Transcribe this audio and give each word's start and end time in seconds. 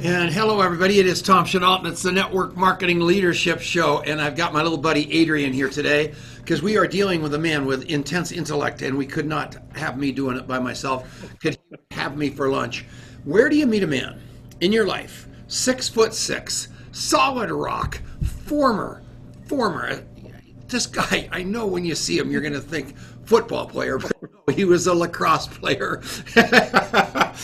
And 0.00 0.30
hello, 0.30 0.60
everybody. 0.60 1.00
It 1.00 1.06
is 1.06 1.20
Tom 1.20 1.44
Chenault, 1.44 1.78
and 1.78 1.88
it's 1.88 2.02
the 2.02 2.12
Network 2.12 2.56
Marketing 2.56 3.00
Leadership 3.00 3.60
Show. 3.60 4.00
And 4.02 4.20
I've 4.20 4.36
got 4.36 4.52
my 4.52 4.62
little 4.62 4.78
buddy 4.78 5.12
Adrian 5.12 5.52
here 5.52 5.68
today 5.68 6.14
because 6.36 6.62
we 6.62 6.76
are 6.76 6.86
dealing 6.86 7.20
with 7.20 7.34
a 7.34 7.38
man 7.38 7.66
with 7.66 7.82
intense 7.86 8.30
intellect, 8.30 8.80
and 8.82 8.96
we 8.96 9.06
could 9.06 9.26
not 9.26 9.56
have 9.74 9.98
me 9.98 10.12
doing 10.12 10.36
it 10.36 10.46
by 10.46 10.60
myself. 10.60 11.26
Could 11.40 11.58
have 11.90 12.16
me 12.16 12.30
for 12.30 12.48
lunch. 12.48 12.84
Where 13.24 13.48
do 13.48 13.56
you 13.56 13.66
meet 13.66 13.82
a 13.82 13.88
man 13.88 14.20
in 14.60 14.70
your 14.70 14.86
life? 14.86 15.26
Six 15.48 15.88
foot 15.88 16.14
six, 16.14 16.68
solid 16.92 17.50
rock, 17.50 18.00
former, 18.22 19.02
former. 19.46 20.04
This 20.68 20.86
guy, 20.86 21.28
I 21.32 21.42
know 21.42 21.66
when 21.66 21.84
you 21.84 21.96
see 21.96 22.16
him, 22.16 22.30
you're 22.30 22.40
going 22.40 22.52
to 22.52 22.60
think 22.60 22.96
football 23.28 23.66
player, 23.66 23.98
but 23.98 24.54
he 24.54 24.64
was 24.64 24.86
a 24.86 24.94
lacrosse 24.94 25.48
player, 25.48 26.02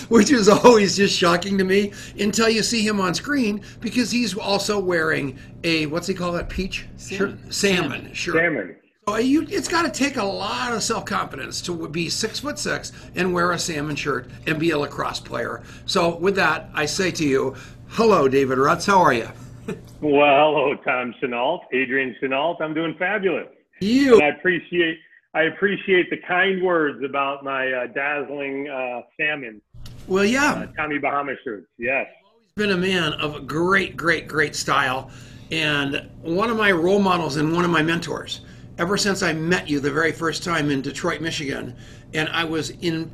which 0.09 0.31
is 0.31 0.49
always 0.49 0.97
just 0.97 1.17
shocking 1.17 1.59
to 1.59 1.65
me 1.65 1.93
until 2.19 2.49
you 2.49 2.63
see 2.63 2.87
him 2.87 3.01
on 3.01 3.15
screen 3.15 3.63
because 3.81 4.11
he's 4.11 4.37
also 4.37 4.79
wearing 4.79 5.39
a 5.65 5.87
what's 5.87 6.07
he 6.07 6.15
call 6.15 6.33
that 6.33 6.49
peach 6.49 6.87
Salmon. 6.97 7.39
shirt, 7.39 7.55
salmon, 7.55 8.15
shirt. 8.15 8.37
Salmon. 8.37 8.77
So 9.07 9.17
you, 9.17 9.47
it's 9.51 9.69
got 9.69 9.83
to 9.83 9.91
take 9.91 10.17
a 10.17 10.25
lot 10.25 10.73
of 10.73 10.83
self 10.83 11.05
confidence 11.05 11.61
to 11.63 11.89
be 11.89 12.09
six 12.09 12.41
foot 12.41 12.59
six 12.59 12.93
and 13.15 13.35
wear 13.35 13.53
a 13.53 13.59
salmon 13.59 13.97
shirt 13.97 14.31
and 14.47 14.59
be 14.59 14.71
a 14.71 14.79
lacrosse 14.79 15.21
player. 15.21 15.63
So 15.85 16.17
with 16.17 16.37
that, 16.37 16.71
I 16.75 16.87
say 16.87 17.11
to 17.13 17.25
you, 17.25 17.55
hello, 17.89 18.29
David 18.29 18.59
Rutz. 18.59 18.87
How 18.87 19.01
are 19.01 19.13
you? 19.13 19.29
Well, 20.01 20.53
hello, 20.53 20.75
Tom 20.85 21.15
Chenault, 21.19 21.63
Adrian 21.73 22.15
Chenault. 22.21 22.59
I'm 22.61 22.75
doing 22.75 22.95
fabulous. 22.99 23.47
You. 23.81 24.17
And 24.17 24.25
I 24.25 24.29
appreciate 24.29 24.99
I 25.33 25.45
appreciate 25.45 26.11
the 26.11 26.19
kind 26.29 26.63
words 26.63 27.03
about 27.03 27.43
my 27.43 27.73
uh, 27.73 27.87
dazzling 27.87 28.69
uh, 28.69 29.01
salmon, 29.19 29.63
Well, 30.07 30.25
yeah. 30.25 30.53
uh, 30.53 30.67
Tommy 30.77 30.99
Bahama 30.99 31.35
shirts. 31.43 31.67
Yes. 31.79 32.07
been 32.57 32.71
a 32.71 32.77
man 32.77 33.15
of 33.15 33.37
a 33.37 33.41
great, 33.41 33.97
great, 33.97 34.29
great 34.29 34.55
style, 34.55 35.11
and 35.51 36.09
one 36.21 36.51
of 36.51 36.57
my 36.57 36.73
role 36.73 37.01
models 37.01 37.37
and 37.37 37.53
one 37.53 37.65
of 37.65 37.71
my 37.71 37.83
mentors. 37.83 38.43
Ever 38.77 38.97
since 38.97 39.23
I 39.23 39.33
met 39.33 39.69
you 39.69 39.81
the 39.81 39.91
very 39.91 40.13
first 40.13 40.43
time 40.43 40.71
in 40.71 40.83
Detroit, 40.83 41.21
Michigan, 41.21 41.77
and 42.13 42.29
I 42.31 42.45
was 42.45 42.71
in 42.71 43.11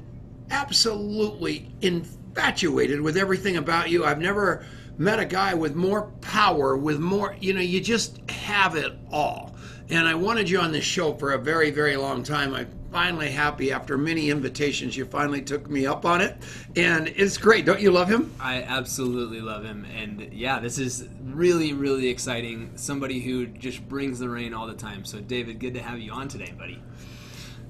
absolutely 0.50 1.70
infatuated 1.80 3.00
with 3.00 3.16
everything 3.16 3.56
about 3.56 3.90
you. 3.90 4.04
I've 4.04 4.20
never 4.20 4.64
met 4.98 5.20
a 5.20 5.24
guy 5.24 5.54
with 5.54 5.74
more 5.74 6.10
power, 6.20 6.76
with 6.76 6.98
more, 6.98 7.36
you 7.40 7.54
know, 7.54 7.60
you 7.60 7.80
just 7.80 8.20
have 8.30 8.74
it 8.74 8.92
all. 9.10 9.54
And 9.90 10.06
I 10.06 10.14
wanted 10.14 10.48
you 10.48 10.60
on 10.60 10.72
this 10.72 10.84
show 10.84 11.14
for 11.14 11.32
a 11.32 11.38
very, 11.38 11.70
very 11.70 11.96
long 11.96 12.22
time. 12.22 12.54
I'm 12.54 12.68
finally 12.90 13.30
happy 13.30 13.72
after 13.72 13.96
many 13.96 14.30
invitations. 14.30 14.96
You 14.96 15.04
finally 15.04 15.42
took 15.42 15.68
me 15.70 15.86
up 15.86 16.04
on 16.04 16.20
it. 16.20 16.36
And 16.76 17.08
it's 17.08 17.38
great. 17.38 17.64
Don't 17.64 17.80
you 17.80 17.90
love 17.90 18.08
him? 18.08 18.32
I 18.40 18.62
absolutely 18.62 19.40
love 19.40 19.64
him, 19.64 19.86
and 19.96 20.32
yeah, 20.32 20.58
this 20.60 20.78
is 20.78 21.08
really, 21.24 21.72
really 21.72 22.08
exciting. 22.08 22.72
Somebody 22.76 23.20
who 23.20 23.46
just 23.46 23.88
brings 23.88 24.18
the 24.18 24.28
rain 24.28 24.54
all 24.54 24.66
the 24.66 24.74
time. 24.74 25.04
So, 25.04 25.20
David, 25.20 25.58
good 25.58 25.74
to 25.74 25.82
have 25.82 25.98
you 25.98 26.12
on 26.12 26.28
today, 26.28 26.52
buddy. 26.58 26.82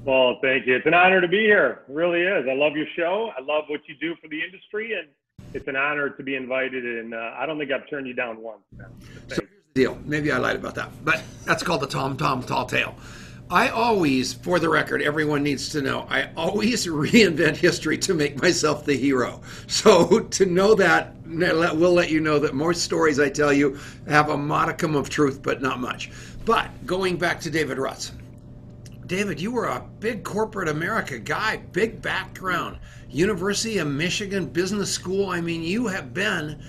Well, 0.05 0.39
thank 0.43 0.67
you. 0.67 0.77
It's 0.77 0.87
an 0.87 0.95
honor 0.95 1.21
to 1.21 1.29
be 1.29 1.41
here. 1.41 1.83
It 1.89 1.93
really 1.93 2.23
is. 2.23 2.47
I 2.49 2.55
love 2.55 2.75
your 2.75 2.87
show. 2.97 3.31
I 3.37 3.43
love 3.43 3.65
what 3.69 3.81
you 3.87 3.95
do 4.01 4.15
for 4.21 4.29
the 4.29 4.43
industry, 4.43 4.95
and 4.95 5.09
it's 5.53 5.69
an 5.69 5.77
honor 5.77 6.11
to 6.11 6.23
be 6.23 6.37
invited. 6.37 6.85
And 6.85 7.15
uh, 7.15 7.35
I 7.37 7.45
don't 7.45 7.59
think 7.59 7.71
I've 7.71 7.89
turned 7.91 8.07
you 8.07 8.15
down 8.15 8.41
once. 8.41 8.63
Now. 8.73 8.87
So 9.29 9.37
here's 9.37 9.51
the 9.75 9.75
deal. 9.75 9.99
Maybe 10.05 10.33
I 10.33 10.39
lied 10.39 10.57
about 10.57 10.75
that, 10.77 10.91
but 11.05 11.23
that's 11.45 11.63
called 11.63 11.83
the 11.83 11.87
Tom 11.87 12.17
Tom 12.17 12.43
Tall 12.43 12.65
Tale. 12.65 12.95
I 13.51 13.69
always, 13.71 14.33
for 14.33 14.61
the 14.61 14.69
record, 14.69 15.03
everyone 15.03 15.43
needs 15.43 15.71
to 15.71 15.83
know, 15.83 16.07
I 16.09 16.31
always 16.37 16.87
reinvent 16.87 17.57
history 17.57 17.99
to 17.99 18.15
make 18.15 18.41
myself 18.41 18.85
the 18.85 18.97
hero. 18.97 19.41
So 19.67 20.21
to 20.31 20.47
know 20.47 20.77
that, 20.77 21.15
we'll 21.27 21.93
let 21.93 22.11
you 22.11 22.21
know 22.21 22.39
that 22.39 22.55
most 22.55 22.83
stories 22.83 23.19
I 23.19 23.29
tell 23.29 23.53
you 23.53 23.79
have 24.07 24.31
a 24.31 24.37
modicum 24.37 24.95
of 24.95 25.11
truth, 25.11 25.43
but 25.43 25.61
not 25.61 25.81
much. 25.81 26.13
But 26.45 26.71
going 26.87 27.17
back 27.17 27.41
to 27.41 27.51
David 27.51 27.79
Rutz. 27.79 28.13
David, 29.07 29.41
you 29.41 29.51
were 29.51 29.67
a 29.67 29.85
big 29.99 30.23
corporate 30.23 30.69
America 30.69 31.19
guy, 31.19 31.57
big 31.57 32.01
background, 32.01 32.79
University 33.09 33.79
of 33.79 33.89
Michigan 33.89 34.47
Business 34.47 34.93
School. 34.93 35.31
I 35.31 35.41
mean, 35.41 35.65
you 35.65 35.89
have 35.89 36.15
been 36.15 36.63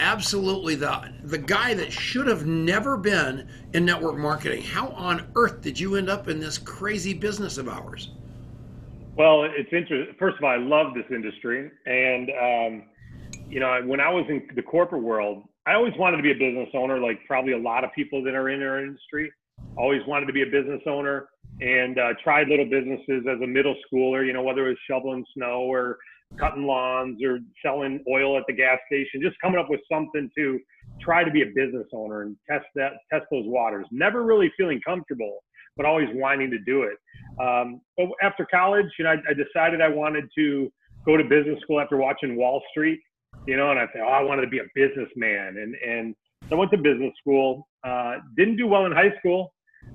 absolutely 0.00 0.74
the 0.74 1.12
the 1.24 1.38
guy 1.38 1.74
that 1.74 1.92
should 1.92 2.26
have 2.26 2.46
never 2.46 2.96
been 2.96 3.48
in 3.72 3.84
network 3.84 4.16
marketing. 4.16 4.62
How 4.62 4.88
on 4.88 5.30
earth 5.36 5.60
did 5.60 5.78
you 5.78 5.96
end 5.96 6.08
up 6.08 6.28
in 6.28 6.40
this 6.40 6.58
crazy 6.58 7.14
business 7.14 7.58
of 7.58 7.68
ours? 7.68 8.10
Well, 9.16 9.44
it's 9.44 9.72
interesting. 9.72 10.14
First 10.18 10.38
of 10.38 10.44
all, 10.44 10.50
I 10.50 10.56
love 10.56 10.94
this 10.94 11.06
industry, 11.10 11.70
and 11.86 12.30
um, 12.30 12.82
you 13.48 13.60
know, 13.60 13.80
when 13.84 14.00
I 14.00 14.10
was 14.10 14.24
in 14.28 14.46
the 14.54 14.62
corporate 14.62 15.02
world, 15.02 15.42
I 15.66 15.74
always 15.74 15.92
wanted 15.98 16.18
to 16.18 16.22
be 16.22 16.30
a 16.30 16.34
business 16.34 16.68
owner, 16.74 16.98
like 16.98 17.18
probably 17.26 17.52
a 17.52 17.58
lot 17.58 17.84
of 17.84 17.90
people 17.94 18.22
that 18.24 18.34
are 18.34 18.48
in 18.48 18.62
our 18.62 18.82
industry. 18.82 19.32
Always 19.76 20.02
wanted 20.06 20.26
to 20.26 20.32
be 20.32 20.42
a 20.42 20.46
business 20.46 20.80
owner, 20.86 21.28
and 21.60 21.98
uh, 21.98 22.14
tried 22.22 22.48
little 22.48 22.64
businesses 22.64 23.24
as 23.28 23.40
a 23.42 23.46
middle 23.46 23.74
schooler. 23.90 24.24
You 24.24 24.32
know, 24.32 24.42
whether 24.42 24.66
it 24.66 24.70
was 24.70 24.78
shoveling 24.88 25.24
snow 25.34 25.62
or 25.62 25.98
cutting 26.38 26.64
lawns 26.64 27.22
or 27.22 27.38
selling 27.64 28.02
oil 28.08 28.36
at 28.36 28.44
the 28.46 28.52
gas 28.52 28.78
station, 28.86 29.20
just 29.22 29.40
coming 29.40 29.58
up 29.58 29.70
with 29.70 29.80
something 29.90 30.30
to 30.36 30.58
try 31.00 31.24
to 31.24 31.30
be 31.30 31.42
a 31.42 31.46
business 31.46 31.86
owner 31.92 32.22
and 32.22 32.36
test 32.48 32.66
that, 32.74 32.92
test 33.12 33.24
those 33.30 33.44
waters. 33.46 33.86
Never 33.90 34.24
really 34.24 34.52
feeling 34.56 34.80
comfortable, 34.86 35.38
but 35.76 35.86
always 35.86 36.08
wanting 36.12 36.50
to 36.50 36.58
do 36.58 36.82
it. 36.82 36.98
Um, 37.40 37.80
but 37.96 38.08
after 38.22 38.46
college, 38.50 38.86
you 38.98 39.04
know, 39.04 39.12
I, 39.12 39.30
I, 39.30 39.34
decided 39.34 39.80
I 39.80 39.88
wanted 39.88 40.28
to 40.36 40.70
go 41.06 41.16
to 41.16 41.24
business 41.24 41.60
school 41.62 41.80
after 41.80 41.96
watching 41.96 42.36
Wall 42.36 42.62
Street, 42.70 43.00
you 43.46 43.56
know, 43.56 43.70
and 43.70 43.78
I 43.78 43.86
thought, 43.86 44.02
oh, 44.02 44.12
I 44.12 44.22
wanted 44.22 44.42
to 44.42 44.48
be 44.48 44.58
a 44.58 44.66
businessman. 44.74 45.56
And, 45.58 45.74
and 45.76 46.14
so 46.48 46.56
I 46.56 46.58
went 46.58 46.70
to 46.72 46.78
business 46.78 47.12
school, 47.20 47.68
uh, 47.84 48.16
didn't 48.36 48.56
do 48.56 48.66
well 48.66 48.86
in 48.86 48.92
high 48.92 49.16
school. 49.18 49.52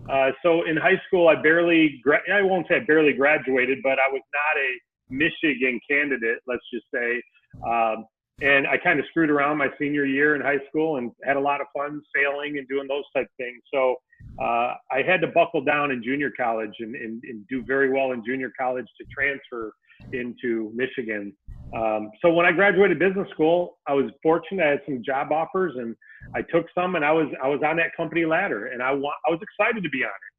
Uh, 0.09 0.31
so 0.41 0.63
in 0.63 0.77
high 0.77 0.99
school, 1.07 1.27
I 1.27 1.41
barely, 1.41 1.99
gra- 2.03 2.21
I 2.33 2.41
won't 2.41 2.67
say 2.67 2.75
I 2.75 2.85
barely 2.85 3.13
graduated, 3.13 3.79
but 3.83 3.93
I 3.93 4.11
was 4.11 4.21
not 4.33 4.61
a 4.61 4.69
Michigan 5.13 5.79
candidate, 5.89 6.39
let's 6.47 6.63
just 6.73 6.85
say. 6.93 7.21
Um, 7.65 8.05
and 8.41 8.67
I 8.67 8.77
kind 8.77 8.99
of 8.99 9.05
screwed 9.09 9.29
around 9.29 9.57
my 9.57 9.67
senior 9.79 10.05
year 10.05 10.35
in 10.35 10.41
high 10.41 10.59
school 10.67 10.97
and 10.97 11.11
had 11.23 11.37
a 11.37 11.39
lot 11.39 11.61
of 11.61 11.67
fun 11.75 12.01
sailing 12.15 12.57
and 12.57 12.67
doing 12.67 12.87
those 12.87 13.03
type 13.15 13.27
things. 13.37 13.61
So 13.71 13.95
uh, 14.41 14.73
I 14.91 15.03
had 15.05 15.21
to 15.21 15.27
buckle 15.27 15.63
down 15.63 15.91
in 15.91 16.03
junior 16.03 16.31
college 16.35 16.73
and, 16.79 16.95
and, 16.95 17.21
and, 17.23 17.47
do 17.47 17.63
very 17.63 17.91
well 17.91 18.13
in 18.13 18.23
junior 18.25 18.51
college 18.59 18.87
to 18.99 19.05
transfer 19.13 19.71
into 20.11 20.71
Michigan. 20.73 21.31
Um, 21.75 22.09
so 22.21 22.33
when 22.33 22.45
I 22.45 22.51
graduated 22.51 22.97
business 22.97 23.27
school, 23.31 23.77
I 23.87 23.93
was 23.93 24.09
fortunate. 24.23 24.65
I 24.65 24.69
had 24.71 24.81
some 24.85 25.03
job 25.05 25.31
offers 25.31 25.73
and 25.77 25.95
I 26.35 26.41
took 26.41 26.65
some, 26.73 26.95
and 26.95 27.05
I 27.05 27.11
was 27.11 27.27
I 27.43 27.47
was 27.47 27.61
on 27.65 27.77
that 27.77 27.95
company 27.95 28.25
ladder, 28.25 28.67
and 28.67 28.81
I 28.81 28.91
want 28.91 29.15
I 29.27 29.31
was 29.31 29.39
excited 29.41 29.83
to 29.83 29.89
be 29.89 30.03
on 30.03 30.09
it. 30.09 30.32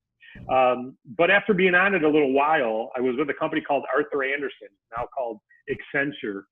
Um, 0.51 0.97
but 1.17 1.31
after 1.31 1.55
being 1.55 1.75
on 1.75 1.95
it 1.95 2.05
a 2.05 2.09
little 2.09 2.33
while, 2.33 2.91
I 2.97 3.01
was 3.01 3.15
with 3.19 3.31
a 3.31 3.35
company 3.35 3.61
called 3.61 3.85
Arthur 3.95 4.25
Andersen, 4.25 4.69
now 4.97 5.07
called 5.15 5.39
Accenture, 5.71 6.43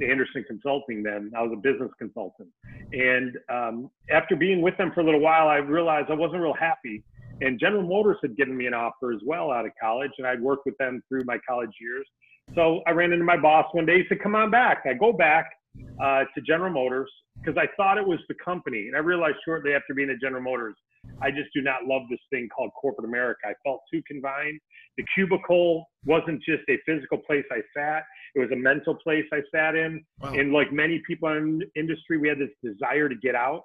Andersen 0.00 0.44
Consulting. 0.46 1.02
Then 1.02 1.32
I 1.36 1.42
was 1.42 1.52
a 1.52 1.60
business 1.60 1.90
consultant, 1.98 2.48
and 2.92 3.36
um, 3.50 3.90
after 4.10 4.36
being 4.36 4.62
with 4.62 4.76
them 4.76 4.92
for 4.94 5.00
a 5.00 5.04
little 5.04 5.20
while, 5.20 5.48
I 5.48 5.56
realized 5.56 6.10
I 6.10 6.14
wasn't 6.14 6.42
real 6.42 6.54
happy. 6.54 7.02
And 7.40 7.58
General 7.58 7.82
Motors 7.82 8.18
had 8.22 8.36
given 8.36 8.56
me 8.56 8.66
an 8.66 8.74
offer 8.74 9.12
as 9.12 9.20
well 9.24 9.50
out 9.50 9.66
of 9.66 9.72
college, 9.80 10.12
and 10.18 10.26
I'd 10.26 10.40
worked 10.40 10.64
with 10.64 10.76
them 10.78 11.02
through 11.08 11.24
my 11.24 11.38
college 11.48 11.70
years. 11.80 12.06
So 12.54 12.82
I 12.86 12.90
ran 12.90 13.12
into 13.12 13.24
my 13.24 13.36
boss 13.36 13.66
one 13.72 13.86
day. 13.86 13.98
He 13.98 14.04
said, 14.08 14.22
"Come 14.22 14.34
on 14.34 14.50
back." 14.50 14.82
I 14.84 14.94
go 14.94 15.12
back 15.12 15.50
uh, 16.00 16.24
to 16.34 16.40
General 16.46 16.70
Motors 16.70 17.10
because 17.38 17.56
I 17.56 17.66
thought 17.76 17.98
it 17.98 18.06
was 18.06 18.20
the 18.28 18.34
company, 18.34 18.86
and 18.86 18.96
I 18.96 19.00
realized 19.00 19.36
shortly 19.44 19.72
after 19.74 19.94
being 19.94 20.10
at 20.10 20.20
General 20.20 20.42
Motors 20.42 20.76
I 21.20 21.30
just 21.30 21.50
do 21.54 21.62
not 21.62 21.84
love 21.86 22.02
this 22.10 22.20
thing 22.30 22.48
called 22.54 22.70
corporate 22.80 23.08
America. 23.08 23.40
I 23.46 23.54
felt 23.64 23.80
too 23.92 24.02
confined. 24.06 24.60
The 24.96 25.04
cubicle 25.14 25.86
wasn't 26.04 26.42
just 26.42 26.62
a 26.68 26.78
physical 26.84 27.18
place 27.18 27.44
I 27.50 27.60
sat, 27.76 28.04
it 28.34 28.40
was 28.40 28.50
a 28.52 28.56
mental 28.56 28.94
place 28.94 29.24
I 29.32 29.40
sat 29.54 29.74
in. 29.74 30.04
Wow. 30.20 30.32
And 30.32 30.52
like 30.52 30.72
many 30.72 31.02
people 31.06 31.28
in 31.30 31.62
industry, 31.76 32.18
we 32.18 32.28
had 32.28 32.38
this 32.38 32.50
desire 32.62 33.08
to 33.08 33.14
get 33.16 33.34
out. 33.34 33.64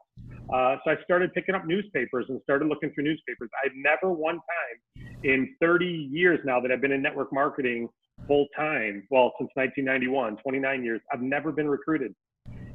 Uh, 0.54 0.78
so 0.84 0.92
I 0.92 0.96
started 1.04 1.34
picking 1.34 1.56
up 1.56 1.66
newspapers 1.66 2.26
and 2.30 2.40
started 2.44 2.68
looking 2.68 2.92
through 2.94 3.06
newspapers. 3.06 3.50
I've 3.64 3.72
never 3.76 4.14
one 4.14 4.36
time 4.36 5.08
in 5.24 5.56
30 5.62 5.86
years 5.86 6.40
now 6.46 6.60
that 6.62 6.72
I've 6.72 6.82
been 6.82 6.92
in 6.92 7.02
network 7.02 7.34
marketing 7.34 7.90
full 8.28 8.48
time, 8.56 9.06
well, 9.12 9.34
since 9.40 9.50
1991, 9.56 10.38
29 10.38 10.84
years, 10.84 11.02
I've 11.14 11.22
never 11.22 11.52
been 11.52 11.68
recruited. 11.68 12.14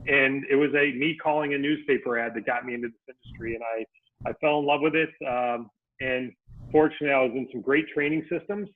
And 0.06 0.44
it 0.50 0.56
was 0.56 0.70
a 0.70 0.92
me 0.98 1.16
calling 1.22 1.54
a 1.54 1.58
newspaper 1.58 2.18
ad 2.18 2.32
that 2.34 2.44
got 2.44 2.64
me 2.64 2.74
into 2.74 2.88
this 2.88 3.16
industry. 3.16 3.54
And 3.54 3.62
I 3.62 3.84
I 4.26 4.32
fell 4.40 4.58
in 4.60 4.66
love 4.66 4.80
with 4.80 4.94
it. 4.94 5.10
Um, 5.26 5.70
and 6.00 6.32
fortunately, 6.70 7.10
I 7.10 7.20
was 7.20 7.32
in 7.34 7.48
some 7.52 7.60
great 7.60 7.86
training 7.88 8.26
systems 8.30 8.68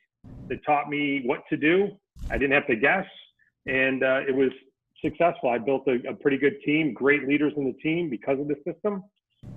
that 0.49 0.65
taught 0.65 0.89
me 0.89 1.23
what 1.25 1.43
to 1.51 1.57
do. 1.57 1.89
I 2.31 2.39
didn't 2.39 2.53
have 2.53 2.67
to 2.69 2.77
guess, 2.77 3.07
and 3.67 4.03
uh, 4.03 4.21
it 4.27 4.35
was 4.35 4.51
successful. 5.05 5.51
I 5.51 5.59
built 5.59 5.87
a, 5.87 5.99
a, 6.09 6.15
pretty 6.15 6.39
good 6.39 6.55
team, 6.65 6.95
great 6.95 7.29
leaders 7.29 7.53
in 7.57 7.65
the 7.65 7.75
team 7.75 8.09
because 8.09 8.41
of 8.41 8.49
the 8.49 8.57
system, 8.67 9.03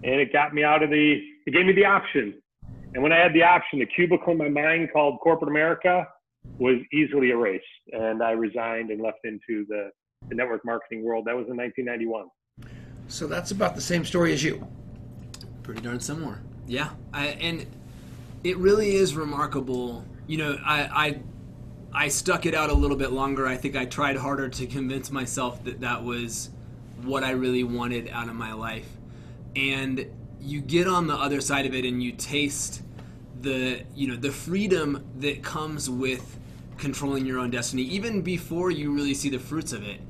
and 0.03 0.15
it 0.15 0.33
got 0.33 0.53
me 0.53 0.63
out 0.63 0.83
of 0.83 0.89
the. 0.89 1.21
It 1.45 1.53
gave 1.53 1.65
me 1.65 1.73
the 1.73 1.85
option, 1.85 2.41
and 2.93 3.03
when 3.03 3.11
I 3.11 3.17
had 3.17 3.33
the 3.33 3.43
option, 3.43 3.79
the 3.79 3.85
cubicle 3.85 4.31
in 4.31 4.37
my 4.37 4.49
mind 4.49 4.89
called 4.91 5.19
corporate 5.21 5.49
America 5.49 6.07
was 6.57 6.77
easily 6.91 7.29
erased, 7.29 7.65
and 7.91 8.23
I 8.23 8.31
resigned 8.31 8.89
and 8.91 9.01
left 9.01 9.19
into 9.23 9.65
the, 9.67 9.91
the 10.27 10.35
network 10.35 10.65
marketing 10.65 11.03
world. 11.03 11.25
That 11.25 11.35
was 11.35 11.47
in 11.49 11.57
1991. 11.57 12.27
So 13.07 13.27
that's 13.27 13.51
about 13.51 13.75
the 13.75 13.81
same 13.81 14.05
story 14.05 14.33
as 14.33 14.43
you. 14.43 14.67
Pretty 15.69 15.83
darn 15.83 15.99
similar. 15.99 16.39
Yeah, 16.65 16.89
I, 17.13 17.27
and 17.27 17.67
it 18.43 18.57
really 18.57 18.95
is 18.95 19.13
remarkable. 19.15 20.03
You 20.25 20.39
know, 20.39 20.57
I, 20.65 20.81
I 20.81 21.19
I 21.93 22.07
stuck 22.07 22.47
it 22.47 22.55
out 22.55 22.71
a 22.71 22.73
little 22.73 22.97
bit 22.97 23.11
longer. 23.11 23.45
I 23.45 23.55
think 23.55 23.75
I 23.75 23.85
tried 23.85 24.17
harder 24.17 24.49
to 24.49 24.65
convince 24.65 25.11
myself 25.11 25.63
that 25.65 25.81
that 25.81 26.03
was 26.03 26.49
what 27.03 27.23
I 27.23 27.33
really 27.33 27.63
wanted 27.63 28.09
out 28.09 28.29
of 28.29 28.33
my 28.33 28.51
life. 28.53 28.89
And 29.55 30.07
you 30.41 30.59
get 30.59 30.87
on 30.87 31.05
the 31.05 31.13
other 31.13 31.39
side 31.39 31.67
of 31.67 31.75
it 31.75 31.85
and 31.85 32.01
you 32.01 32.13
taste 32.13 32.81
the, 33.39 33.83
you 33.93 34.07
know, 34.07 34.15
the 34.15 34.31
freedom 34.31 35.05
that 35.19 35.43
comes 35.43 35.87
with 35.87 36.39
controlling 36.79 37.27
your 37.27 37.37
own 37.37 37.51
destiny 37.51 37.83
even 37.83 38.23
before 38.23 38.71
you 38.71 38.91
really 38.91 39.13
see 39.13 39.29
the 39.29 39.37
fruits 39.37 39.71
of 39.71 39.83
it. 39.83 40.01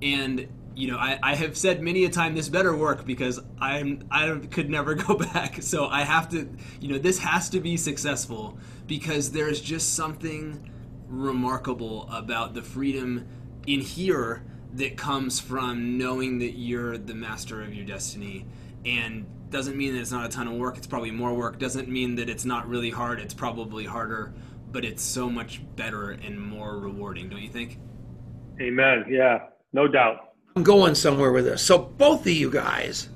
And 0.00 0.46
you 0.78 0.86
know, 0.86 0.96
I, 0.96 1.18
I 1.20 1.34
have 1.34 1.56
said 1.56 1.82
many 1.82 2.04
a 2.04 2.08
time 2.08 2.36
this 2.36 2.48
better 2.48 2.74
work 2.74 3.04
because 3.04 3.40
I'm 3.60 4.06
I 4.12 4.30
could 4.50 4.70
never 4.70 4.94
go 5.06 5.16
back. 5.16 5.60
So 5.60 5.88
I 5.88 6.02
have 6.02 6.28
to, 6.30 6.48
you 6.80 6.92
know, 6.92 6.98
this 6.98 7.18
has 7.18 7.50
to 7.50 7.60
be 7.60 7.76
successful 7.76 8.56
because 8.86 9.32
there's 9.32 9.60
just 9.60 9.94
something 9.94 10.70
remarkable 11.08 12.08
about 12.12 12.54
the 12.54 12.62
freedom 12.62 13.26
in 13.66 13.80
here 13.80 14.44
that 14.74 14.96
comes 14.96 15.40
from 15.40 15.98
knowing 15.98 16.38
that 16.38 16.52
you're 16.52 16.96
the 16.96 17.14
master 17.14 17.60
of 17.60 17.74
your 17.74 17.84
destiny. 17.84 18.46
And 18.86 19.26
doesn't 19.50 19.76
mean 19.76 19.94
that 19.94 20.00
it's 20.00 20.12
not 20.12 20.26
a 20.26 20.28
ton 20.28 20.46
of 20.46 20.54
work. 20.54 20.76
It's 20.76 20.86
probably 20.86 21.10
more 21.10 21.34
work. 21.34 21.58
Doesn't 21.58 21.88
mean 21.88 22.14
that 22.16 22.28
it's 22.30 22.44
not 22.44 22.68
really 22.68 22.90
hard. 22.90 23.18
It's 23.18 23.34
probably 23.34 23.84
harder 23.84 24.32
but 24.70 24.84
it's 24.84 25.02
so 25.02 25.30
much 25.30 25.62
better 25.76 26.10
and 26.10 26.38
more 26.38 26.78
rewarding 26.78 27.30
don't 27.30 27.40
you 27.40 27.48
think? 27.48 27.78
Amen. 28.60 29.06
Yeah. 29.08 29.38
No 29.72 29.88
doubt 29.88 30.27
I'm 30.58 30.64
going 30.64 30.96
somewhere 30.96 31.30
with 31.30 31.44
this. 31.44 31.62
So 31.62 31.78
both 31.78 32.22
of 32.22 32.32
you 32.32 32.50
guys 32.50 33.08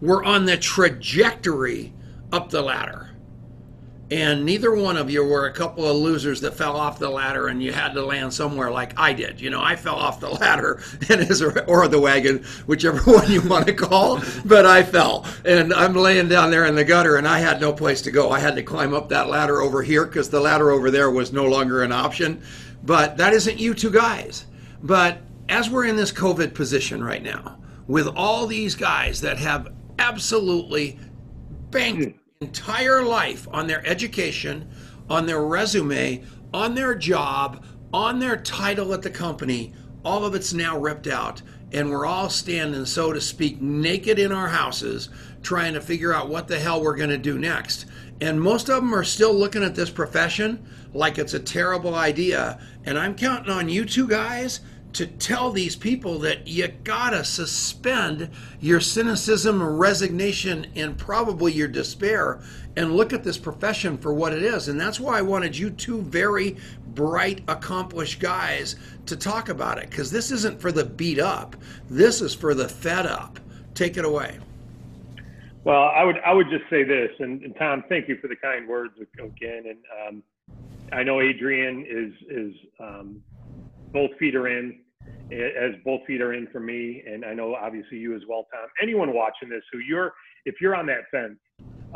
were 0.00 0.24
on 0.24 0.44
the 0.44 0.56
trajectory 0.56 1.92
up 2.32 2.50
the 2.50 2.62
ladder. 2.62 3.10
And 4.10 4.44
neither 4.44 4.74
one 4.74 4.96
of 4.96 5.08
you 5.08 5.24
were 5.24 5.46
a 5.46 5.52
couple 5.52 5.86
of 5.86 5.96
losers 5.96 6.40
that 6.40 6.54
fell 6.54 6.74
off 6.76 6.98
the 6.98 7.08
ladder 7.08 7.46
and 7.46 7.62
you 7.62 7.70
had 7.70 7.94
to 7.94 8.04
land 8.04 8.34
somewhere 8.34 8.72
like 8.72 8.98
I 8.98 9.12
did. 9.12 9.40
You 9.40 9.50
know, 9.50 9.62
I 9.62 9.76
fell 9.76 9.94
off 9.94 10.18
the 10.18 10.30
ladder 10.30 10.82
and 11.08 11.20
as 11.20 11.40
or 11.42 11.86
the 11.86 12.00
wagon, 12.00 12.38
whichever 12.66 12.98
one 13.12 13.30
you 13.30 13.40
want 13.42 13.68
to 13.68 13.72
call, 13.72 14.20
but 14.44 14.66
I 14.66 14.82
fell. 14.82 15.24
And 15.44 15.72
I'm 15.72 15.94
laying 15.94 16.26
down 16.26 16.50
there 16.50 16.66
in 16.66 16.74
the 16.74 16.82
gutter 16.82 17.18
and 17.18 17.28
I 17.28 17.38
had 17.38 17.60
no 17.60 17.72
place 17.72 18.02
to 18.02 18.10
go. 18.10 18.32
I 18.32 18.40
had 18.40 18.56
to 18.56 18.64
climb 18.64 18.94
up 18.94 19.10
that 19.10 19.28
ladder 19.28 19.60
over 19.60 19.80
here 19.80 20.06
because 20.06 20.28
the 20.28 20.40
ladder 20.40 20.72
over 20.72 20.90
there 20.90 21.08
was 21.08 21.32
no 21.32 21.44
longer 21.44 21.84
an 21.84 21.92
option. 21.92 22.42
But 22.82 23.16
that 23.18 23.32
isn't 23.32 23.60
you 23.60 23.74
two 23.74 23.92
guys. 23.92 24.46
But 24.82 25.20
as 25.50 25.68
we're 25.68 25.84
in 25.84 25.96
this 25.96 26.12
COVID 26.12 26.54
position 26.54 27.02
right 27.02 27.22
now, 27.22 27.58
with 27.88 28.06
all 28.06 28.46
these 28.46 28.76
guys 28.76 29.20
that 29.20 29.36
have 29.38 29.72
absolutely 29.98 30.98
banked 31.70 32.04
hmm. 32.04 32.44
entire 32.44 33.02
life 33.02 33.48
on 33.50 33.66
their 33.66 33.84
education, 33.86 34.70
on 35.10 35.26
their 35.26 35.42
resume, 35.42 36.22
on 36.54 36.74
their 36.74 36.94
job, 36.94 37.64
on 37.92 38.20
their 38.20 38.36
title 38.36 38.94
at 38.94 39.02
the 39.02 39.10
company, 39.10 39.74
all 40.04 40.24
of 40.24 40.34
it's 40.34 40.52
now 40.52 40.78
ripped 40.78 41.08
out. 41.08 41.42
And 41.72 41.90
we're 41.90 42.06
all 42.06 42.28
standing, 42.28 42.84
so 42.84 43.12
to 43.12 43.20
speak, 43.20 43.60
naked 43.60 44.18
in 44.18 44.32
our 44.32 44.48
houses, 44.48 45.08
trying 45.42 45.74
to 45.74 45.80
figure 45.80 46.12
out 46.12 46.28
what 46.28 46.48
the 46.48 46.58
hell 46.58 46.82
we're 46.82 46.96
going 46.96 47.10
to 47.10 47.18
do 47.18 47.38
next. 47.38 47.86
And 48.20 48.40
most 48.40 48.68
of 48.68 48.76
them 48.76 48.94
are 48.94 49.04
still 49.04 49.32
looking 49.32 49.62
at 49.62 49.74
this 49.74 49.90
profession 49.90 50.66
like 50.92 51.18
it's 51.18 51.34
a 51.34 51.40
terrible 51.40 51.94
idea. 51.94 52.60
And 52.84 52.98
I'm 52.98 53.14
counting 53.14 53.52
on 53.52 53.68
you 53.68 53.84
two 53.84 54.08
guys 54.08 54.60
to 54.92 55.06
tell 55.06 55.50
these 55.50 55.76
people 55.76 56.18
that 56.20 56.46
you 56.46 56.68
gotta 56.84 57.24
suspend 57.24 58.30
your 58.60 58.80
cynicism, 58.80 59.62
resignation, 59.62 60.66
and 60.74 60.98
probably 60.98 61.52
your 61.52 61.68
despair 61.68 62.40
and 62.76 62.96
look 62.96 63.12
at 63.12 63.24
this 63.24 63.38
profession 63.38 63.98
for 63.98 64.14
what 64.14 64.32
it 64.32 64.42
is. 64.42 64.68
And 64.68 64.80
that's 64.80 65.00
why 65.00 65.18
I 65.18 65.22
wanted 65.22 65.56
you 65.56 65.70
two 65.70 66.02
very 66.02 66.56
bright, 66.88 67.42
accomplished 67.48 68.20
guys 68.20 68.76
to 69.06 69.16
talk 69.16 69.48
about 69.48 69.78
it 69.78 69.90
because 69.90 70.10
this 70.10 70.30
isn't 70.30 70.60
for 70.60 70.72
the 70.72 70.84
beat 70.84 71.18
up, 71.18 71.56
this 71.88 72.20
is 72.20 72.34
for 72.34 72.54
the 72.54 72.68
fed 72.68 73.06
up. 73.06 73.38
Take 73.74 73.96
it 73.96 74.04
away. 74.04 74.38
Well, 75.64 75.90
I 75.94 76.04
would 76.04 76.16
I 76.24 76.32
would 76.32 76.48
just 76.48 76.64
say 76.70 76.84
this, 76.84 77.10
and, 77.18 77.42
and 77.42 77.54
Tom, 77.56 77.84
thank 77.88 78.08
you 78.08 78.16
for 78.16 78.28
the 78.28 78.36
kind 78.36 78.66
words 78.66 78.94
again. 78.98 79.64
And 79.66 79.78
um, 80.08 80.22
I 80.90 81.02
know 81.02 81.20
Adrian 81.20 81.84
is 81.86 82.12
is 82.28 82.54
um, 82.78 83.22
both 83.92 84.10
feet 84.18 84.34
are 84.34 84.48
in, 84.48 84.80
as 85.32 85.72
both 85.84 86.00
feet 86.06 86.20
are 86.20 86.34
in 86.34 86.46
for 86.48 86.60
me, 86.60 87.02
and 87.06 87.24
I 87.24 87.34
know 87.34 87.54
obviously 87.54 87.98
you 87.98 88.14
as 88.14 88.22
well, 88.28 88.46
Tom. 88.52 88.68
Anyone 88.82 89.14
watching 89.14 89.48
this, 89.48 89.62
who 89.72 89.78
you're, 89.78 90.12
if 90.44 90.56
you're 90.60 90.74
on 90.74 90.86
that 90.86 91.02
fence, 91.10 91.38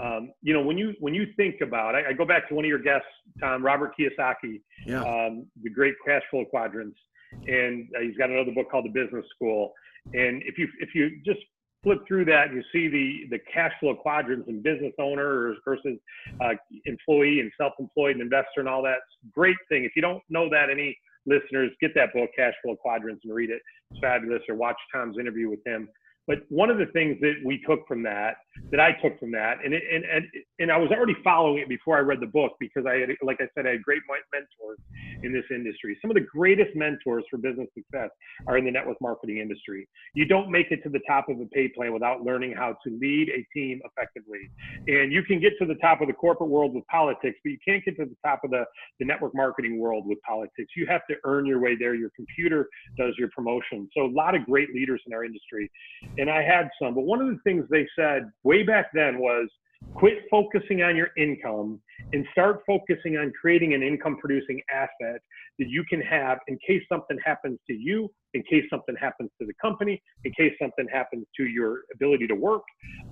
um, 0.01 0.33
you 0.43 0.53
know, 0.53 0.63
when 0.63 0.77
you 0.77 0.95
when 1.01 1.15
you 1.15 1.27
think 1.37 1.61
about, 1.61 1.95
I, 1.95 2.09
I, 2.09 2.13
go 2.13 2.25
back 2.25 2.49
to 2.49 2.55
one 2.55 2.65
of 2.65 2.69
your 2.69 2.81
guests, 2.81 3.07
Tom 3.41 3.65
Robert 3.65 3.93
Kiyosaki, 3.99 4.61
yeah. 4.87 5.03
um, 5.03 5.47
the 5.63 5.71
great 5.71 5.95
cash 6.05 6.23
flow 6.31 6.45
quadrants, 6.45 6.99
and 7.47 7.89
uh, 7.97 8.01
he's 8.01 8.17
got 8.17 8.31
another 8.31 8.51
book 8.51 8.71
called 8.71 8.87
The 8.87 8.91
Business 8.91 9.25
School. 9.37 9.73
And 10.13 10.43
if 10.45 10.59
you 10.59 10.67
if 10.81 10.95
you 10.95 11.21
just 11.25 11.39
flip 11.85 11.99
through 12.09 12.25
that 12.25 12.49
and 12.49 12.57
you 12.57 12.63
see 12.73 12.89
the 12.89 13.37
the 13.37 13.43
cash 13.53 13.73
flow 13.79 13.95
quadrants 13.95 14.49
and 14.49 14.63
business 14.63 14.93
owner 14.99 15.55
versus 15.65 15.99
uh, 16.41 16.55
employee 16.87 17.41
and 17.41 17.53
self-employed 17.57 18.13
and 18.13 18.23
investor 18.23 18.59
and 18.59 18.69
all 18.69 18.83
that 18.83 18.99
great 19.33 19.57
thing 19.69 19.85
if 19.85 19.93
you 19.95 20.03
don't 20.03 20.23
know 20.29 20.49
that 20.49 20.71
any 20.71 20.97
listeners, 21.27 21.71
get 21.81 21.95
that 21.95 22.13
book, 22.13 22.31
Cash 22.37 22.55
Flow 22.63 22.77
Quadrants, 22.77 23.23
and 23.25 23.35
read 23.35 23.51
it. 23.51 23.61
It's 23.91 24.01
fabulous. 24.01 24.43
Or 24.49 24.55
watch 24.55 24.77
Tom's 24.93 25.19
interview 25.19 25.49
with 25.51 25.61
him. 25.67 25.89
But 26.27 26.39
one 26.49 26.71
of 26.71 26.79
the 26.79 26.87
things 26.87 27.19
that 27.21 27.35
we 27.45 27.63
took 27.67 27.87
from 27.87 28.03
that, 28.05 28.37
that 28.71 28.81
I 28.81 28.93
took 29.03 29.19
from 29.19 29.33
that, 29.33 29.59
and 29.65 29.75
it, 29.75 29.83
and 29.93 30.05
and 30.05 30.25
and 30.59 30.73
I 30.73 30.79
was 30.79 30.91
already 30.91 31.17
following 31.23 31.59
it 31.59 31.69
before 31.69 31.97
I 31.97 32.01
read 32.01 32.21
the 32.21 32.27
book 32.27 32.53
because 32.59 32.85
I 32.87 32.95
had, 32.97 33.11
like 33.23 33.39
I 33.41 33.47
said, 33.55 33.67
I 33.67 33.73
had 33.73 33.83
great 33.83 34.03
mentors 34.09 34.79
in 35.23 35.33
this 35.33 35.45
industry. 35.51 35.99
Some 36.01 36.11
of 36.11 36.15
the 36.15 36.23
greatest 36.23 36.75
mentors 36.75 37.25
for 37.31 37.39
business 37.39 37.69
success 37.75 38.11
are 38.47 38.59
in 38.59 38.65
the 38.65 38.71
network 38.71 38.97
marketing 39.01 39.39
industry. 39.39 39.89
You 40.15 40.25
don't 40.27 40.51
make 40.51 40.71
it 40.71 40.83
to 40.85 40.89
the 40.89 41.01
top 41.07 41.29
of 41.29 41.41
a 41.41 41.47
pay 41.47 41.69
plan 41.69 41.93
without 41.93 42.23
learning 42.23 42.55
how 42.57 42.77
to 42.87 42.99
lead 43.01 43.29
a 43.29 43.47
team 43.53 43.81
effectively. 43.85 44.51
And 44.87 45.13
you 45.13 45.23
can 45.23 45.41
get 45.41 45.53
to 45.61 45.67
the 45.67 45.77
top 45.77 46.01
of 46.01 46.09
the 46.09 46.15
corporate 46.15 46.51
world 46.51 46.75
with 46.75 46.87
politics, 46.87 47.39
but 47.43 47.51
you 47.51 47.59
can't 47.67 47.85
get 47.85 47.97
to 47.97 48.05
the 48.05 48.17
top 48.25 48.41
of 48.45 48.51
the, 48.51 48.65
the 48.99 49.07
network 49.07 49.35
marketing 49.35 49.79
world 49.79 50.07
with 50.07 50.19
politics. 50.27 50.73
You 50.77 50.87
have 50.87 51.03
to 51.11 51.17
earn 51.25 51.47
your 51.47 51.61
way 51.61 51.77
there. 51.79 51.95
Your 51.95 52.11
computer 52.17 52.69
does 52.99 53.15
your 53.19 53.29
promotion. 53.31 53.89
So 53.97 54.05
a 54.05 54.13
lot 54.13 54.35
of 54.35 54.45
great 54.45 54.75
leaders 54.75 55.01
in 55.07 55.13
our 55.13 55.25
industry 55.25 55.71
and 56.19 56.31
I 56.31 56.43
had 56.43 56.69
some. 56.81 56.95
But 56.95 57.03
one 57.03 57.21
of 57.21 57.29
the 57.29 57.39
things 57.45 57.65
they 57.71 57.87
said 57.97 58.31
way 58.45 58.63
back 58.63 58.91
then 58.95 59.19
was 59.19 59.49
quit 59.95 60.25
focusing 60.31 60.83
on 60.83 60.97
your 60.97 61.09
income 61.17 61.81
and 62.13 62.27
start 62.33 62.63
focusing 62.67 63.17
on 63.17 63.33
creating 63.39 63.75
an 63.75 63.83
income 63.83 64.17
producing 64.19 64.61
asset 64.73 65.21
that 65.59 65.69
you 65.69 65.85
can 65.89 66.01
have 66.01 66.39
in 66.49 66.59
case 66.67 66.83
something 66.89 67.19
happens 67.25 67.59
to 67.67 67.75
you, 67.75 68.11
in 68.33 68.43
case 68.45 68.65
something 68.71 68.95
happens 68.99 69.31
to 69.41 69.47
the 69.47 69.53
company, 69.61 70.03
in 70.25 70.33
case 70.33 70.53
something 70.61 70.87
happens 70.93 71.27
to 71.37 71.45
your 71.45 71.83
ability 71.95 72.27
to 72.27 72.35
work. 72.35 72.63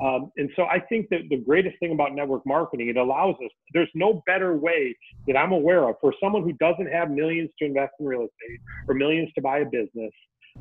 Um, 0.01 0.33
and 0.37 0.51
so 0.57 0.65
I 0.65 0.81
think 0.89 1.09
that 1.11 1.21
the 1.31 1.37
greatest 1.37 1.79
thing 1.79 1.93
about 1.93 2.15
network 2.15 2.45
marketing, 2.47 2.89
it 2.89 2.97
allows 2.97 3.37
us, 3.45 3.51
there's 3.73 3.91
no 3.95 4.23
better 4.27 4.57
way 4.57 4.97
that 5.27 5.37
I'm 5.37 5.53
aware 5.53 5.89
of 5.89 5.97
for 6.01 6.15
someone 6.21 6.43
who 6.43 6.53
doesn't 6.55 6.91
have 6.91 7.11
millions 7.11 7.51
to 7.59 7.67
invest 7.67 7.93
in 8.01 8.07
real 8.07 8.23
estate 8.23 8.61
or 8.89 8.95
millions 8.95 9.31
to 9.35 9.43
buy 9.43 9.59
a 9.59 9.65
business 9.65 10.13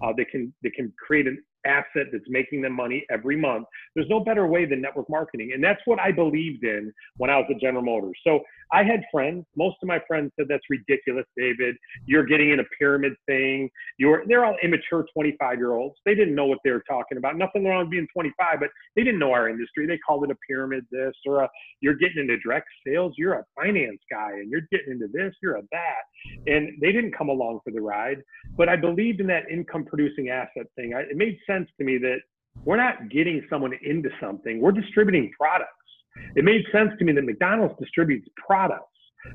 uh, 0.04 0.13
can 0.32 0.54
that 0.62 0.74
can 0.74 0.94
create 1.06 1.28
an 1.28 1.44
asset 1.65 2.08
that's 2.12 2.25
making 2.27 2.62
them 2.62 2.74
money 2.74 3.06
every 3.12 3.38
month. 3.38 3.65
There's 3.96 4.10
no 4.10 4.20
better 4.20 4.48
way 4.48 4.65
than 4.65 4.82
network 4.82 5.10
marketing. 5.10 5.51
And 5.53 5.63
that's 5.63 5.82
what 5.86 6.00
I 6.00 6.12
believed 6.12 6.63
in 6.63 6.91
when 7.18 7.30
I 7.30 7.38
was 7.38 7.46
at 7.50 7.60
General 7.60 7.84
Motors. 7.84 8.18
So 8.25 8.41
I 8.74 8.84
had 8.84 9.01
friends, 9.12 9.46
most 9.58 9.75
of 9.82 9.88
my 9.88 10.00
friends 10.08 10.32
said, 10.38 10.48
that's 10.48 10.63
ridiculous, 10.70 11.25
David. 11.38 11.75
You're 12.06 12.25
getting 12.25 12.51
in 12.51 12.62
a 12.62 12.63
pyramid 12.80 13.13
thing. 13.25 13.70
You're, 13.98 14.24
they're 14.27 14.46
all 14.46 14.56
immature 14.63 15.06
25 15.13 15.58
year 15.58 15.74
olds. 15.74 15.96
They 16.06 16.15
didn't 16.15 16.36
know 16.36 16.46
what 16.46 16.60
they 16.63 16.72
were 16.72 16.84
talking 16.89 17.18
about. 17.18 17.38
Nothing 17.38 17.65
wrong 17.65 17.82
with 17.82 17.91
being 17.91 18.08
25, 18.13 18.60
but 18.62 18.70
they 18.96 19.03
didn't 19.03 19.20
know 19.20 19.34
our 19.34 19.50
industry. 19.50 19.88
They 19.88 19.98
called 19.98 20.24
it 20.24 20.32
a 20.32 20.38
pyramid 20.48 20.86
this 20.89 21.13
or 21.25 21.44
a, 21.44 21.50
you're 21.82 21.96
getting 21.96 22.20
into 22.20 22.38
direct 22.39 22.68
sales. 22.88 23.13
You're 23.18 23.34
a 23.34 23.46
finance 23.56 24.00
guy 24.10 24.32
and 24.32 24.50
you're 24.50 24.68
getting 24.72 24.94
into 24.94 25.08
this, 25.12 25.34
you're 25.41 25.58
a 25.58 25.63
that. 25.72 26.51
And 26.51 26.70
they 26.82 26.91
didn't 26.91 27.18
come 27.18 27.30
along 27.30 27.60
for 27.63 27.72
the 27.72 27.82
ride, 27.82 28.22
but 28.56 28.70
I 28.70 28.75
believed 28.75 29.20
in 29.20 29.27
that 29.27 29.50
income 29.51 29.86
producing 29.86 30.30
asset 30.30 30.68
thing. 30.75 30.94
I, 30.94 31.01
it 31.01 31.18
made 31.18 31.38
sense 31.46 31.50
to 31.77 31.84
me 31.84 31.98
that 32.00 32.17
we're 32.65 32.77
not 32.77 33.10
getting 33.10 33.46
someone 33.50 33.74
into 33.84 34.10
something. 34.20 34.60
We're 34.62 34.72
distributing 34.72 35.31
products. 35.38 35.72
It 36.36 36.43
made 36.43 36.63
sense 36.72 36.91
to 37.00 37.05
me 37.05 37.13
that 37.13 37.24
McDonald's 37.24 37.75
distributes 37.79 38.27
products, 38.36 38.86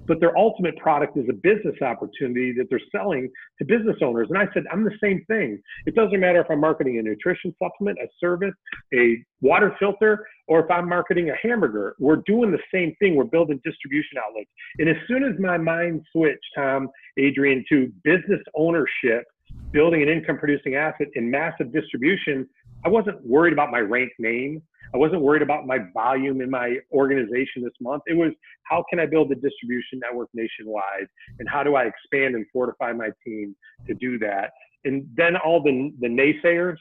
but 0.07 0.21
their 0.21 0.37
ultimate 0.37 0.77
product 0.77 1.17
is 1.17 1.25
a 1.31 1.33
business 1.33 1.81
opportunity 1.81 2.53
that 2.53 2.67
they're 2.69 2.81
selling 2.93 3.31
to 3.59 3.65
business 3.65 3.97
owners. 4.03 4.29
And 4.29 4.37
I 4.37 4.47
said, 4.53 4.65
I'm 4.71 4.85
the 4.85 4.97
same 5.03 5.25
thing. 5.27 5.61
It 5.87 5.95
doesn't 5.95 6.21
matter 6.21 6.41
if 6.41 6.51
I'm 6.51 6.61
marketing 6.61 6.99
a 6.99 7.03
nutrition 7.03 7.55
supplement, 7.63 7.99
a 7.99 8.09
service, 8.21 8.55
a 8.93 9.17
water 9.41 9.75
filter, 9.79 10.27
or 10.49 10.65
if 10.65 10.71
I'm 10.71 10.89
marketing 10.89 11.31
a 11.31 11.37
hamburger. 11.41 11.97
We're 11.99 12.23
doing 12.27 12.51
the 12.51 12.59
same 12.73 12.95
thing. 12.99 13.15
We're 13.15 13.25
building 13.25 13.61
distribution 13.65 14.19
outlets. 14.19 14.51
And 14.79 14.89
as 14.89 14.97
soon 15.09 15.25
as 15.25 15.39
my 15.41 15.57
mind 15.57 16.03
switched, 16.13 16.45
Tom, 16.55 16.89
Adrian, 17.17 17.65
to 17.71 17.91
business 18.05 18.43
ownership, 18.55 19.25
building 19.73 20.03
an 20.03 20.09
income 20.09 20.39
producing 20.39 20.75
asset 20.75 21.09
in 21.15 21.31
massive 21.31 21.73
distribution, 21.73 22.49
I 22.85 22.89
wasn't 22.89 23.25
worried 23.27 23.53
about 23.53 23.71
my 23.71 23.81
rank 23.81 24.13
name. 24.19 24.63
I 24.95 24.99
wasn't 24.99 25.23
worried 25.23 25.43
about 25.43 25.67
my 25.67 25.79
volume 25.93 26.41
in 26.41 26.49
my 26.49 26.77
organization 26.93 27.63
this 27.63 27.73
month. 27.81 28.03
It 28.07 28.17
was 28.17 28.33
how 28.63 28.85
can 28.89 29.01
I 29.01 29.07
build 29.07 29.31
a 29.33 29.35
distribution 29.35 29.99
network 30.01 30.29
nationwide 30.33 31.09
and 31.39 31.49
how 31.49 31.63
do 31.63 31.75
I 31.75 31.85
expand 31.85 32.35
and 32.37 32.47
fortify 32.53 32.93
my 32.93 33.11
team 33.25 33.57
to 33.89 33.95
do 33.95 34.19
that? 34.21 34.53
And 34.85 35.09
then 35.17 35.37
all 35.37 35.63
the, 35.63 35.93
the 36.01 36.07
naysayers, 36.07 36.77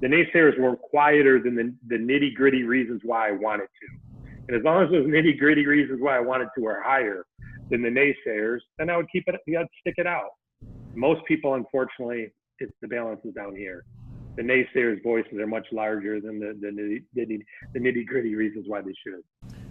the 0.00 0.06
naysayers 0.06 0.58
were 0.58 0.76
quieter 0.76 1.42
than 1.42 1.54
the, 1.54 1.74
the 1.88 1.96
nitty 1.96 2.34
gritty 2.34 2.62
reasons 2.62 3.02
why 3.04 3.28
I 3.28 3.32
wanted 3.32 3.66
to. 3.66 4.32
And 4.48 4.56
as 4.56 4.64
long 4.64 4.82
as 4.82 4.90
those 4.90 5.06
nitty 5.06 5.38
gritty 5.38 5.66
reasons 5.66 6.00
why 6.00 6.16
I 6.16 6.20
wanted 6.20 6.48
to 6.56 6.66
are 6.66 6.82
higher 6.82 7.26
than 7.70 7.82
the 7.82 7.90
naysayers, 7.90 8.60
then 8.78 8.88
I 8.88 8.96
would 8.96 9.10
keep 9.10 9.24
it, 9.26 9.34
I'd 9.34 9.66
stick 9.80 9.94
it 9.98 10.06
out. 10.06 10.30
Most 10.94 11.24
people, 11.26 11.54
unfortunately, 11.54 12.32
it's 12.58 12.72
the 12.80 12.88
balance 12.88 13.20
is 13.24 13.34
down 13.34 13.56
here 13.56 13.84
the 14.36 14.42
naysayers' 14.42 15.02
voices 15.02 15.38
are 15.38 15.46
much 15.46 15.66
larger 15.72 16.20
than 16.20 16.38
the 16.38 16.56
the, 16.60 16.68
nitty, 16.68 17.44
the 17.72 17.80
nitty 17.80 18.06
gritty 18.06 18.34
reasons 18.34 18.66
why 18.68 18.80
they 18.80 18.94
should. 19.06 19.22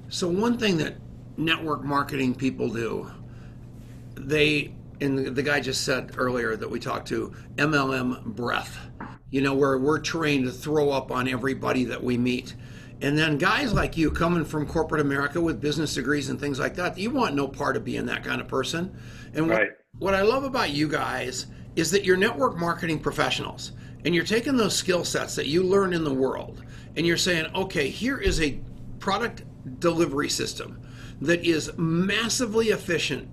So 0.09 0.27
one 0.27 0.57
thing 0.57 0.77
that 0.77 0.95
network 1.37 1.83
marketing 1.83 2.35
people 2.35 2.69
do, 2.69 3.09
they 4.15 4.73
and 5.01 5.17
the, 5.17 5.31
the 5.31 5.43
guy 5.43 5.59
just 5.59 5.83
said 5.83 6.11
earlier 6.17 6.55
that 6.55 6.69
we 6.69 6.79
talked 6.79 7.07
to 7.09 7.33
MLM 7.55 8.23
breath. 8.23 8.77
You 9.29 9.41
know 9.41 9.55
where 9.55 9.77
we're 9.77 9.99
trained 9.99 10.45
to 10.45 10.51
throw 10.51 10.91
up 10.91 11.11
on 11.11 11.27
everybody 11.27 11.85
that 11.85 12.03
we 12.03 12.17
meet. 12.17 12.55
And 13.01 13.17
then 13.17 13.37
guys 13.37 13.73
like 13.73 13.97
you 13.97 14.11
coming 14.11 14.45
from 14.45 14.65
corporate 14.65 15.01
America 15.01 15.41
with 15.41 15.59
business 15.59 15.93
degrees 15.95 16.29
and 16.29 16.39
things 16.39 16.57
like 16.57 16.75
that, 16.75 16.97
you 16.97 17.09
want 17.09 17.35
no 17.35 17.49
part 17.49 17.75
of 17.75 17.83
being 17.83 18.05
that 18.05 18.23
kind 18.23 18.39
of 18.39 18.47
person. 18.47 18.95
And 19.33 19.49
what, 19.49 19.57
right. 19.57 19.69
What 20.03 20.13
I 20.13 20.21
love 20.21 20.43
about 20.43 20.71
you 20.71 20.89
guys 20.89 21.47
is 21.77 21.89
that 21.91 22.03
you're 22.03 22.17
network 22.17 22.57
marketing 22.57 22.99
professionals 22.99 23.71
and 24.03 24.13
you're 24.13 24.25
taking 24.25 24.57
those 24.57 24.75
skill 24.75 25.05
sets 25.05 25.33
that 25.35 25.47
you 25.47 25.63
learn 25.63 25.93
in 25.93 26.03
the 26.03 26.13
world 26.13 26.61
and 26.97 27.07
you're 27.07 27.15
saying, 27.15 27.45
okay, 27.55 27.87
here 27.87 28.17
is 28.17 28.41
a 28.41 28.59
product 28.99 29.43
delivery 29.79 30.27
system 30.27 30.81
that 31.21 31.45
is 31.45 31.71
massively 31.77 32.71
efficient, 32.71 33.29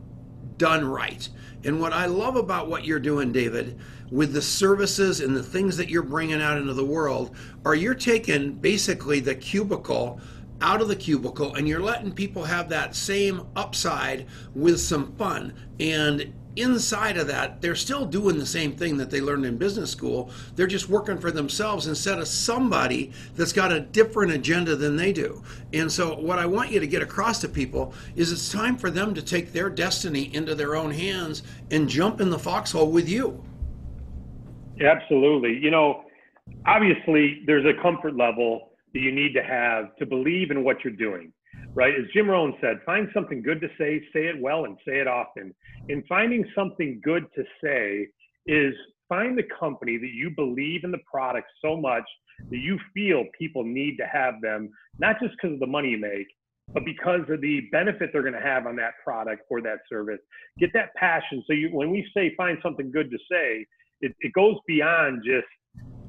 done 0.58 0.84
right. 0.84 1.28
And 1.64 1.80
what 1.80 1.92
I 1.92 2.06
love 2.06 2.36
about 2.36 2.70
what 2.70 2.84
you're 2.84 3.00
doing, 3.00 3.32
David, 3.32 3.76
with 4.12 4.32
the 4.32 4.40
services 4.40 5.20
and 5.20 5.34
the 5.36 5.42
things 5.42 5.76
that 5.76 5.90
you're 5.90 6.04
bringing 6.04 6.40
out 6.40 6.56
into 6.56 6.72
the 6.72 6.84
world, 6.84 7.34
are 7.64 7.74
you're 7.74 7.94
taking 7.96 8.52
basically 8.52 9.18
the 9.18 9.34
cubicle 9.34 10.20
out 10.60 10.80
of 10.80 10.86
the 10.86 10.94
cubicle 10.94 11.54
and 11.56 11.66
you're 11.66 11.80
letting 11.80 12.12
people 12.12 12.44
have 12.44 12.68
that 12.68 12.94
same 12.94 13.44
upside 13.56 14.28
with 14.54 14.78
some 14.80 15.16
fun. 15.16 15.52
And 15.80 16.32
inside 16.56 17.16
of 17.16 17.26
that, 17.28 17.60
they're 17.60 17.74
still 17.74 18.04
doing 18.04 18.38
the 18.38 18.46
same 18.46 18.72
thing 18.72 18.96
that 18.96 19.10
they 19.10 19.20
learned 19.20 19.44
in 19.44 19.56
business 19.56 19.90
school. 19.90 20.30
They're 20.56 20.66
just 20.66 20.88
working 20.88 21.18
for 21.18 21.30
themselves 21.30 21.86
instead 21.86 22.18
of 22.18 22.28
somebody 22.28 23.12
that's 23.36 23.52
got 23.52 23.72
a 23.72 23.80
different 23.80 24.32
agenda 24.32 24.76
than 24.76 24.96
they 24.96 25.12
do. 25.12 25.42
And 25.72 25.90
so, 25.90 26.18
what 26.18 26.38
I 26.38 26.46
want 26.46 26.70
you 26.70 26.80
to 26.80 26.86
get 26.86 27.02
across 27.02 27.40
to 27.40 27.48
people 27.48 27.94
is 28.16 28.32
it's 28.32 28.50
time 28.50 28.76
for 28.76 28.90
them 28.90 29.14
to 29.14 29.22
take 29.22 29.52
their 29.52 29.70
destiny 29.70 30.34
into 30.34 30.54
their 30.54 30.76
own 30.76 30.90
hands 30.90 31.42
and 31.70 31.88
jump 31.88 32.20
in 32.20 32.30
the 32.30 32.38
foxhole 32.38 32.90
with 32.90 33.08
you. 33.08 33.42
Absolutely. 34.80 35.58
You 35.58 35.70
know, 35.70 36.04
obviously, 36.66 37.42
there's 37.46 37.66
a 37.66 37.80
comfort 37.80 38.16
level 38.16 38.70
that 38.92 39.00
you 39.00 39.12
need 39.12 39.34
to 39.34 39.42
have 39.42 39.94
to 39.96 40.06
believe 40.06 40.50
in 40.50 40.64
what 40.64 40.82
you're 40.82 40.92
doing 40.92 41.32
right? 41.74 41.94
As 41.94 42.06
Jim 42.12 42.28
Rohn 42.28 42.54
said, 42.60 42.80
find 42.84 43.08
something 43.14 43.42
good 43.42 43.60
to 43.60 43.68
say, 43.78 44.00
say 44.12 44.26
it 44.26 44.40
well, 44.40 44.64
and 44.64 44.76
say 44.86 44.98
it 44.98 45.08
often. 45.08 45.54
In 45.88 46.02
finding 46.08 46.44
something 46.54 47.00
good 47.04 47.26
to 47.34 47.44
say 47.62 48.08
is 48.46 48.74
find 49.08 49.36
the 49.36 49.46
company 49.58 49.96
that 49.96 50.12
you 50.12 50.30
believe 50.30 50.84
in 50.84 50.90
the 50.90 51.00
product 51.10 51.48
so 51.62 51.76
much 51.76 52.04
that 52.50 52.58
you 52.58 52.78
feel 52.94 53.24
people 53.38 53.64
need 53.64 53.96
to 53.98 54.06
have 54.06 54.40
them, 54.40 54.70
not 54.98 55.20
just 55.20 55.34
because 55.36 55.54
of 55.54 55.60
the 55.60 55.66
money 55.66 55.90
you 55.90 55.98
make, 55.98 56.26
but 56.72 56.84
because 56.84 57.22
of 57.28 57.40
the 57.40 57.62
benefit 57.72 58.10
they're 58.12 58.22
going 58.22 58.34
to 58.34 58.40
have 58.40 58.66
on 58.66 58.76
that 58.76 58.92
product 59.04 59.42
or 59.50 59.60
that 59.60 59.78
service. 59.88 60.20
Get 60.58 60.72
that 60.74 60.94
passion. 60.94 61.42
So 61.46 61.52
you, 61.52 61.68
when 61.72 61.90
we 61.90 62.06
say 62.14 62.34
find 62.36 62.58
something 62.62 62.90
good 62.90 63.10
to 63.10 63.18
say, 63.30 63.66
it, 64.00 64.14
it 64.20 64.32
goes 64.32 64.56
beyond 64.66 65.22
just 65.24 65.46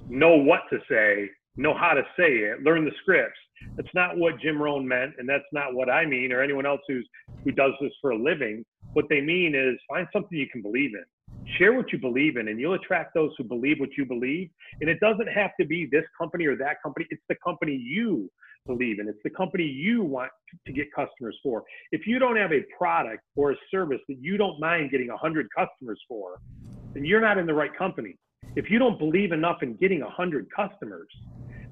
know 0.07 0.35
what 0.35 0.61
to 0.71 0.79
say, 0.89 1.29
know 1.55 1.73
how 1.73 1.93
to 1.93 2.03
say 2.17 2.31
it, 2.31 2.63
learn 2.63 2.85
the 2.85 2.91
scripts. 3.01 3.39
That's 3.75 3.93
not 3.93 4.17
what 4.17 4.39
Jim 4.39 4.61
Rohn 4.61 4.87
meant, 4.87 5.13
and 5.17 5.27
that's 5.27 5.43
not 5.51 5.73
what 5.73 5.89
I 5.89 6.05
mean, 6.05 6.31
or 6.31 6.41
anyone 6.41 6.65
else 6.65 6.81
who's 6.87 7.07
who 7.43 7.51
does 7.51 7.71
this 7.81 7.91
for 8.01 8.11
a 8.11 8.17
living. 8.17 8.65
What 8.93 9.05
they 9.09 9.21
mean 9.21 9.55
is 9.55 9.79
find 9.87 10.07
something 10.13 10.37
you 10.37 10.49
can 10.51 10.61
believe 10.61 10.91
in. 10.93 11.03
Share 11.57 11.73
what 11.73 11.91
you 11.91 11.97
believe 11.97 12.37
in, 12.37 12.49
and 12.49 12.59
you'll 12.59 12.75
attract 12.75 13.13
those 13.13 13.31
who 13.37 13.43
believe 13.43 13.79
what 13.79 13.89
you 13.97 14.05
believe. 14.05 14.49
And 14.79 14.89
it 14.89 14.99
doesn't 14.99 15.27
have 15.27 15.51
to 15.59 15.65
be 15.65 15.87
this 15.91 16.03
company 16.17 16.45
or 16.45 16.55
that 16.57 16.77
company. 16.83 17.07
It's 17.09 17.23
the 17.29 17.35
company 17.43 17.75
you 17.75 18.29
believe 18.67 18.99
in. 18.99 19.07
It's 19.07 19.19
the 19.23 19.29
company 19.29 19.63
you 19.63 20.03
want 20.03 20.31
to 20.65 20.73
get 20.73 20.93
customers 20.93 21.37
for. 21.41 21.63
If 21.91 22.05
you 22.05 22.19
don't 22.19 22.35
have 22.35 22.51
a 22.51 22.63
product 22.77 23.23
or 23.35 23.51
a 23.51 23.55
service 23.71 23.99
that 24.07 24.17
you 24.19 24.37
don't 24.37 24.59
mind 24.59 24.91
getting 24.91 25.07
100 25.07 25.47
customers 25.57 25.99
for, 26.07 26.39
then 26.93 27.05
you're 27.05 27.21
not 27.21 27.37
in 27.37 27.45
the 27.45 27.53
right 27.53 27.75
company. 27.75 28.17
If 28.55 28.69
you 28.69 28.79
don't 28.79 28.99
believe 28.99 29.31
enough 29.31 29.63
in 29.63 29.75
getting 29.75 30.01
100 30.01 30.47
customers, 30.55 31.07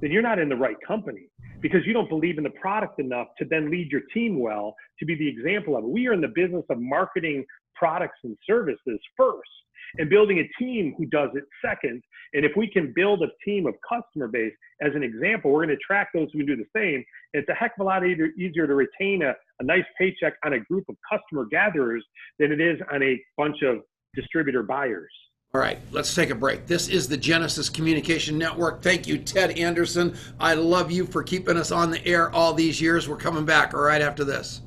then 0.01 0.11
you're 0.11 0.21
not 0.21 0.39
in 0.39 0.49
the 0.49 0.55
right 0.55 0.77
company 0.87 1.29
because 1.61 1.81
you 1.85 1.93
don't 1.93 2.09
believe 2.09 2.37
in 2.37 2.43
the 2.43 2.49
product 2.51 2.99
enough 2.99 3.27
to 3.37 3.45
then 3.45 3.69
lead 3.69 3.91
your 3.91 4.01
team 4.13 4.39
well 4.39 4.75
to 4.99 5.05
be 5.05 5.15
the 5.15 5.27
example 5.27 5.75
of 5.75 5.83
it. 5.83 5.89
We 5.89 6.07
are 6.07 6.13
in 6.13 6.21
the 6.21 6.29
business 6.29 6.63
of 6.69 6.79
marketing 6.79 7.45
products 7.75 8.19
and 8.23 8.37
services 8.47 8.99
first 9.17 9.49
and 9.97 10.09
building 10.09 10.39
a 10.39 10.63
team 10.63 10.93
who 10.97 11.05
does 11.07 11.29
it 11.33 11.43
second. 11.65 12.01
And 12.33 12.45
if 12.45 12.51
we 12.55 12.67
can 12.67 12.93
build 12.95 13.23
a 13.23 13.27
team 13.43 13.65
of 13.65 13.73
customer 13.87 14.27
base 14.27 14.53
as 14.81 14.91
an 14.95 15.03
example, 15.03 15.51
we're 15.51 15.65
going 15.65 15.69
to 15.69 15.75
attract 15.75 16.13
those 16.13 16.27
who 16.31 16.45
do 16.45 16.55
the 16.55 16.65
same. 16.75 17.03
It's 17.33 17.49
a 17.49 17.53
heck 17.53 17.73
of 17.79 17.81
a 17.81 17.83
lot 17.83 18.05
easier 18.05 18.67
to 18.67 18.75
retain 18.75 19.23
a, 19.23 19.33
a 19.59 19.63
nice 19.63 19.85
paycheck 19.97 20.33
on 20.45 20.53
a 20.53 20.59
group 20.59 20.85
of 20.89 20.95
customer 21.09 21.45
gatherers 21.45 22.05
than 22.37 22.51
it 22.51 22.61
is 22.61 22.79
on 22.91 23.01
a 23.01 23.19
bunch 23.37 23.63
of 23.63 23.77
distributor 24.15 24.63
buyers. 24.63 25.11
All 25.51 25.59
right, 25.59 25.79
let's 25.91 26.13
take 26.13 26.29
a 26.29 26.35
break. 26.35 26.67
This 26.67 26.87
is 26.87 27.07
the 27.07 27.17
Genesis 27.17 27.69
Communication 27.69 28.37
Network. 28.37 28.83
Thank 28.83 29.07
you, 29.07 29.17
Ted 29.17 29.57
Anderson. 29.57 30.15
I 30.39 30.53
love 30.53 30.91
you 30.91 31.07
for 31.07 31.23
keeping 31.23 31.57
us 31.57 31.71
on 31.71 31.89
the 31.89 32.05
air 32.05 32.29
all 32.29 32.53
these 32.53 32.79
years. 32.79 33.09
We're 33.09 33.17
coming 33.17 33.45
back 33.45 33.73
right 33.73 34.01
after 34.01 34.23
this. 34.23 34.61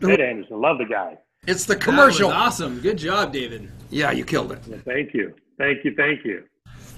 Ted 0.00 0.22
Anderson, 0.22 0.58
love 0.58 0.78
the 0.78 0.86
guy. 0.86 1.18
It's 1.46 1.66
the 1.66 1.76
commercial. 1.76 2.30
awesome. 2.30 2.80
Good 2.80 2.96
job, 2.96 3.30
David. 3.34 3.70
Yeah, 3.90 4.10
you 4.10 4.24
killed 4.24 4.52
it. 4.52 4.60
Well, 4.66 4.80
thank 4.86 5.12
you. 5.12 5.34
Thank 5.58 5.84
you. 5.84 5.94
Thank 5.94 6.24
you. 6.24 6.44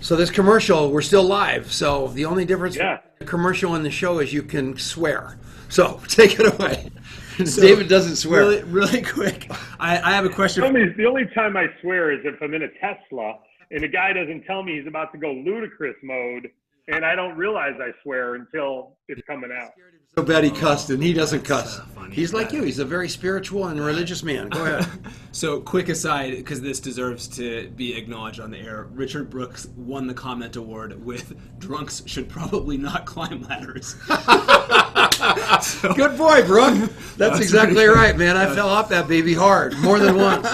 So 0.00 0.14
this 0.14 0.30
commercial, 0.30 0.92
we're 0.92 1.02
still 1.02 1.24
live. 1.24 1.72
So 1.72 2.06
the 2.08 2.24
only 2.24 2.44
difference 2.44 2.76
yeah. 2.76 3.00
the 3.18 3.24
commercial 3.24 3.74
and 3.74 3.84
the 3.84 3.90
show 3.90 4.20
is 4.20 4.32
you 4.32 4.44
can 4.44 4.78
swear. 4.78 5.40
So 5.68 6.00
take 6.08 6.38
it 6.38 6.54
away. 6.54 6.90
So, 7.46 7.62
David 7.62 7.88
doesn't 7.88 8.16
swear. 8.16 8.40
Really, 8.40 8.62
really 8.64 9.02
quick, 9.02 9.50
I, 9.78 9.98
I 9.98 10.10
have 10.12 10.24
a 10.24 10.28
question. 10.28 10.62
The 10.62 10.68
only, 10.68 10.92
the 10.96 11.06
only 11.06 11.26
time 11.34 11.56
I 11.56 11.66
swear 11.80 12.10
is 12.12 12.20
if 12.24 12.40
I'm 12.42 12.52
in 12.52 12.62
a 12.62 12.68
Tesla 12.80 13.38
and 13.70 13.82
the 13.82 13.88
guy 13.88 14.12
doesn't 14.12 14.44
tell 14.44 14.62
me 14.62 14.78
he's 14.78 14.86
about 14.86 15.12
to 15.12 15.18
go 15.18 15.32
ludicrous 15.32 15.96
mode, 16.02 16.48
and 16.88 17.04
I 17.04 17.14
don't 17.14 17.36
realize 17.36 17.74
I 17.80 17.90
swear 18.02 18.34
until 18.34 18.96
it's 19.08 19.20
coming 19.26 19.50
out. 19.52 19.70
So 20.18 20.24
bad 20.24 20.42
he 20.42 20.50
cussed, 20.50 20.90
and 20.90 21.00
he 21.00 21.12
doesn't 21.12 21.44
cuss. 21.44 21.80
He's 22.10 22.32
like 22.32 22.50
you. 22.52 22.64
He's 22.64 22.80
a 22.80 22.84
very 22.84 23.08
spiritual 23.08 23.68
and 23.68 23.80
religious 23.80 24.24
man. 24.24 24.48
Go 24.48 24.64
ahead. 24.64 24.84
so, 25.30 25.60
quick 25.60 25.88
aside, 25.88 26.32
because 26.32 26.60
this 26.60 26.80
deserves 26.80 27.28
to 27.36 27.68
be 27.76 27.96
acknowledged 27.96 28.40
on 28.40 28.50
the 28.50 28.58
air. 28.58 28.88
Richard 28.90 29.30
Brooks 29.30 29.68
won 29.76 30.08
the 30.08 30.14
comment 30.14 30.56
award 30.56 31.04
with 31.04 31.36
"Drunks 31.60 32.02
should 32.06 32.28
probably 32.28 32.76
not 32.76 33.06
climb 33.06 33.42
ladders." 33.42 33.94
so, 35.64 35.94
Good 35.94 36.18
boy, 36.18 36.44
Brooke. 36.44 36.90
That's 37.16 37.38
exactly 37.38 37.86
right, 37.86 38.16
man. 38.16 38.36
I 38.36 38.52
fell 38.52 38.68
off 38.68 38.88
that 38.88 39.06
baby 39.06 39.34
hard 39.34 39.78
more 39.78 40.00
than 40.00 40.16
once. 40.16 40.52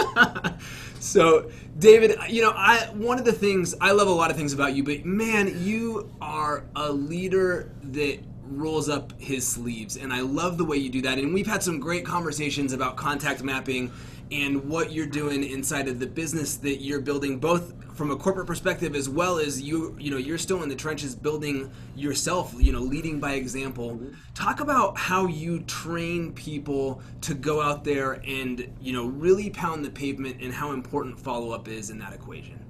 so, 1.00 1.50
David, 1.78 2.18
you 2.28 2.42
know, 2.42 2.52
I 2.54 2.90
one 2.92 3.18
of 3.18 3.24
the 3.24 3.32
things 3.32 3.74
I 3.80 3.92
love 3.92 4.08
a 4.08 4.12
lot 4.12 4.30
of 4.30 4.36
things 4.36 4.52
about 4.52 4.74
you, 4.74 4.84
but 4.84 5.06
man, 5.06 5.64
you 5.64 6.14
are 6.20 6.66
a 6.76 6.92
leader 6.92 7.72
that 7.84 8.18
rolls 8.48 8.88
up 8.88 9.18
his 9.20 9.46
sleeves. 9.46 9.96
And 9.96 10.12
I 10.12 10.20
love 10.20 10.58
the 10.58 10.64
way 10.64 10.76
you 10.76 10.90
do 10.90 11.02
that. 11.02 11.18
And 11.18 11.32
we've 11.32 11.46
had 11.46 11.62
some 11.62 11.80
great 11.80 12.04
conversations 12.04 12.72
about 12.72 12.96
contact 12.96 13.42
mapping 13.42 13.90
and 14.30 14.64
what 14.68 14.92
you're 14.92 15.06
doing 15.06 15.44
inside 15.44 15.88
of 15.88 16.00
the 16.00 16.06
business 16.06 16.56
that 16.56 16.76
you're 16.76 17.00
building 17.00 17.38
both 17.38 17.74
from 17.94 18.10
a 18.10 18.16
corporate 18.16 18.46
perspective 18.46 18.96
as 18.96 19.08
well 19.08 19.38
as 19.38 19.60
you 19.60 19.94
you 20.00 20.10
know 20.10 20.16
you're 20.16 20.38
still 20.38 20.62
in 20.62 20.68
the 20.68 20.74
trenches 20.74 21.14
building 21.14 21.70
yourself 21.94 22.52
you 22.58 22.72
know 22.72 22.80
leading 22.80 23.20
by 23.20 23.34
example. 23.34 24.00
Talk 24.34 24.60
about 24.60 24.96
how 24.96 25.26
you 25.26 25.60
train 25.60 26.32
people 26.32 27.02
to 27.20 27.34
go 27.34 27.60
out 27.60 27.84
there 27.84 28.14
and 28.26 28.68
you 28.80 28.92
know 28.92 29.06
really 29.06 29.50
pound 29.50 29.84
the 29.84 29.90
pavement 29.90 30.40
and 30.40 30.52
how 30.52 30.72
important 30.72 31.20
follow-up 31.20 31.68
is 31.68 31.90
in 31.90 31.98
that 31.98 32.12
equation. 32.12 32.64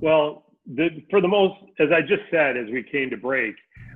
Well 0.00 0.46
the, 0.66 0.88
for 1.10 1.20
the 1.20 1.28
most 1.28 1.54
as 1.78 1.88
i 1.94 2.00
just 2.00 2.22
said 2.30 2.56
as 2.56 2.66
we 2.72 2.82
came 2.82 3.08
to 3.10 3.16
break 3.16 3.54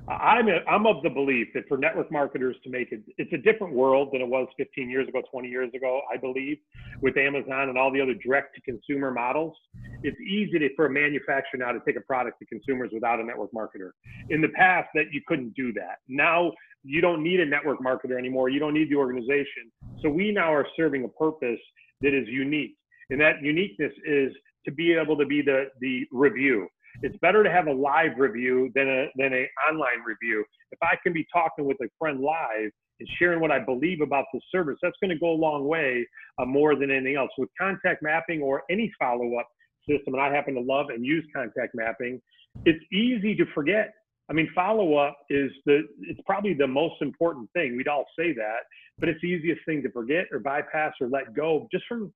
I'm 0.09 0.47
a, 0.47 0.59
I'm 0.69 0.87
of 0.87 1.03
the 1.03 1.09
belief 1.09 1.49
that 1.53 1.67
for 1.67 1.77
network 1.77 2.11
marketers 2.11 2.55
to 2.63 2.69
make 2.69 2.91
it, 2.91 3.01
it's 3.17 3.31
a 3.33 3.37
different 3.37 3.73
world 3.73 4.09
than 4.11 4.21
it 4.21 4.27
was 4.27 4.47
15 4.57 4.89
years 4.89 5.07
ago, 5.07 5.21
20 5.31 5.47
years 5.47 5.71
ago. 5.75 6.01
I 6.11 6.17
believe 6.17 6.57
with 7.01 7.17
Amazon 7.17 7.69
and 7.69 7.77
all 7.77 7.91
the 7.91 8.01
other 8.01 8.15
direct 8.15 8.55
to 8.55 8.61
consumer 8.61 9.11
models, 9.11 9.55
it's 10.03 10.19
easy 10.21 10.57
to, 10.59 10.69
for 10.75 10.87
a 10.87 10.89
manufacturer 10.89 11.59
now 11.59 11.71
to 11.71 11.79
take 11.85 11.97
a 11.97 12.01
product 12.01 12.39
to 12.39 12.45
consumers 12.45 12.89
without 12.91 13.19
a 13.19 13.23
network 13.23 13.51
marketer. 13.51 13.91
In 14.29 14.41
the 14.41 14.49
past, 14.49 14.89
that 14.95 15.05
you 15.11 15.21
couldn't 15.27 15.53
do 15.53 15.71
that. 15.73 15.97
Now 16.07 16.51
you 16.83 16.99
don't 17.01 17.21
need 17.23 17.39
a 17.39 17.45
network 17.45 17.79
marketer 17.79 18.17
anymore. 18.17 18.49
You 18.49 18.59
don't 18.59 18.73
need 18.73 18.89
the 18.89 18.95
organization. 18.95 19.71
So 20.01 20.09
we 20.09 20.31
now 20.31 20.53
are 20.53 20.65
serving 20.75 21.03
a 21.03 21.09
purpose 21.09 21.59
that 22.01 22.13
is 22.13 22.27
unique, 22.27 22.75
and 23.11 23.21
that 23.21 23.41
uniqueness 23.41 23.93
is 24.05 24.31
to 24.65 24.71
be 24.71 24.93
able 24.93 25.17
to 25.17 25.25
be 25.25 25.41
the 25.41 25.65
the 25.79 26.05
review 26.11 26.67
it's 27.01 27.17
better 27.17 27.43
to 27.43 27.51
have 27.51 27.67
a 27.67 27.73
live 27.73 28.17
review 28.17 28.71
than 28.75 28.87
a 28.87 29.07
than 29.15 29.33
a 29.33 29.47
online 29.69 30.03
review. 30.05 30.43
If 30.71 30.79
I 30.81 30.95
can 31.03 31.13
be 31.13 31.25
talking 31.33 31.65
with 31.65 31.77
a 31.81 31.89
friend 31.99 32.21
live 32.21 32.71
and 32.99 33.09
sharing 33.17 33.39
what 33.39 33.51
I 33.51 33.59
believe 33.59 34.01
about 34.01 34.25
the 34.33 34.39
service, 34.51 34.77
that's 34.81 34.95
going 35.01 35.09
to 35.09 35.19
go 35.19 35.31
a 35.31 35.39
long 35.39 35.67
way 35.67 36.05
uh, 36.39 36.45
more 36.45 36.75
than 36.75 36.91
anything 36.91 37.15
else. 37.15 37.31
With 37.37 37.49
contact 37.59 38.03
mapping 38.03 38.41
or 38.41 38.63
any 38.69 38.91
follow 38.99 39.37
up 39.37 39.47
system, 39.89 40.13
and 40.13 40.21
I 40.21 40.33
happen 40.33 40.53
to 40.55 40.61
love 40.61 40.87
and 40.89 41.05
use 41.05 41.25
contact 41.35 41.73
mapping, 41.73 42.21
it's 42.65 42.83
easy 42.91 43.35
to 43.35 43.45
forget. 43.53 43.93
I 44.29 44.33
mean, 44.33 44.49
follow 44.55 44.95
up 44.95 45.17
is 45.29 45.51
the 45.65 45.81
it's 46.01 46.21
probably 46.25 46.53
the 46.53 46.67
most 46.67 47.01
important 47.01 47.49
thing. 47.53 47.75
We'd 47.75 47.87
all 47.87 48.05
say 48.17 48.33
that, 48.33 48.59
but 48.97 49.09
it's 49.09 49.19
the 49.21 49.27
easiest 49.27 49.61
thing 49.65 49.81
to 49.83 49.91
forget 49.91 50.25
or 50.31 50.39
bypass 50.39 50.93
or 51.01 51.09
let 51.09 51.33
go 51.33 51.67
just 51.71 51.85
from 51.87 52.13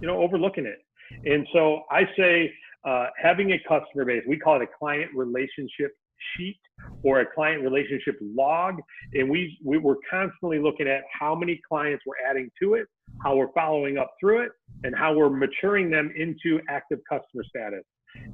you 0.00 0.06
know 0.06 0.20
overlooking 0.22 0.66
it. 0.66 0.78
And 1.24 1.46
so 1.52 1.82
I 1.90 2.02
say 2.16 2.52
uh, 2.86 3.06
having 3.20 3.52
a 3.52 3.58
customer 3.68 4.04
base, 4.04 4.22
we 4.28 4.38
call 4.38 4.56
it 4.56 4.62
a 4.62 4.78
client 4.78 5.10
relationship 5.14 5.92
sheet 6.36 6.58
or 7.02 7.20
a 7.20 7.26
client 7.34 7.62
relationship 7.62 8.16
log. 8.20 8.76
And 9.12 9.28
we, 9.28 9.58
we 9.64 9.78
we're 9.78 9.96
constantly 10.08 10.58
looking 10.58 10.88
at 10.88 11.02
how 11.18 11.34
many 11.34 11.60
clients 11.68 12.04
we're 12.06 12.14
adding 12.28 12.50
to 12.62 12.74
it, 12.74 12.86
how 13.22 13.36
we're 13.36 13.52
following 13.52 13.98
up 13.98 14.12
through 14.20 14.44
it, 14.44 14.52
and 14.84 14.94
how 14.96 15.14
we're 15.14 15.30
maturing 15.30 15.90
them 15.90 16.12
into 16.16 16.60
active 16.68 17.00
customer 17.10 17.44
status. 17.48 17.84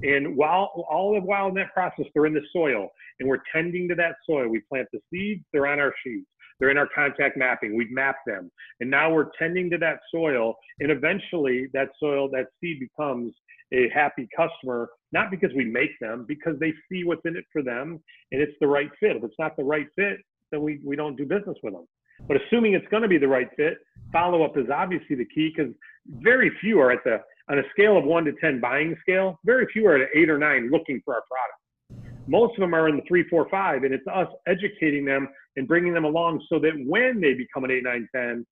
And 0.02 0.36
while 0.36 0.70
all 0.88 1.14
the 1.14 1.20
while 1.20 1.48
in 1.48 1.54
that 1.54 1.72
process, 1.72 2.06
they're 2.14 2.26
in 2.26 2.34
the 2.34 2.46
soil 2.52 2.88
and 3.18 3.28
we're 3.28 3.42
tending 3.52 3.88
to 3.88 3.94
that 3.96 4.16
soil. 4.28 4.48
We 4.48 4.60
plant 4.68 4.86
the 4.92 5.00
seeds, 5.10 5.44
they're 5.52 5.66
on 5.66 5.80
our 5.80 5.94
sheets. 6.04 6.26
They're 6.58 6.70
in 6.70 6.78
our 6.78 6.88
contact 6.94 7.36
mapping. 7.36 7.76
We've 7.76 7.90
mapped 7.90 8.24
them. 8.24 8.48
And 8.78 8.88
now 8.88 9.12
we're 9.12 9.30
tending 9.36 9.68
to 9.70 9.78
that 9.78 9.98
soil. 10.14 10.54
And 10.78 10.92
eventually 10.92 11.66
that 11.72 11.88
soil, 11.98 12.28
that 12.30 12.46
seed 12.60 12.78
becomes 12.78 13.34
a 13.72 13.88
happy 13.88 14.28
customer, 14.36 14.90
not 15.12 15.30
because 15.30 15.50
we 15.56 15.64
make 15.64 15.98
them, 16.00 16.24
because 16.28 16.58
they 16.60 16.72
see 16.90 17.04
what's 17.04 17.22
in 17.24 17.36
it 17.36 17.44
for 17.52 17.62
them 17.62 18.00
and 18.30 18.40
it's 18.40 18.52
the 18.60 18.66
right 18.66 18.90
fit. 19.00 19.16
If 19.16 19.24
it's 19.24 19.34
not 19.38 19.56
the 19.56 19.64
right 19.64 19.86
fit, 19.96 20.18
then 20.50 20.62
we, 20.62 20.80
we 20.84 20.96
don't 20.96 21.16
do 21.16 21.24
business 21.24 21.56
with 21.62 21.72
them. 21.72 21.86
But 22.28 22.36
assuming 22.36 22.74
it's 22.74 22.86
going 22.88 23.02
to 23.02 23.08
be 23.08 23.18
the 23.18 23.28
right 23.28 23.48
fit, 23.56 23.78
follow 24.12 24.44
up 24.44 24.56
is 24.56 24.66
obviously 24.72 25.16
the 25.16 25.24
key 25.24 25.52
because 25.56 25.72
very 26.06 26.52
few 26.60 26.78
are 26.80 26.92
at 26.92 27.02
the, 27.04 27.20
on 27.50 27.58
a 27.58 27.62
scale 27.72 27.96
of 27.96 28.04
one 28.04 28.24
to 28.24 28.32
10 28.40 28.60
buying 28.60 28.94
scale, 29.00 29.40
very 29.44 29.66
few 29.72 29.86
are 29.86 29.96
at 29.96 30.08
eight 30.14 30.30
or 30.30 30.38
nine 30.38 30.70
looking 30.70 31.00
for 31.04 31.14
our 31.14 31.22
product. 31.22 32.06
Most 32.28 32.52
of 32.52 32.60
them 32.60 32.74
are 32.74 32.88
in 32.88 32.96
the 32.96 33.02
three, 33.08 33.28
four, 33.28 33.48
five, 33.50 33.82
and 33.82 33.92
it's 33.92 34.06
us 34.06 34.28
educating 34.46 35.04
them 35.04 35.28
and 35.56 35.66
bringing 35.66 35.92
them 35.92 36.04
along 36.04 36.44
so 36.48 36.58
that 36.60 36.72
when 36.86 37.20
they 37.20 37.34
become 37.34 37.64
an 37.64 37.70
eight, 37.70 37.82
nine, 37.82 38.08
10, 38.14 38.46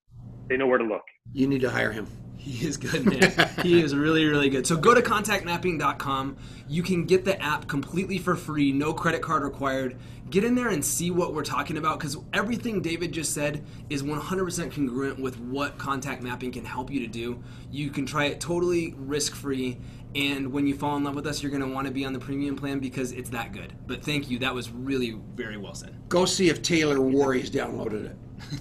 they 0.49 0.57
know 0.57 0.67
where 0.67 0.79
to 0.79 0.85
look. 0.85 1.03
You 1.33 1.47
need 1.47 1.61
to 1.61 1.71
hire 1.71 1.93
him. 1.93 2.09
He 2.41 2.67
is 2.67 2.79
good, 2.79 3.05
man. 3.05 3.51
he 3.63 3.83
is 3.83 3.95
really, 3.95 4.25
really 4.25 4.49
good. 4.49 4.67
So 4.67 4.75
go 4.75 4.95
to 4.95 5.03
contactmapping.com. 5.03 6.37
You 6.69 6.83
can 6.83 7.05
get 7.05 7.27
the 7.27 7.41
app 7.43 7.69
completely 7.69 8.17
for 8.17 8.35
free, 8.35 8.73
no 8.73 8.95
credit 8.95 9.21
card 9.21 9.43
required. 9.43 9.99
Get 10.31 10.45
in 10.45 10.55
there 10.55 10.69
and 10.69 10.83
see 10.83 11.11
what 11.11 11.35
we're 11.35 11.45
talking 11.45 11.77
about 11.77 11.99
because 11.99 12.17
everything 12.33 12.81
David 12.81 13.13
just 13.13 13.35
said 13.35 13.63
is 13.91 14.03
100% 14.03 14.73
congruent 14.73 15.21
with 15.21 15.39
what 15.39 15.77
contact 15.77 16.23
mapping 16.23 16.51
can 16.51 16.65
help 16.65 16.91
you 16.91 17.01
to 17.01 17.07
do. 17.07 17.43
You 17.71 17.91
can 17.91 18.07
try 18.07 18.25
it 18.27 18.41
totally 18.41 18.95
risk 18.97 19.35
free. 19.35 19.79
And 20.15 20.51
when 20.51 20.67
you 20.67 20.75
fall 20.75 20.97
in 20.97 21.05
love 21.05 21.17
with 21.17 21.27
us, 21.27 21.43
you're 21.43 21.51
going 21.51 21.63
to 21.63 21.69
want 21.69 21.89
to 21.89 21.93
be 21.93 22.07
on 22.07 22.15
the 22.15 22.19
premium 22.19 22.57
plan 22.57 22.79
because 22.79 23.13
it's 23.13 23.31
that 23.31 23.53
good. 23.53 23.75
But 23.87 24.03
thank 24.03 24.31
you. 24.31 24.39
That 24.39 24.55
was 24.55 24.71
really 24.71 25.19
very 25.35 25.59
well 25.59 25.75
said. 25.75 25.95
Go 26.09 26.25
see 26.25 26.49
if 26.49 26.63
Taylor 26.63 27.01
Warry's 27.03 27.51
downloaded 27.51 28.07
it. 28.07 28.17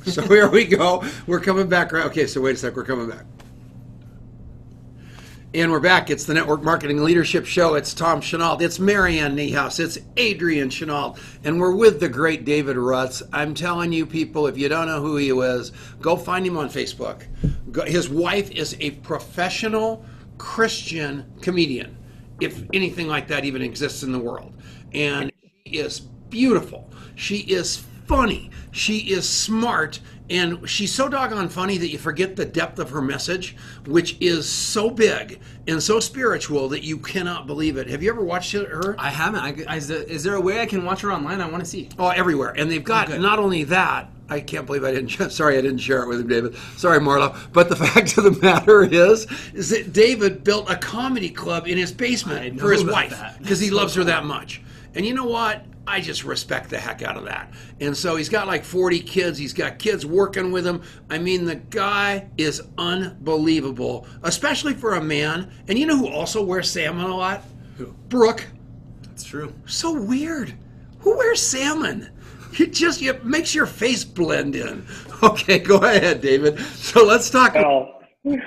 so 0.12 0.22
here 0.24 0.50
we 0.50 0.66
go. 0.66 1.04
We're 1.28 1.40
coming 1.40 1.70
back. 1.70 1.94
Okay, 1.94 2.28
so 2.28 2.42
wait 2.42 2.56
a 2.56 2.58
sec. 2.58 2.76
We're 2.76 2.84
coming 2.84 3.10
back. 3.10 3.26
And 5.52 5.72
we're 5.72 5.80
back. 5.80 6.12
It's 6.12 6.26
the 6.26 6.36
Network 6.36 6.62
Marketing 6.62 7.04
Leadership 7.04 7.44
Show. 7.44 7.74
It's 7.74 7.96
Tom 7.96 8.22
Chenault. 8.22 8.60
It's 8.62 8.78
Marianne 8.78 9.36
Niehaus. 9.36 9.80
It's 9.80 9.98
Adrian 10.16 10.70
Chenault. 10.70 11.16
And 11.44 11.60
we're 11.60 11.74
with 11.74 12.00
the 12.00 12.08
great 12.08 12.46
David 12.46 12.76
Rutz. 12.76 13.24
I'm 13.34 13.56
telling 13.56 13.92
you, 13.92 14.06
people, 14.06 14.46
if 14.46 14.60
you 14.60 14.70
don't 14.70 14.86
know 14.86 15.02
who 15.02 15.18
he 15.18 15.32
is, 15.32 15.72
go 16.02 16.16
find 16.16 16.46
him 16.46 16.56
on 16.56 16.70
Facebook. 16.70 17.24
His 17.88 18.08
wife 18.10 18.52
is 18.52 18.78
a 18.80 18.92
professional 18.92 20.06
Christian 20.38 21.26
comedian, 21.42 21.98
if 22.40 22.64
anything 22.72 23.08
like 23.08 23.28
that 23.30 23.44
even 23.44 23.64
exists 23.64 24.04
in 24.04 24.12
the 24.12 24.20
world. 24.20 24.54
And 24.94 25.32
she 25.66 25.78
is 25.78 26.00
beautiful. 26.00 26.92
She 27.16 27.38
is 27.38 27.84
funny. 28.06 28.52
She 28.70 28.98
is 29.00 29.28
smart 29.28 30.00
and 30.30 30.70
she's 30.70 30.94
so 30.94 31.10
doggone 31.10 31.50
funny 31.50 31.78
that 31.78 31.90
you 31.90 31.98
forget 31.98 32.36
the 32.36 32.46
depth 32.46 32.80
of 32.80 32.92
her 32.92 33.02
message, 33.02 33.56
which 33.86 34.18
is 34.20 34.48
so 34.48 34.90
big 34.90 35.40
and 35.68 35.82
so 35.82 36.00
spiritual 36.00 36.70
that 36.70 36.84
you 36.84 36.98
cannot 36.98 37.48
believe 37.48 37.78
it. 37.78 37.88
Have 37.88 38.04
you 38.04 38.12
ever 38.12 38.24
watched 38.24 38.52
her? 38.52 38.96
I 39.00 39.10
haven't. 39.10 39.68
I, 39.68 39.76
is, 39.76 40.24
there 40.24 40.36
a 40.36 40.42
way 40.42 40.62
I 40.62 40.66
can 40.66 40.86
watch 40.86 41.02
her 41.02 41.12
online? 41.12 41.42
I 41.42 41.50
want 41.50 41.64
to 41.64 41.70
see. 41.70 41.90
Oh, 41.98 42.10
everywhere. 42.10 42.54
And 42.56 42.70
they've 42.70 42.84
got 42.84 43.12
oh, 43.12 43.18
not 43.18 43.40
only 43.40 43.64
that, 43.66 44.10
I 44.30 44.40
can't 44.40 44.66
believe 44.66 44.84
I 44.84 44.92
didn't. 44.92 45.32
Sorry, 45.32 45.58
I 45.58 45.62
didn't 45.62 45.80
share 45.80 46.04
it 46.04 46.08
with 46.08 46.22
him, 46.22 46.28
David. 46.28 46.56
Sorry, 46.78 47.00
Marlo. 47.00 47.36
But 47.52 47.70
the 47.70 47.76
fact 47.88 48.18
of 48.18 48.24
the 48.24 48.32
matter 48.32 48.84
is, 48.84 49.26
is 49.54 49.70
that 49.70 49.94
David 49.94 50.44
built 50.44 50.70
a 50.70 50.76
comedy 50.76 51.30
club 51.30 51.68
in 51.68 51.78
his 51.78 51.92
basement 51.92 52.60
for 52.60 52.72
his 52.72 52.86
wife 52.86 53.20
because 53.40 53.60
he 53.60 53.72
loves 53.72 53.96
her 53.96 54.04
that 54.04 54.26
much. 54.26 54.62
And 54.96 55.06
you 55.06 55.14
know 55.14 55.26
what? 55.26 55.66
I 55.88 56.02
just 56.02 56.24
respect 56.24 56.70
the 56.70 56.78
heck 56.78 57.02
out 57.02 57.18
of 57.18 57.26
that. 57.26 57.52
And 57.80 57.98
so 57.98 58.16
he's 58.16 58.30
got 58.30 58.46
like 58.46 58.64
40 58.64 59.00
kids. 59.00 59.40
He's 59.40 59.54
got 59.54 59.80
kids 59.80 60.06
working 60.06 60.52
with 60.52 60.66
him. 60.66 60.84
I 61.10 61.18
mean, 61.18 61.46
the 61.46 61.56
guy 61.56 62.28
is 62.38 62.62
unbelievable, 62.78 64.06
especially 64.22 64.74
for 64.74 64.96
a 64.96 65.02
man. 65.02 65.52
And 65.68 65.80
you 65.80 65.88
know 65.88 65.98
who 65.98 66.08
also 66.08 66.44
wears 66.44 66.70
salmon 66.70 67.10
a 67.10 67.16
lot? 67.16 67.44
Who? 67.78 67.88
Brooke. 68.08 68.46
That's 69.04 69.24
true. 69.24 69.54
So 69.66 70.00
weird. 70.00 70.54
Who 71.00 71.18
wears 71.18 71.42
salmon? 71.42 72.12
It 72.60 72.74
just 72.74 73.02
it 73.02 73.26
makes 73.26 73.56
your 73.56 73.66
face 73.66 74.04
blend 74.04 74.56
in. 74.56 74.86
Okay, 75.22 75.60
go 75.60 75.76
ahead, 75.80 76.22
David. 76.22 76.58
So 76.60 77.04
let's 77.04 77.30
talk. 77.30 77.54
Well, 77.54 78.00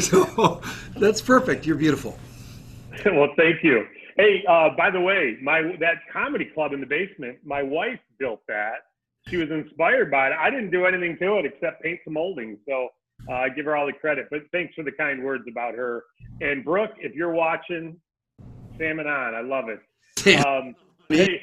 so 0.00 0.60
that's 0.96 1.22
perfect. 1.22 1.66
You're 1.66 1.76
beautiful. 1.76 2.18
Well, 3.04 3.28
thank 3.36 3.62
you. 3.62 3.86
Hey, 4.20 4.44
uh, 4.46 4.68
by 4.76 4.90
the 4.90 5.00
way, 5.00 5.38
my 5.40 5.62
that 5.80 5.94
comedy 6.12 6.44
club 6.44 6.74
in 6.74 6.80
the 6.80 6.86
basement, 6.86 7.38
my 7.42 7.62
wife 7.62 7.98
built 8.18 8.40
that. 8.48 8.80
She 9.28 9.38
was 9.38 9.50
inspired 9.50 10.10
by 10.10 10.26
it. 10.26 10.34
I 10.38 10.50
didn't 10.50 10.70
do 10.70 10.84
anything 10.84 11.16
to 11.22 11.38
it 11.38 11.46
except 11.46 11.82
paint 11.82 12.00
some 12.04 12.12
molding. 12.12 12.58
So 12.68 12.88
uh, 13.30 13.32
I 13.32 13.48
give 13.48 13.64
her 13.64 13.76
all 13.76 13.86
the 13.86 13.94
credit. 13.94 14.26
But 14.30 14.40
thanks 14.52 14.74
for 14.74 14.82
the 14.82 14.92
kind 14.92 15.24
words 15.24 15.44
about 15.50 15.72
her. 15.74 16.04
And 16.42 16.62
Brooke, 16.62 16.90
if 16.98 17.14
you're 17.14 17.32
watching, 17.32 17.98
salmon 18.76 19.06
on. 19.06 19.34
I 19.34 19.40
love 19.40 19.70
it. 19.70 19.80
Um, 20.46 20.74
hey, 21.08 21.40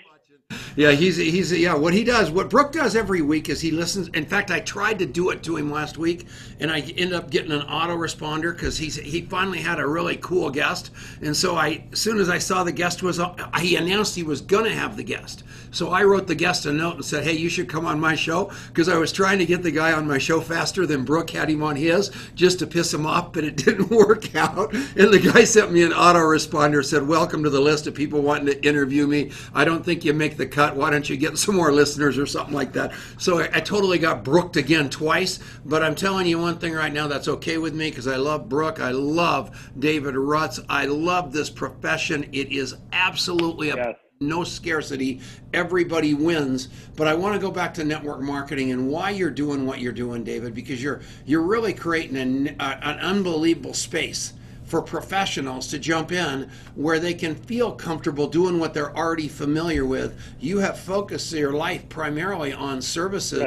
yeah, 0.77 0.91
he's 0.91 1.17
he's 1.17 1.51
yeah. 1.51 1.73
What 1.73 1.95
he 1.95 2.03
does, 2.03 2.29
what 2.29 2.51
Brooke 2.51 2.71
does 2.71 2.95
every 2.95 3.23
week 3.23 3.49
is 3.49 3.59
he 3.59 3.71
listens. 3.71 4.09
In 4.09 4.27
fact, 4.27 4.51
I 4.51 4.59
tried 4.59 4.99
to 4.99 5.07
do 5.07 5.31
it 5.31 5.41
to 5.43 5.57
him 5.57 5.71
last 5.71 5.97
week, 5.97 6.27
and 6.59 6.71
I 6.71 6.81
ended 6.81 7.13
up 7.13 7.31
getting 7.31 7.51
an 7.51 7.61
autoresponder 7.61 8.53
because 8.53 8.77
he's 8.77 8.95
he 8.95 9.21
finally 9.21 9.57
had 9.57 9.79
a 9.79 9.87
really 9.87 10.17
cool 10.17 10.51
guest. 10.51 10.91
And 11.21 11.35
so 11.35 11.55
I, 11.55 11.83
as 11.91 11.99
soon 11.99 12.19
as 12.19 12.29
I 12.29 12.37
saw 12.37 12.63
the 12.63 12.71
guest 12.71 13.01
was, 13.01 13.19
uh, 13.19 13.33
he 13.59 13.75
announced 13.75 14.15
he 14.15 14.21
was 14.21 14.39
gonna 14.39 14.71
have 14.71 14.97
the 14.97 15.03
guest. 15.03 15.43
So 15.71 15.89
I 15.89 16.03
wrote 16.03 16.27
the 16.27 16.35
guest 16.35 16.67
a 16.67 16.71
note 16.71 16.95
and 16.97 17.05
said, 17.05 17.23
"Hey, 17.23 17.33
you 17.33 17.49
should 17.49 17.67
come 17.67 17.87
on 17.87 17.99
my 17.99 18.13
show," 18.13 18.51
because 18.67 18.87
I 18.87 18.97
was 18.97 19.11
trying 19.11 19.39
to 19.39 19.47
get 19.47 19.63
the 19.63 19.71
guy 19.71 19.93
on 19.93 20.07
my 20.07 20.19
show 20.19 20.41
faster 20.41 20.85
than 20.85 21.05
Brooke 21.05 21.31
had 21.31 21.49
him 21.49 21.63
on 21.63 21.75
his, 21.75 22.11
just 22.35 22.59
to 22.59 22.67
piss 22.67 22.93
him 22.93 23.07
off, 23.07 23.33
but 23.33 23.43
it 23.43 23.57
didn't 23.65 23.89
work 23.89 24.35
out. 24.35 24.73
And 24.73 25.11
the 25.11 25.31
guy 25.33 25.43
sent 25.43 25.71
me 25.71 25.81
an 25.81 25.91
autoresponder, 25.91 26.85
said, 26.85 27.07
"Welcome 27.07 27.43
to 27.43 27.49
the 27.49 27.59
list 27.59 27.87
of 27.87 27.95
people 27.95 28.21
wanting 28.21 28.45
to 28.45 28.63
interview 28.63 29.07
me. 29.07 29.31
I 29.55 29.65
don't 29.65 29.83
think 29.83 30.05
you 30.05 30.13
make 30.13 30.36
the 30.37 30.45
cut. 30.45 30.75
Why 30.75 30.89
don't 30.89 31.09
you 31.09 31.17
get 31.17 31.37
some 31.37 31.55
more 31.55 31.71
listeners 31.71 32.17
or 32.17 32.25
something 32.25 32.53
like 32.53 32.73
that? 32.73 32.93
So 33.17 33.39
I, 33.39 33.49
I 33.53 33.59
totally 33.59 33.99
got 33.99 34.23
brooked 34.23 34.55
again 34.55 34.89
twice. 34.89 35.39
But 35.65 35.83
I'm 35.83 35.95
telling 35.95 36.27
you 36.27 36.39
one 36.39 36.57
thing 36.57 36.73
right 36.73 36.93
now 36.93 37.07
that's 37.07 37.27
okay 37.27 37.57
with 37.57 37.73
me 37.73 37.89
because 37.89 38.07
I 38.07 38.15
love 38.15 38.47
Brooke. 38.47 38.79
I 38.79 38.91
love 38.91 39.71
David 39.77 40.15
Rutz. 40.15 40.63
I 40.69 40.85
love 40.85 41.33
this 41.33 41.49
profession. 41.49 42.29
It 42.31 42.51
is 42.51 42.75
absolutely 42.91 43.69
a 43.69 43.75
yes 43.75 43.95
no 44.19 44.43
scarcity 44.43 45.21
everybody 45.53 46.13
wins 46.15 46.69
but 46.95 47.07
i 47.07 47.13
want 47.13 47.35
to 47.35 47.39
go 47.39 47.51
back 47.51 47.73
to 47.73 47.83
network 47.83 48.19
marketing 48.19 48.71
and 48.71 48.89
why 48.89 49.11
you're 49.11 49.29
doing 49.29 49.65
what 49.65 49.79
you're 49.79 49.93
doing 49.93 50.23
david 50.23 50.55
because 50.55 50.81
you're 50.81 51.01
you're 51.25 51.43
really 51.43 51.73
creating 51.73 52.17
an, 52.17 52.55
uh, 52.59 52.79
an 52.81 52.97
unbelievable 52.99 53.75
space 53.75 54.33
for 54.67 54.81
professionals 54.81 55.67
to 55.67 55.79
jump 55.79 56.11
in 56.11 56.49
where 56.75 56.99
they 56.99 57.13
can 57.13 57.33
feel 57.33 57.71
comfortable 57.71 58.27
doing 58.27 58.59
what 58.59 58.73
they're 58.73 58.95
already 58.95 59.27
familiar 59.27 59.85
with. 59.85 60.19
You 60.39 60.59
have 60.59 60.77
focused 60.77 61.31
your 61.31 61.53
life 61.53 61.87
primarily 61.89 62.53
on 62.53 62.81
services, 62.81 63.45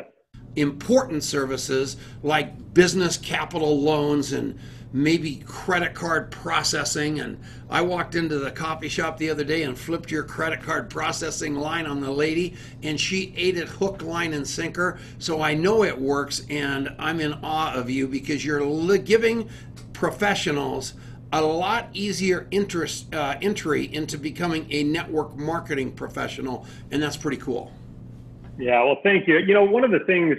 important 0.57 1.23
services 1.23 1.97
like 2.23 2.75
business 2.75 3.17
capital 3.17 3.81
loans 3.81 4.33
and 4.33 4.59
maybe 4.93 5.37
credit 5.47 5.95
card 5.95 6.31
processing. 6.31 7.21
And 7.21 7.39
I 7.69 7.83
walked 7.83 8.15
into 8.15 8.39
the 8.39 8.51
coffee 8.51 8.89
shop 8.89 9.19
the 9.19 9.31
other 9.31 9.45
day 9.45 9.63
and 9.63 9.79
flipped 9.79 10.11
your 10.11 10.25
credit 10.25 10.63
card 10.63 10.91
processing 10.91 11.55
line 11.55 11.87
on 11.87 12.01
the 12.01 12.11
lady, 12.11 12.57
and 12.83 12.99
she 12.99 13.33
ate 13.37 13.57
it 13.57 13.69
hook, 13.69 14.03
line, 14.03 14.33
and 14.33 14.47
sinker. 14.47 14.99
So 15.19 15.43
I 15.43 15.55
know 15.55 15.85
it 15.85 15.97
works, 15.97 16.43
and 16.51 16.93
I'm 16.99 17.21
in 17.21 17.35
awe 17.43 17.73
of 17.75 17.89
you 17.89 18.09
because 18.09 18.45
you're 18.45 18.99
giving 18.99 19.49
professionals 19.93 20.95
a 21.33 21.41
lot 21.41 21.89
easier 21.93 22.47
interest 22.51 23.15
uh, 23.15 23.37
entry 23.41 23.93
into 23.95 24.19
becoming 24.19 24.67
a 24.71 24.85
network 24.85 25.37
marketing 25.37 25.93
professional, 25.93 26.67
and 26.91 27.03
that's 27.03 27.17
pretty 27.17 27.37
cool. 27.37 27.73
Yeah, 28.59 28.83
well, 28.85 28.99
thank 29.03 29.27
you. 29.29 29.39
You 29.39 29.55
know, 29.55 29.65
one 29.65 29.85
of 29.85 29.91
the 29.91 30.01
things 30.07 30.37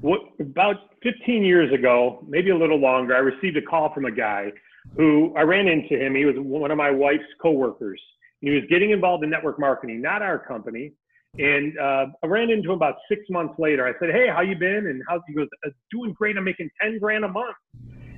what, 0.00 0.20
about 0.40 0.76
15 1.02 1.44
years 1.44 1.72
ago, 1.72 2.24
maybe 2.28 2.50
a 2.50 2.56
little 2.56 2.78
longer, 2.78 3.14
I 3.14 3.18
received 3.18 3.56
a 3.56 3.62
call 3.62 3.92
from 3.92 4.06
a 4.06 4.10
guy 4.10 4.52
who 4.96 5.34
I 5.36 5.42
ran 5.42 5.68
into 5.68 6.02
him. 6.02 6.14
He 6.14 6.24
was 6.24 6.34
one 6.38 6.70
of 6.70 6.78
my 6.78 6.90
wife's 6.90 7.22
coworkers. 7.40 8.00
He 8.40 8.50
was 8.50 8.62
getting 8.70 8.90
involved 8.90 9.22
in 9.22 9.30
network 9.30 9.60
marketing, 9.60 10.00
not 10.00 10.22
our 10.22 10.38
company. 10.38 10.92
And 11.38 11.78
uh, 11.78 12.06
I 12.24 12.26
ran 12.26 12.50
into 12.50 12.70
him 12.70 12.76
about 12.76 12.96
six 13.08 13.22
months 13.30 13.54
later. 13.58 13.86
I 13.86 13.92
said, 14.00 14.12
"Hey, 14.12 14.26
how 14.26 14.40
you 14.40 14.56
been?" 14.56 14.88
And 14.88 15.00
how 15.08 15.20
he 15.28 15.34
goes, 15.34 15.46
uh, 15.64 15.70
"Doing 15.92 16.12
great. 16.12 16.36
I'm 16.36 16.42
making 16.42 16.70
10 16.82 16.98
grand 16.98 17.24
a 17.24 17.28
month." 17.28 17.54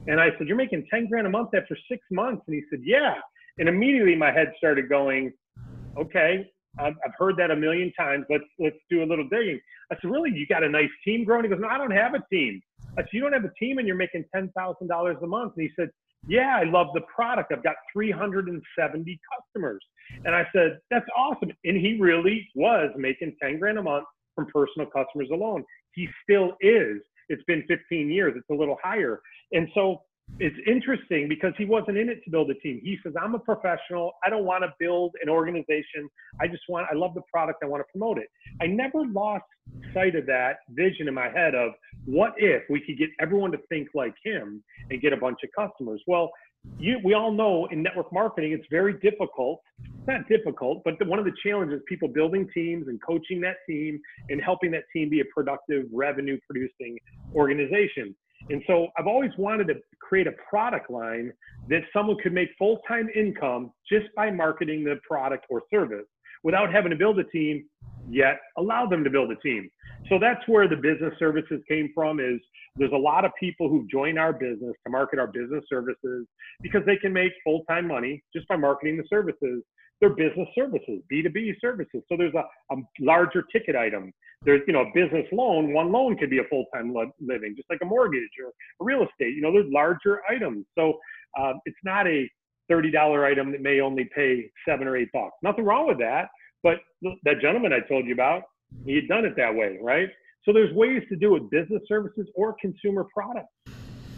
And 0.07 0.21
I 0.21 0.31
said, 0.37 0.49
"You're 0.49 0.57
making 0.57 0.87
10 0.91 1.09
grand 1.09 1.27
a 1.27 1.31
month 1.31 1.55
after 1.55 1.77
six 1.88 2.05
months?" 2.11 2.43
And 2.47 2.55
he 2.55 2.62
said, 2.71 2.81
"Yeah." 2.83 3.15
And 3.59 3.69
immediately 3.69 4.17
my 4.17 4.33
head 4.33 4.53
started 4.57 4.88
going, 4.88 5.33
"Okay, 5.97 6.51
I've, 6.79 6.95
heard 7.19 7.37
that 7.37 7.51
a 7.51 7.57
million 7.57 7.93
times. 7.93 8.25
Let's 8.31 8.45
let's 8.59 8.79
do 8.91 9.03
a 9.03 9.07
little 9.07 9.29
digging." 9.29 9.61
I 9.91 9.97
said, 9.97 10.11
"Really? 10.11 10.31
You 10.31 10.47
got 10.47 10.65
a 10.65 10.69
nice 10.69 10.91
team 11.05 11.25
growing?" 11.25 11.45
He 11.45 11.51
goes, 11.51 11.61
"No, 11.61 11.69
I 11.69 11.79
don't 11.79 11.93
have 11.93 12.15
a 12.15 12.23
team." 12.33 12.61
I 12.99 13.03
said, 13.03 13.11
"You 13.12 13.21
don't 13.21 13.33
have 13.33 13.45
a 13.45 13.53
team, 13.59 13.79
and 13.79 13.87
you're 13.87 13.97
making 13.97 14.25
ten 14.35 14.51
thousand 14.57 14.88
dollars 14.88 15.17
a 15.23 15.27
month?" 15.27 15.55
And 15.57 15.62
he 15.62 15.71
said, 15.77 15.91
"Yeah, 16.27 16.57
I 16.57 16.65
love 16.65 16.88
the 16.95 17.03
product. 17.03 17.53
I've 17.53 17.62
got 17.62 17.77
370 17.93 19.21
customers." 19.37 19.85
And 20.25 20.35
I 20.35 20.47
said, 20.53 20.79
"That's 20.91 21.07
awesome." 21.17 21.53
And 21.65 21.77
he 21.77 21.99
really 22.01 22.49
was 22.55 22.91
making 22.97 23.37
10 23.41 23.59
grand 23.59 23.79
a 23.79 23.83
month 23.83 24.07
from 24.35 24.47
personal 24.47 24.88
customers 24.88 25.29
alone. 25.31 25.65
He 25.95 26.09
still 26.25 26.57
is. 26.61 27.03
It's 27.33 27.45
been 27.45 27.64
15 27.68 28.11
years. 28.11 28.35
It's 28.37 28.51
a 28.51 28.55
little 28.55 28.79
higher. 28.83 29.21
And 29.53 29.68
so 29.75 30.03
it's 30.38 30.57
interesting 30.66 31.29
because 31.29 31.53
he 31.59 31.64
wasn't 31.64 31.99
in 31.99 32.09
it 32.09 32.23
to 32.25 32.31
build 32.31 32.51
a 32.51 32.55
team. 32.55 32.81
He 32.83 32.97
says, 33.03 33.12
I'm 33.21 33.35
a 33.35 33.38
professional. 33.38 34.12
I 34.25 34.31
don't 34.31 34.45
want 34.45 34.64
to 34.64 34.73
build 34.79 35.12
an 35.23 35.29
organization. 35.29 36.09
I 36.40 36.47
just 36.47 36.62
want, 36.68 36.87
I 36.90 36.95
love 36.95 37.14
the 37.14 37.23
product. 37.33 37.62
I 37.62 37.66
want 37.66 37.81
to 37.81 37.90
promote 37.90 38.18
it. 38.18 38.29
I 38.61 38.66
never 38.66 39.05
lost 39.07 39.45
sight 39.92 40.16
of 40.16 40.27
that 40.27 40.59
vision 40.71 41.09
in 41.09 41.14
my 41.14 41.29
head 41.29 41.55
of 41.55 41.73
what 42.07 42.33
if 42.37 42.62
we 42.71 42.81
could 42.81 42.99
get 42.99 43.11
everyone 43.21 43.53
to 43.53 43.59
think 43.68 43.88
like 43.95 44.14
him 44.25 44.62
and 44.90 45.01
get 45.01 45.12
a 45.12 45.16
bunch 45.16 45.38
of 45.45 45.51
customers? 45.57 46.03
Well, 46.07 46.31
you, 46.79 46.98
we 47.05 47.14
all 47.14 47.33
know 47.33 47.66
in 47.66 47.83
network 47.83 48.12
marketing, 48.12 48.53
it's 48.53 48.66
very 48.70 48.94
difficult. 48.94 49.61
It's 49.85 50.07
not 50.07 50.29
difficult, 50.29 50.83
but 50.85 50.98
the, 50.98 51.05
one 51.05 51.18
of 51.18 51.25
the 51.25 51.33
challenges 51.44 51.81
people 51.87 52.09
building 52.09 52.48
teams 52.53 52.88
and 52.88 53.01
coaching 53.03 53.40
that 53.42 53.57
team 53.68 54.01
and 54.29 54.40
helping 54.42 54.70
that 54.72 54.85
team 54.92 55.09
be 55.09 55.20
a 55.20 55.25
productive, 55.35 55.87
revenue 55.92 56.38
producing 56.48 56.98
organization. 57.35 58.14
And 58.51 58.62
so 58.66 58.88
I've 58.98 59.07
always 59.07 59.31
wanted 59.38 59.68
to 59.68 59.75
create 60.01 60.27
a 60.27 60.33
product 60.48 60.90
line 60.90 61.33
that 61.68 61.83
someone 61.92 62.16
could 62.22 62.33
make 62.33 62.48
full 62.59 62.81
time 62.88 63.09
income 63.14 63.72
just 63.88 64.07
by 64.16 64.31
marketing 64.31 64.83
the 64.83 64.96
product 65.09 65.46
or 65.48 65.62
service 65.72 66.07
without 66.42 66.72
having 66.72 66.90
to 66.90 66.96
build 66.96 67.18
a 67.20 67.25
team, 67.25 67.64
yet 68.09 68.41
allow 68.59 68.87
them 68.87 69.05
to 69.05 69.11
build 69.11 69.31
a 69.31 69.37
team. 69.37 69.71
So 70.09 70.19
that's 70.19 70.41
where 70.47 70.69
the 70.69 70.77
business 70.77 71.15
services 71.19 71.61
came 71.69 71.91
from 71.95 72.21
is 72.21 72.41
there's 72.77 72.93
a 72.93 72.97
lot 72.97 73.25
of 73.25 73.33
people 73.38 73.69
who 73.69 73.87
join 73.91 74.19
our 74.19 74.33
business 74.33 74.75
to 74.85 74.91
market 74.91 75.19
our 75.19 75.27
business 75.27 75.65
services 75.69 76.27
because 76.62 76.83
they 76.87 76.97
can 76.97 77.12
make 77.12 77.33
full-time 77.45 77.87
money 77.87 78.23
just 78.35 78.49
by 78.49 78.57
marketing 78.57 78.97
the 78.97 79.05
services 79.09 79.62
they're 80.03 80.11
business 80.11 80.49
services, 80.53 81.01
B2B 81.11 81.61
services. 81.61 82.03
So 82.09 82.17
there's 82.19 82.35
a, 82.35 82.45
a, 82.75 82.77
larger 82.99 83.45
ticket 83.53 83.77
item. 83.77 84.12
There's, 84.45 84.61
you 84.67 84.73
know, 84.73 84.81
a 84.81 84.91
business 84.93 85.25
loan. 85.31 85.73
One 85.73 85.93
loan 85.93 86.19
could 86.19 86.29
be 86.29 86.38
a 86.38 86.45
full-time 86.51 86.93
living, 87.21 87.55
just 87.57 87.71
like 87.71 87.79
a 87.83 87.85
mortgage 87.85 88.23
or 88.45 88.49
a 88.49 88.85
real 88.85 89.07
estate. 89.07 89.37
You 89.37 89.43
know, 89.43 89.53
there's 89.53 89.73
larger 89.73 90.21
items. 90.29 90.67
So 90.77 90.99
um, 91.41 91.61
it's 91.67 91.79
not 91.85 92.09
a 92.09 92.29
$30 92.69 93.25
item 93.25 93.53
that 93.53 93.62
may 93.62 93.81
only 93.81 94.11
pay 94.12 94.51
seven 94.69 94.88
or 94.88 94.97
eight 94.97 95.11
bucks. 95.12 95.37
Nothing 95.41 95.65
wrong 95.65 95.87
with 95.87 95.99
that. 95.99 96.31
But 96.62 96.79
that 97.25 97.40
gentleman 97.40 97.72
I 97.72 97.81
told 97.81 98.07
you 98.07 98.14
about, 98.14 98.42
he 98.85 98.94
had 98.94 99.09
done 99.09 99.25
it 99.25 99.35
that 99.37 99.55
way, 99.55 99.79
right? 99.83 100.09
So 100.44 100.53
there's 100.53 100.75
ways 100.75 101.03
to 101.09 101.16
do 101.16 101.37
it, 101.37 101.51
business 101.51 101.83
services 101.87 102.27
or 102.35 102.55
consumer 102.61 103.07
products. 103.12 103.53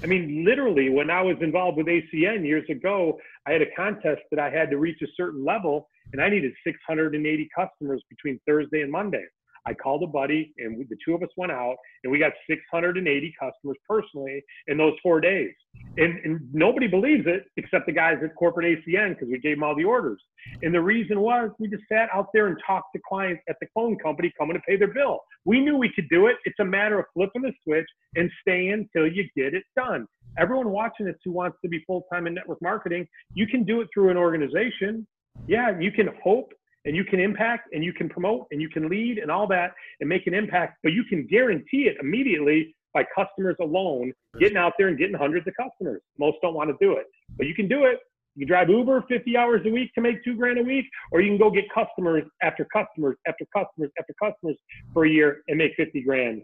I 0.02 0.06
mean, 0.06 0.44
literally, 0.44 0.90
when 0.90 1.10
I 1.10 1.22
was 1.22 1.36
involved 1.40 1.78
with 1.78 1.86
ACN 1.86 2.46
years 2.46 2.68
ago, 2.68 3.18
I 3.46 3.52
had 3.52 3.62
a 3.62 3.70
contest 3.74 4.22
that 4.30 4.38
I 4.38 4.50
had 4.50 4.70
to 4.70 4.76
reach 4.76 5.00
a 5.02 5.06
certain 5.16 5.44
level, 5.44 5.88
and 6.12 6.22
I 6.22 6.28
needed 6.28 6.52
680 6.62 7.48
customers 7.56 8.02
between 8.10 8.38
Thursday 8.46 8.82
and 8.82 8.92
Monday. 8.92 9.24
I 9.66 9.74
called 9.74 10.02
a 10.02 10.06
buddy, 10.06 10.52
and 10.58 10.76
we, 10.76 10.84
the 10.84 10.96
two 11.04 11.14
of 11.14 11.22
us 11.22 11.28
went 11.36 11.52
out, 11.52 11.76
and 12.02 12.12
we 12.12 12.18
got 12.18 12.32
680 12.48 13.34
customers 13.40 13.76
personally 13.88 14.42
in 14.66 14.76
those 14.76 14.94
four 15.02 15.20
days. 15.20 15.52
And, 15.96 16.18
and 16.24 16.40
nobody 16.52 16.86
believes 16.86 17.24
it 17.26 17.44
except 17.56 17.86
the 17.86 17.92
guys 17.92 18.18
at 18.22 18.34
corporate 18.36 18.78
ACN 18.86 19.10
because 19.10 19.28
we 19.30 19.38
gave 19.38 19.56
them 19.56 19.64
all 19.64 19.76
the 19.76 19.84
orders. 19.84 20.20
And 20.62 20.74
the 20.74 20.80
reason 20.80 21.20
was 21.20 21.50
we 21.58 21.68
just 21.68 21.84
sat 21.90 22.08
out 22.12 22.28
there 22.34 22.48
and 22.48 22.56
talked 22.66 22.88
to 22.94 23.00
clients 23.08 23.42
at 23.48 23.56
the 23.60 23.66
phone 23.74 23.96
company 23.98 24.32
coming 24.38 24.54
to 24.54 24.62
pay 24.66 24.76
their 24.76 24.92
bill. 24.92 25.20
We 25.44 25.60
knew 25.60 25.76
we 25.76 25.90
could 25.94 26.08
do 26.08 26.26
it. 26.26 26.36
It's 26.44 26.58
a 26.60 26.64
matter 26.64 26.98
of 26.98 27.06
flipping 27.14 27.42
the 27.42 27.52
switch 27.62 27.86
and 28.16 28.30
staying 28.40 28.72
until 28.72 29.10
you 29.10 29.24
get 29.36 29.54
it 29.54 29.64
done. 29.76 30.06
Everyone 30.38 30.70
watching 30.70 31.06
this 31.06 31.16
who 31.24 31.32
wants 31.32 31.58
to 31.62 31.68
be 31.68 31.82
full 31.86 32.06
time 32.12 32.26
in 32.26 32.34
network 32.34 32.60
marketing, 32.60 33.06
you 33.34 33.46
can 33.46 33.64
do 33.64 33.80
it 33.80 33.88
through 33.94 34.10
an 34.10 34.16
organization. 34.16 35.06
Yeah, 35.46 35.78
you 35.78 35.92
can 35.92 36.08
hope 36.22 36.52
and 36.84 36.94
you 36.94 37.04
can 37.04 37.20
impact 37.20 37.68
and 37.72 37.82
you 37.84 37.92
can 37.92 38.08
promote 38.08 38.46
and 38.50 38.60
you 38.60 38.68
can 38.68 38.88
lead 38.88 39.18
and 39.18 39.30
all 39.30 39.46
that 39.48 39.72
and 40.00 40.08
make 40.08 40.26
an 40.26 40.34
impact, 40.34 40.78
but 40.82 40.92
you 40.92 41.04
can 41.04 41.26
guarantee 41.26 41.88
it 41.88 41.96
immediately 42.00 42.74
by 42.92 43.04
customers 43.14 43.56
alone, 43.60 44.12
getting 44.38 44.56
out 44.56 44.72
there 44.78 44.88
and 44.88 44.98
getting 44.98 45.16
hundreds 45.16 45.46
of 45.48 45.54
customers. 45.60 46.00
Most 46.18 46.36
don't 46.42 46.54
want 46.54 46.70
to 46.70 46.76
do 46.80 46.92
it, 46.92 47.06
but 47.36 47.46
you 47.46 47.54
can 47.54 47.68
do 47.68 47.84
it. 47.84 47.98
You 48.36 48.46
drive 48.46 48.68
Uber 48.68 49.04
50 49.08 49.36
hours 49.36 49.60
a 49.64 49.70
week 49.70 49.92
to 49.94 50.00
make 50.00 50.22
two 50.24 50.36
grand 50.36 50.58
a 50.58 50.62
week, 50.62 50.86
or 51.12 51.20
you 51.20 51.30
can 51.30 51.38
go 51.38 51.50
get 51.50 51.64
customers 51.72 52.24
after 52.42 52.66
customers 52.72 53.16
after 53.28 53.46
customers 53.56 53.90
after 53.98 54.14
customers 54.20 54.56
for 54.92 55.04
a 55.04 55.08
year 55.08 55.42
and 55.48 55.58
make 55.58 55.72
50 55.76 56.02
grand 56.02 56.42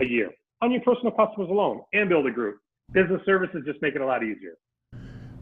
a 0.00 0.04
year 0.04 0.30
on 0.62 0.72
your 0.72 0.80
personal 0.82 1.12
customers 1.12 1.48
alone 1.48 1.82
and 1.92 2.08
build 2.08 2.26
a 2.26 2.30
group. 2.30 2.58
Business 2.92 3.20
services 3.24 3.62
just 3.64 3.80
make 3.80 3.94
it 3.94 4.00
a 4.00 4.06
lot 4.06 4.22
easier. 4.24 4.54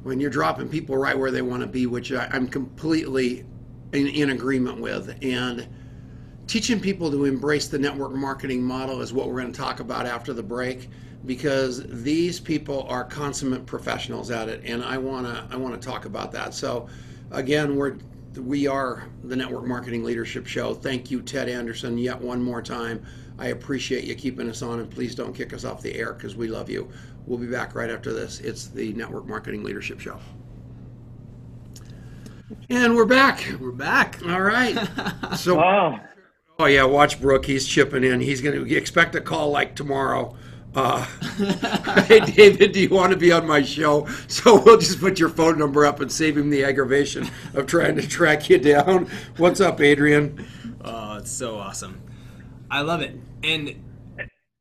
When 0.03 0.20
you're 0.20 0.31
dropping 0.31 0.68
people 0.68 0.96
right 0.96 1.18
where 1.18 1.31
they 1.31 1.42
want 1.42 1.62
to 1.62 1.66
be, 1.66 1.87
which 1.87 2.12
I, 2.12 2.29
I'm 2.31 2.46
completely 2.46 3.44
in, 3.92 4.07
in 4.09 4.31
agreement 4.31 4.81
with. 4.81 5.16
And 5.22 5.68
teaching 6.46 6.81
people 6.81 7.11
to 7.11 7.24
embrace 7.24 7.68
the 7.68 7.79
network 7.79 8.12
marketing 8.12 8.62
model 8.62 9.01
is 9.03 9.12
what 9.12 9.29
we're 9.29 9.40
going 9.40 9.53
to 9.53 9.59
talk 9.59 9.81
about 9.81 10.07
after 10.07 10.33
the 10.33 10.42
break 10.42 10.88
because 11.27 11.83
these 12.03 12.40
people 12.40 12.87
are 12.88 13.05
consummate 13.05 13.66
professionals 13.66 14.31
at 14.31 14.48
it 14.48 14.62
and 14.64 14.83
I 14.83 14.96
want 14.98 15.27
to 15.27 15.46
I 15.51 15.57
want 15.57 15.81
to 15.81 15.87
talk 15.87 16.05
about 16.05 16.33
that. 16.33 16.55
So 16.55 16.88
again, 17.31 17.77
we're 17.77 17.98
we 18.37 18.66
are 18.66 19.09
the 19.24 19.35
Network 19.35 19.66
Marketing 19.66 20.05
Leadership 20.05 20.46
Show. 20.46 20.74
Thank 20.74 21.11
you 21.11 21.20
Ted 21.20 21.48
Anderson 21.48 21.98
yet 21.98 22.20
one 22.20 22.42
more 22.42 22.62
time. 22.62 23.05
I 23.38 23.48
appreciate 23.48 24.05
you 24.05 24.14
keeping 24.14 24.48
us 24.48 24.62
on 24.62 24.81
and 24.81 24.90
please 24.90 25.14
don't 25.14 25.35
kick 25.35 25.53
us 25.53 25.64
off 25.64 25.83
the 25.83 25.94
air 25.94 26.14
cuz 26.14 26.37
we 26.37 26.48
love 26.48 26.70
you. 26.70 26.88
We'll 27.27 27.38
be 27.38 27.46
back 27.46 27.74
right 27.74 27.90
after 27.90 28.12
this. 28.12 28.40
It's 28.40 28.68
the 28.68 28.92
Network 28.94 29.27
Marketing 29.27 29.62
Leadership 29.62 30.01
Show. 30.01 30.18
And 32.70 32.96
we're 32.96 33.04
back. 33.04 33.44
We're 33.61 33.72
back. 33.72 34.20
All 34.26 34.40
right. 34.40 34.76
So, 35.37 35.56
wow. 35.56 36.00
oh 36.58 36.64
yeah, 36.64 36.84
watch 36.84 37.20
Brooke. 37.20 37.44
He's 37.44 37.66
chipping 37.66 38.02
in. 38.02 38.20
He's 38.20 38.40
going 38.40 38.64
to 38.64 38.76
expect 38.76 39.14
a 39.14 39.20
call 39.20 39.50
like 39.50 39.76
tomorrow. 39.76 40.37
Uh, 40.74 41.04
hey 42.04 42.20
David, 42.20 42.72
do 42.72 42.80
you 42.80 42.88
want 42.88 43.12
to 43.12 43.18
be 43.18 43.30
on 43.30 43.46
my 43.46 43.62
show? 43.62 44.06
So 44.26 44.61
we'll 44.62 44.78
just 44.78 45.00
put 45.00 45.18
your 45.18 45.28
phone 45.28 45.58
number 45.58 45.84
up 45.84 46.00
and 46.00 46.11
save 46.11 46.37
him 46.37 46.50
the 46.50 46.64
aggravation 46.64 47.28
of 47.54 47.66
trying 47.66 47.96
to 47.96 48.08
track 48.08 48.48
you 48.48 48.58
down. 48.58 49.08
What's 49.37 49.61
up, 49.61 49.80
Adrian? 49.80 50.46
Oh, 50.82 51.18
it's 51.18 51.30
so 51.30 51.58
awesome. 51.58 52.00
I 52.70 52.80
love 52.80 53.02
it, 53.02 53.14
and 53.44 53.84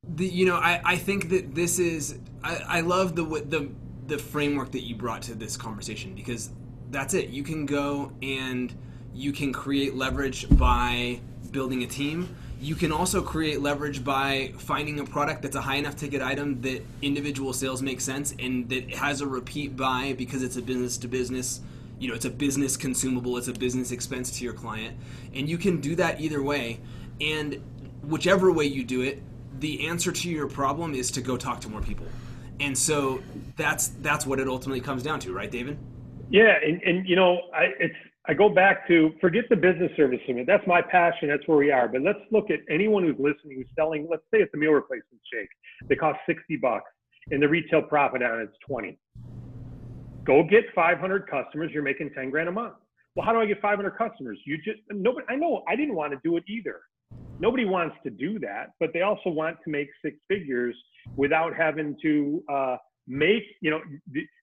the 0.03 0.27
you 0.27 0.45
know 0.45 0.57
I, 0.57 0.81
I 0.83 0.95
think 0.97 1.29
that 1.29 1.55
this 1.55 1.79
is 1.79 2.19
I, 2.43 2.55
I 2.67 2.81
love 2.81 3.15
the 3.15 3.23
the 3.23 3.69
the 4.05 4.17
framework 4.17 4.71
that 4.71 4.83
you 4.83 4.95
brought 4.95 5.21
to 5.23 5.35
this 5.35 5.57
conversation 5.57 6.13
because 6.13 6.51
that's 6.91 7.13
it. 7.13 7.29
You 7.29 7.43
can 7.43 7.65
go 7.65 8.11
and 8.21 8.73
you 9.13 9.31
can 9.31 9.51
create 9.51 9.95
leverage 9.95 10.47
by 10.57 11.19
building 11.51 11.83
a 11.83 11.87
team. 11.87 12.35
You 12.59 12.75
can 12.75 12.91
also 12.91 13.21
create 13.21 13.61
leverage 13.61 14.03
by 14.03 14.53
finding 14.57 14.99
a 14.99 15.05
product 15.05 15.41
that's 15.41 15.55
a 15.55 15.61
high 15.61 15.75
enough 15.75 15.95
ticket 15.95 16.21
item 16.21 16.61
that 16.61 16.83
individual 17.01 17.53
sales 17.53 17.81
make 17.81 18.01
sense 18.01 18.33
and 18.39 18.67
that 18.69 18.93
has 18.93 19.21
a 19.21 19.27
repeat 19.27 19.77
buy 19.77 20.15
because 20.17 20.43
it's 20.43 20.57
a 20.57 20.61
business 20.61 20.97
to 20.99 21.07
business. 21.07 21.61
You 21.99 22.09
know, 22.09 22.15
it's 22.15 22.25
a 22.25 22.29
business 22.29 22.77
consumable, 22.77 23.37
it's 23.37 23.47
a 23.47 23.53
business 23.53 23.91
expense 23.91 24.31
to 24.37 24.43
your 24.43 24.53
client. 24.53 24.97
And 25.33 25.49
you 25.49 25.57
can 25.57 25.81
do 25.81 25.95
that 25.95 26.19
either 26.21 26.41
way. 26.41 26.79
And 27.19 27.61
whichever 28.03 28.51
way 28.51 28.65
you 28.65 28.83
do 28.83 29.01
it, 29.01 29.21
the 29.59 29.87
answer 29.87 30.11
to 30.11 30.29
your 30.29 30.47
problem 30.47 30.93
is 30.93 31.11
to 31.11 31.21
go 31.21 31.37
talk 31.37 31.61
to 31.61 31.69
more 31.69 31.81
people. 31.81 32.05
And 32.59 32.77
so 32.77 33.21
that's 33.55 33.89
that's 34.01 34.25
what 34.25 34.39
it 34.39 34.47
ultimately 34.47 34.81
comes 34.81 35.03
down 35.03 35.19
to, 35.21 35.33
right, 35.33 35.49
David? 35.49 35.77
Yeah, 36.29 36.53
and, 36.63 36.81
and 36.81 37.07
you 37.07 37.15
know, 37.15 37.39
I 37.53 37.67
it's 37.79 37.95
I 38.27 38.33
go 38.33 38.49
back 38.49 38.87
to 38.89 39.13
forget 39.21 39.45
the 39.49 39.55
business 39.55 39.91
service 39.95 40.19
it. 40.27 40.45
That's 40.45 40.65
my 40.67 40.81
passion. 40.81 41.29
That's 41.29 41.47
where 41.47 41.57
we 41.57 41.71
are. 41.71 41.87
But 41.87 42.01
let's 42.01 42.19
look 42.31 42.49
at 42.51 42.59
anyone 42.69 43.03
who's 43.03 43.15
listening 43.17 43.57
who's 43.57 43.67
selling. 43.75 44.07
Let's 44.09 44.23
say 44.33 44.39
it's 44.39 44.53
a 44.53 44.57
meal 44.57 44.71
replacement 44.71 45.21
shake. 45.33 45.47
They 45.87 45.95
cost 45.95 46.19
sixty 46.27 46.57
bucks, 46.57 46.91
and 47.31 47.41
the 47.41 47.47
retail 47.47 47.81
profit 47.81 48.21
on 48.21 48.41
it's 48.41 48.57
twenty. 48.67 48.99
Go 50.25 50.43
get 50.43 50.65
five 50.75 50.97
hundred 50.97 51.29
customers. 51.29 51.71
You're 51.73 51.83
making 51.83 52.09
ten 52.13 52.29
grand 52.29 52.49
a 52.49 52.51
month. 52.51 52.73
Well, 53.15 53.25
how 53.25 53.31
do 53.31 53.39
I 53.39 53.45
get 53.45 53.61
five 53.61 53.77
hundred 53.77 53.97
customers? 53.97 54.37
You 54.45 54.57
just 54.57 54.79
nobody. 54.91 55.25
I 55.29 55.35
know 55.35 55.63
I 55.67 55.77
didn't 55.77 55.95
want 55.95 56.11
to 56.11 56.19
do 56.23 56.35
it 56.35 56.43
either. 56.49 56.81
Nobody 57.39 57.63
wants 57.63 57.95
to 58.03 58.09
do 58.09 58.37
that, 58.39 58.71
but 58.79 58.89
they 58.93 59.03
also 59.03 59.29
want 59.29 59.57
to 59.63 59.69
make 59.69 59.87
six 60.03 60.17
figures 60.27 60.75
without 61.15 61.55
having 61.55 61.95
to 62.01 62.43
uh, 62.51 62.77
make. 63.07 63.43
You 63.61 63.71
know, 63.71 63.79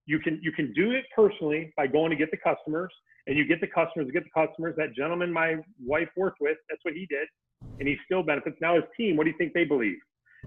you 0.06 0.18
can 0.18 0.40
you 0.42 0.52
can 0.52 0.72
do 0.72 0.90
it 0.90 1.04
personally 1.14 1.72
by 1.76 1.86
going 1.86 2.10
to 2.10 2.16
get 2.16 2.30
the 2.30 2.36
customers 2.36 2.92
and 3.26 3.36
you 3.36 3.46
get 3.46 3.60
the 3.60 3.66
customers, 3.66 4.10
get 4.12 4.24
the 4.24 4.46
customers. 4.46 4.74
That 4.76 4.94
gentleman 4.94 5.32
my 5.32 5.56
wife 5.82 6.08
worked 6.16 6.38
with, 6.40 6.58
that's 6.68 6.84
what 6.84 6.94
he 6.94 7.06
did, 7.06 7.26
and 7.78 7.88
he 7.88 7.96
still 8.04 8.22
benefits. 8.22 8.56
Now 8.60 8.74
his 8.74 8.84
team, 8.96 9.16
what 9.16 9.24
do 9.24 9.30
you 9.30 9.36
think 9.38 9.52
they 9.54 9.64
believe? 9.64 9.98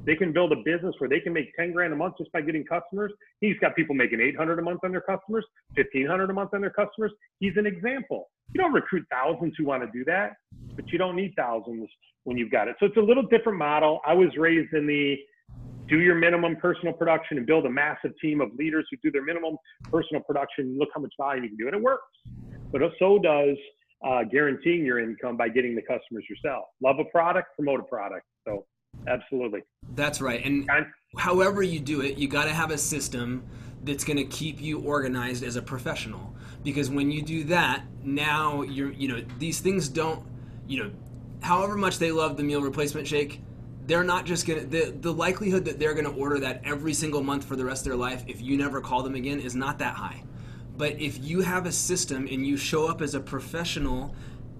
They 0.05 0.15
can 0.15 0.31
build 0.31 0.51
a 0.51 0.57
business 0.57 0.93
where 0.99 1.09
they 1.09 1.19
can 1.19 1.33
make 1.33 1.55
10 1.55 1.71
grand 1.71 1.91
a 1.91 1.95
month 1.95 2.15
just 2.19 2.31
by 2.31 2.41
getting 2.41 2.63
customers. 2.63 3.11
He's 3.41 3.57
got 3.59 3.75
people 3.75 3.95
making 3.95 4.21
800 4.21 4.59
a 4.59 4.61
month 4.61 4.81
on 4.83 4.91
their 4.91 5.01
customers, 5.01 5.45
1500 5.75 6.29
a 6.29 6.33
month 6.33 6.53
on 6.53 6.61
their 6.61 6.69
customers. 6.69 7.11
He's 7.39 7.53
an 7.57 7.65
example. 7.65 8.29
You 8.53 8.61
don't 8.61 8.73
recruit 8.73 9.05
thousands 9.11 9.55
who 9.57 9.65
want 9.65 9.83
to 9.83 9.89
do 9.91 10.05
that, 10.05 10.33
but 10.75 10.87
you 10.91 10.97
don't 10.97 11.15
need 11.15 11.33
thousands 11.35 11.89
when 12.23 12.37
you've 12.37 12.51
got 12.51 12.67
it. 12.67 12.75
So 12.79 12.85
it's 12.85 12.97
a 12.97 13.01
little 13.01 13.23
different 13.23 13.57
model. 13.57 13.99
I 14.05 14.13
was 14.13 14.29
raised 14.37 14.73
in 14.73 14.85
the 14.85 15.17
do 15.87 15.99
your 15.99 16.15
minimum 16.15 16.55
personal 16.57 16.93
production 16.93 17.37
and 17.37 17.47
build 17.47 17.65
a 17.65 17.69
massive 17.69 18.11
team 18.21 18.41
of 18.41 18.49
leaders 18.57 18.85
who 18.91 18.97
do 19.03 19.11
their 19.11 19.23
minimum 19.23 19.57
personal 19.83 20.21
production. 20.23 20.77
Look 20.77 20.89
how 20.93 21.01
much 21.01 21.13
volume 21.17 21.43
you 21.43 21.49
can 21.49 21.57
do, 21.57 21.67
and 21.67 21.75
it 21.75 21.81
works 21.81 22.03
but 22.71 22.81
so 22.99 23.19
does 23.19 23.57
uh, 24.05 24.23
guaranteeing 24.23 24.85
your 24.85 24.99
income 24.99 25.37
by 25.37 25.49
getting 25.49 25.75
the 25.75 25.81
customers 25.81 26.25
yourself. 26.29 26.65
Love 26.81 26.99
a 26.99 27.05
product, 27.05 27.55
promote 27.55 27.79
a 27.79 27.83
product. 27.83 28.25
So, 28.47 28.65
absolutely. 29.07 29.61
That's 29.95 30.21
right. 30.21 30.43
And 30.45 30.69
however 31.17 31.63
you 31.63 31.79
do 31.79 32.01
it, 32.01 32.17
you 32.17 32.27
got 32.27 32.45
to 32.45 32.53
have 32.53 32.71
a 32.71 32.77
system 32.77 33.45
that's 33.83 34.03
going 34.03 34.17
to 34.17 34.25
keep 34.25 34.61
you 34.61 34.79
organized 34.79 35.43
as 35.43 35.55
a 35.55 35.61
professional. 35.61 36.35
Because 36.63 36.89
when 36.89 37.11
you 37.11 37.21
do 37.21 37.43
that, 37.45 37.83
now 38.03 38.61
you're, 38.63 38.91
you 38.91 39.07
know, 39.07 39.23
these 39.39 39.59
things 39.59 39.87
don't, 39.87 40.23
you 40.67 40.83
know, 40.83 40.91
however 41.41 41.75
much 41.75 41.97
they 41.97 42.11
love 42.11 42.37
the 42.37 42.43
meal 42.43 42.61
replacement 42.61 43.07
shake, 43.07 43.41
they're 43.87 44.03
not 44.03 44.25
just 44.25 44.45
gonna 44.45 44.65
the, 44.65 44.93
the 44.99 45.11
likelihood 45.11 45.65
that 45.65 45.79
they're 45.79 45.93
gonna 45.93 46.15
order 46.15 46.39
that 46.39 46.61
every 46.63 46.93
single 46.93 47.23
month 47.23 47.45
for 47.45 47.55
the 47.55 47.65
rest 47.65 47.85
of 47.85 47.85
their 47.85 47.97
life 47.97 48.23
if 48.27 48.41
you 48.41 48.57
never 48.57 48.81
call 48.81 49.01
them 49.01 49.15
again 49.15 49.39
is 49.39 49.55
not 49.55 49.79
that 49.79 49.95
high. 49.95 50.23
But 50.75 50.99
if 50.99 51.17
you 51.23 51.41
have 51.41 51.65
a 51.65 51.71
system 51.71 52.27
and 52.29 52.45
you 52.45 52.55
show 52.55 52.85
up 52.85 53.01
as 53.01 53.15
a 53.15 53.19
professional 53.19 54.13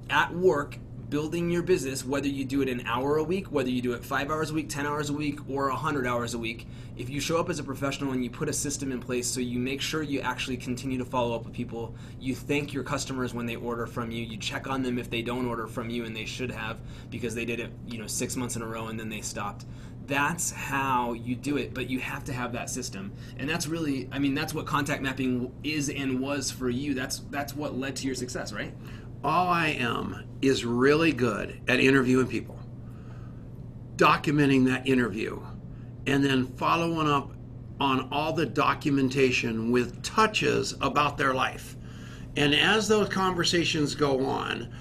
at 0.10 0.34
work 0.34 0.80
building 1.10 1.50
your 1.50 1.62
business, 1.62 2.06
whether 2.06 2.28
you 2.28 2.44
do 2.44 2.62
it 2.62 2.68
an 2.68 2.84
hour 2.86 3.18
a 3.18 3.24
week, 3.24 3.48
whether 3.48 3.70
you 3.70 3.82
do 3.82 3.94
it 3.94 4.04
five 4.04 4.30
hours 4.30 4.50
a 4.50 4.54
week, 4.54 4.68
10 4.68 4.86
hours 4.86 5.10
a 5.10 5.14
week, 5.14 5.40
or 5.50 5.70
100 5.70 6.06
hours 6.06 6.34
a 6.34 6.38
week, 6.38 6.68
if 6.98 7.10
you 7.10 7.20
show 7.20 7.38
up 7.38 7.50
as 7.50 7.60
a 7.60 7.64
professional 7.64 8.12
and 8.12 8.24
you 8.24 8.30
put 8.30 8.50
a 8.50 8.54
system 8.54 8.92
in 8.92 9.00
place 9.00 9.28
so 9.28 9.40
you 9.40 9.58
make 9.58 9.80
sure 9.80 10.02
you 10.02 10.20
actually 10.20 10.58
continue 10.58 10.98
to 10.98 11.06
follow 11.06 11.36
up 11.36 11.46
with 11.46 11.54
people, 11.54 11.96
you 12.20 12.36
thank 12.36 12.74
your 12.74 12.84
customers 12.84 13.34
when 13.34 13.46
they 13.46 13.56
order 13.56 13.88
from 13.88 14.12
you, 14.12 14.24
you 14.24 14.38
check 14.38 14.68
on 14.68 14.84
them 14.84 15.00
if 15.00 15.10
they 15.10 15.22
don't 15.22 15.46
order 15.48 15.68
from 15.68 15.90
you 15.90 16.04
and 16.06 16.16
they 16.16 16.26
should 16.26 16.52
have 16.52 16.80
because 17.10 17.34
they 17.34 17.46
did 17.46 17.60
it, 17.60 17.72
you 17.86 17.98
know, 17.98 18.08
six 18.08 18.36
months 18.36 18.56
in 18.56 18.62
a 18.62 18.68
row 18.68 18.88
and 18.88 19.00
then 19.00 19.10
they 19.10 19.22
stopped. 19.22 19.66
That's 20.08 20.52
how 20.52 21.14
you 21.14 21.36
do 21.36 21.58
it 21.58 21.74
but 21.74 21.90
you 21.90 22.00
have 22.00 22.24
to 22.26 22.34
have 22.34 22.54
that 22.54 22.70
system. 22.70 23.12
And 23.38 23.50
that's 23.50 23.68
really 23.68 24.08
i 24.12 24.20
mean 24.20 24.34
that's 24.34 24.54
what 24.54 24.66
contact 24.66 25.02
mapping 25.02 25.52
is 25.64 25.90
and 25.90 26.20
was 26.20 26.50
for 26.50 26.70
you. 26.70 26.94
That's 26.94 27.20
that's 27.30 27.56
what 27.56 27.78
led 27.78 27.96
to 27.98 28.06
your 28.06 28.16
success 28.16 28.54
right 28.54 28.74
all 29.24 29.48
i 29.48 29.68
am 29.68 30.24
is 30.42 30.66
really 30.66 31.12
good 31.12 31.60
at 31.68 31.80
interviewing 31.80 32.28
people 32.28 32.60
documenting 33.96 34.66
that 34.66 34.88
interview 34.88 35.40
and 36.06 36.24
then 36.24 36.46
following 36.46 37.08
up 37.08 37.32
on 37.80 38.08
all 38.12 38.34
the 38.34 38.46
documentation 38.46 39.72
with 39.72 40.02
touches 40.04 40.76
about 40.82 41.18
their 41.18 41.34
life 41.34 41.76
and 42.36 42.54
as 42.54 42.88
those 42.88 43.10
conversations 43.10 43.96
go 43.96 44.26
on 44.26 44.72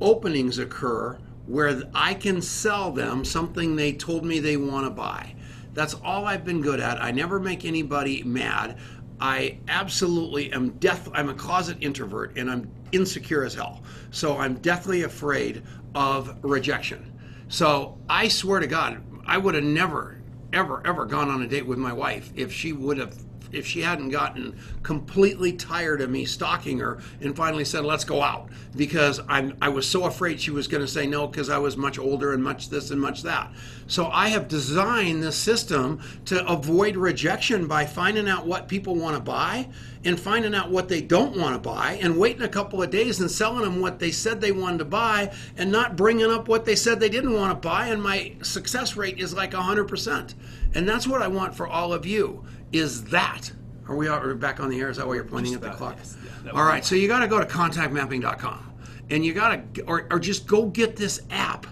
openings 0.00 0.58
occur 0.58 1.18
where 1.46 1.82
I 1.94 2.14
can 2.14 2.40
sell 2.40 2.90
them 2.90 3.24
something 3.24 3.76
they 3.76 3.92
told 3.92 4.24
me 4.24 4.40
they 4.40 4.56
want 4.56 4.86
to 4.86 4.90
buy. 4.90 5.34
That's 5.74 5.94
all 5.94 6.24
I've 6.24 6.44
been 6.44 6.62
good 6.62 6.80
at. 6.80 7.02
I 7.02 7.10
never 7.10 7.38
make 7.38 7.64
anybody 7.64 8.22
mad. 8.22 8.78
I 9.20 9.58
absolutely 9.68 10.52
am 10.52 10.70
death 10.78 11.08
I'm 11.12 11.28
a 11.28 11.34
closet 11.34 11.78
introvert 11.80 12.36
and 12.36 12.50
I'm 12.50 12.70
insecure 12.94 13.44
as 13.44 13.54
hell. 13.54 13.82
So 14.10 14.38
I'm 14.38 14.54
deathly 14.54 15.02
afraid 15.02 15.62
of 15.94 16.36
rejection. 16.42 17.12
So 17.48 17.98
I 18.08 18.28
swear 18.28 18.60
to 18.60 18.66
God, 18.66 19.02
I 19.26 19.38
would 19.38 19.54
have 19.54 19.64
never 19.64 20.20
ever 20.52 20.80
ever 20.86 21.04
gone 21.04 21.28
on 21.28 21.42
a 21.42 21.48
date 21.48 21.66
with 21.66 21.78
my 21.78 21.92
wife 21.92 22.30
if 22.36 22.52
she 22.52 22.72
would 22.72 22.96
have 22.96 23.12
if 23.54 23.66
she 23.66 23.80
hadn't 23.80 24.10
gotten 24.10 24.58
completely 24.82 25.52
tired 25.52 26.00
of 26.00 26.10
me 26.10 26.24
stalking 26.24 26.78
her 26.78 26.98
and 27.20 27.36
finally 27.36 27.64
said, 27.64 27.84
"Let's 27.84 28.04
go 28.04 28.22
out," 28.22 28.48
because 28.76 29.20
I'm 29.28 29.56
I 29.62 29.68
was 29.68 29.88
so 29.88 30.04
afraid 30.04 30.40
she 30.40 30.50
was 30.50 30.68
going 30.68 30.82
to 30.82 30.88
say 30.88 31.06
no 31.06 31.26
because 31.26 31.48
I 31.48 31.58
was 31.58 31.76
much 31.76 31.98
older 31.98 32.32
and 32.32 32.42
much 32.42 32.68
this 32.68 32.90
and 32.90 33.00
much 33.00 33.22
that. 33.22 33.52
So 33.86 34.06
I 34.06 34.28
have 34.28 34.48
designed 34.48 35.22
this 35.22 35.36
system 35.36 36.00
to 36.26 36.46
avoid 36.46 36.96
rejection 36.96 37.66
by 37.66 37.84
finding 37.84 38.28
out 38.28 38.46
what 38.46 38.68
people 38.68 38.94
want 38.94 39.16
to 39.16 39.22
buy 39.22 39.68
and 40.04 40.20
finding 40.20 40.54
out 40.54 40.70
what 40.70 40.88
they 40.88 41.00
don't 41.00 41.36
want 41.36 41.54
to 41.54 41.68
buy 41.68 41.98
and 42.00 42.16
waiting 42.16 42.42
a 42.42 42.48
couple 42.48 42.82
of 42.82 42.90
days 42.90 43.20
and 43.20 43.30
selling 43.30 43.62
them 43.62 43.80
what 43.80 43.98
they 43.98 44.10
said 44.10 44.40
they 44.40 44.52
wanted 44.52 44.78
to 44.78 44.84
buy 44.84 45.32
and 45.56 45.72
not 45.72 45.96
bringing 45.96 46.30
up 46.30 46.46
what 46.48 46.64
they 46.64 46.76
said 46.76 47.00
they 47.00 47.08
didn't 47.08 47.32
want 47.32 47.50
to 47.50 47.68
buy 47.68 47.88
and 47.88 48.02
my 48.02 48.32
success 48.42 48.96
rate 48.96 49.18
is 49.18 49.34
like 49.34 49.52
100%. 49.52 50.34
And 50.74 50.88
that's 50.88 51.06
what 51.06 51.22
I 51.22 51.28
want 51.28 51.54
for 51.54 51.66
all 51.66 51.92
of 51.92 52.04
you 52.04 52.44
is 52.74 53.04
that. 53.04 53.50
Are 53.88 53.94
we, 53.94 54.08
are 54.08 54.26
we 54.26 54.34
back 54.34 54.60
on 54.60 54.70
the 54.70 54.80
air? 54.80 54.90
Is 54.90 54.96
that 54.96 55.06
why 55.06 55.14
you're 55.14 55.24
pointing 55.24 55.52
just 55.52 55.64
at 55.64 55.72
the 55.72 55.76
clock? 55.76 55.96
Yes. 55.98 56.16
Yeah, 56.44 56.52
All 56.52 56.64
right, 56.64 56.84
so 56.84 56.94
you 56.94 57.06
got 57.06 57.20
to 57.20 57.28
go 57.28 57.38
to 57.38 57.46
contactmapping.com 57.46 58.72
and 59.10 59.24
you 59.24 59.34
got 59.34 59.74
to, 59.74 59.82
or, 59.82 60.06
or 60.10 60.18
just 60.18 60.46
go 60.46 60.66
get 60.66 60.96
this 60.96 61.20
app 61.30 61.66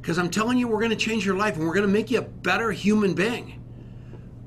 because 0.00 0.18
I'm 0.18 0.30
telling 0.30 0.56
you, 0.56 0.68
we're 0.68 0.78
going 0.78 0.90
to 0.90 0.96
change 0.96 1.26
your 1.26 1.36
life 1.36 1.56
and 1.56 1.66
we're 1.66 1.74
going 1.74 1.86
to 1.86 1.92
make 1.92 2.10
you 2.12 2.18
a 2.18 2.22
better 2.22 2.70
human 2.70 3.14
being. 3.14 3.60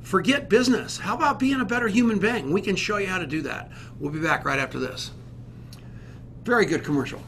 Forget 0.01 0.49
business. 0.49 0.97
How 0.97 1.15
about 1.15 1.37
being 1.37 1.59
a 1.59 1.65
better 1.65 1.89
human 1.89 2.17
being? 2.17 2.53
We 2.53 2.61
can 2.61 2.77
show 2.77 2.97
you 2.97 3.07
how 3.07 3.19
to 3.19 3.27
do 3.27 3.41
that. 3.41 3.69
We'll 3.99 4.11
be 4.11 4.21
back 4.21 4.45
right 4.45 4.57
after 4.57 4.79
this. 4.79 5.11
Very 6.45 6.65
good 6.65 6.85
commercial. 6.85 7.21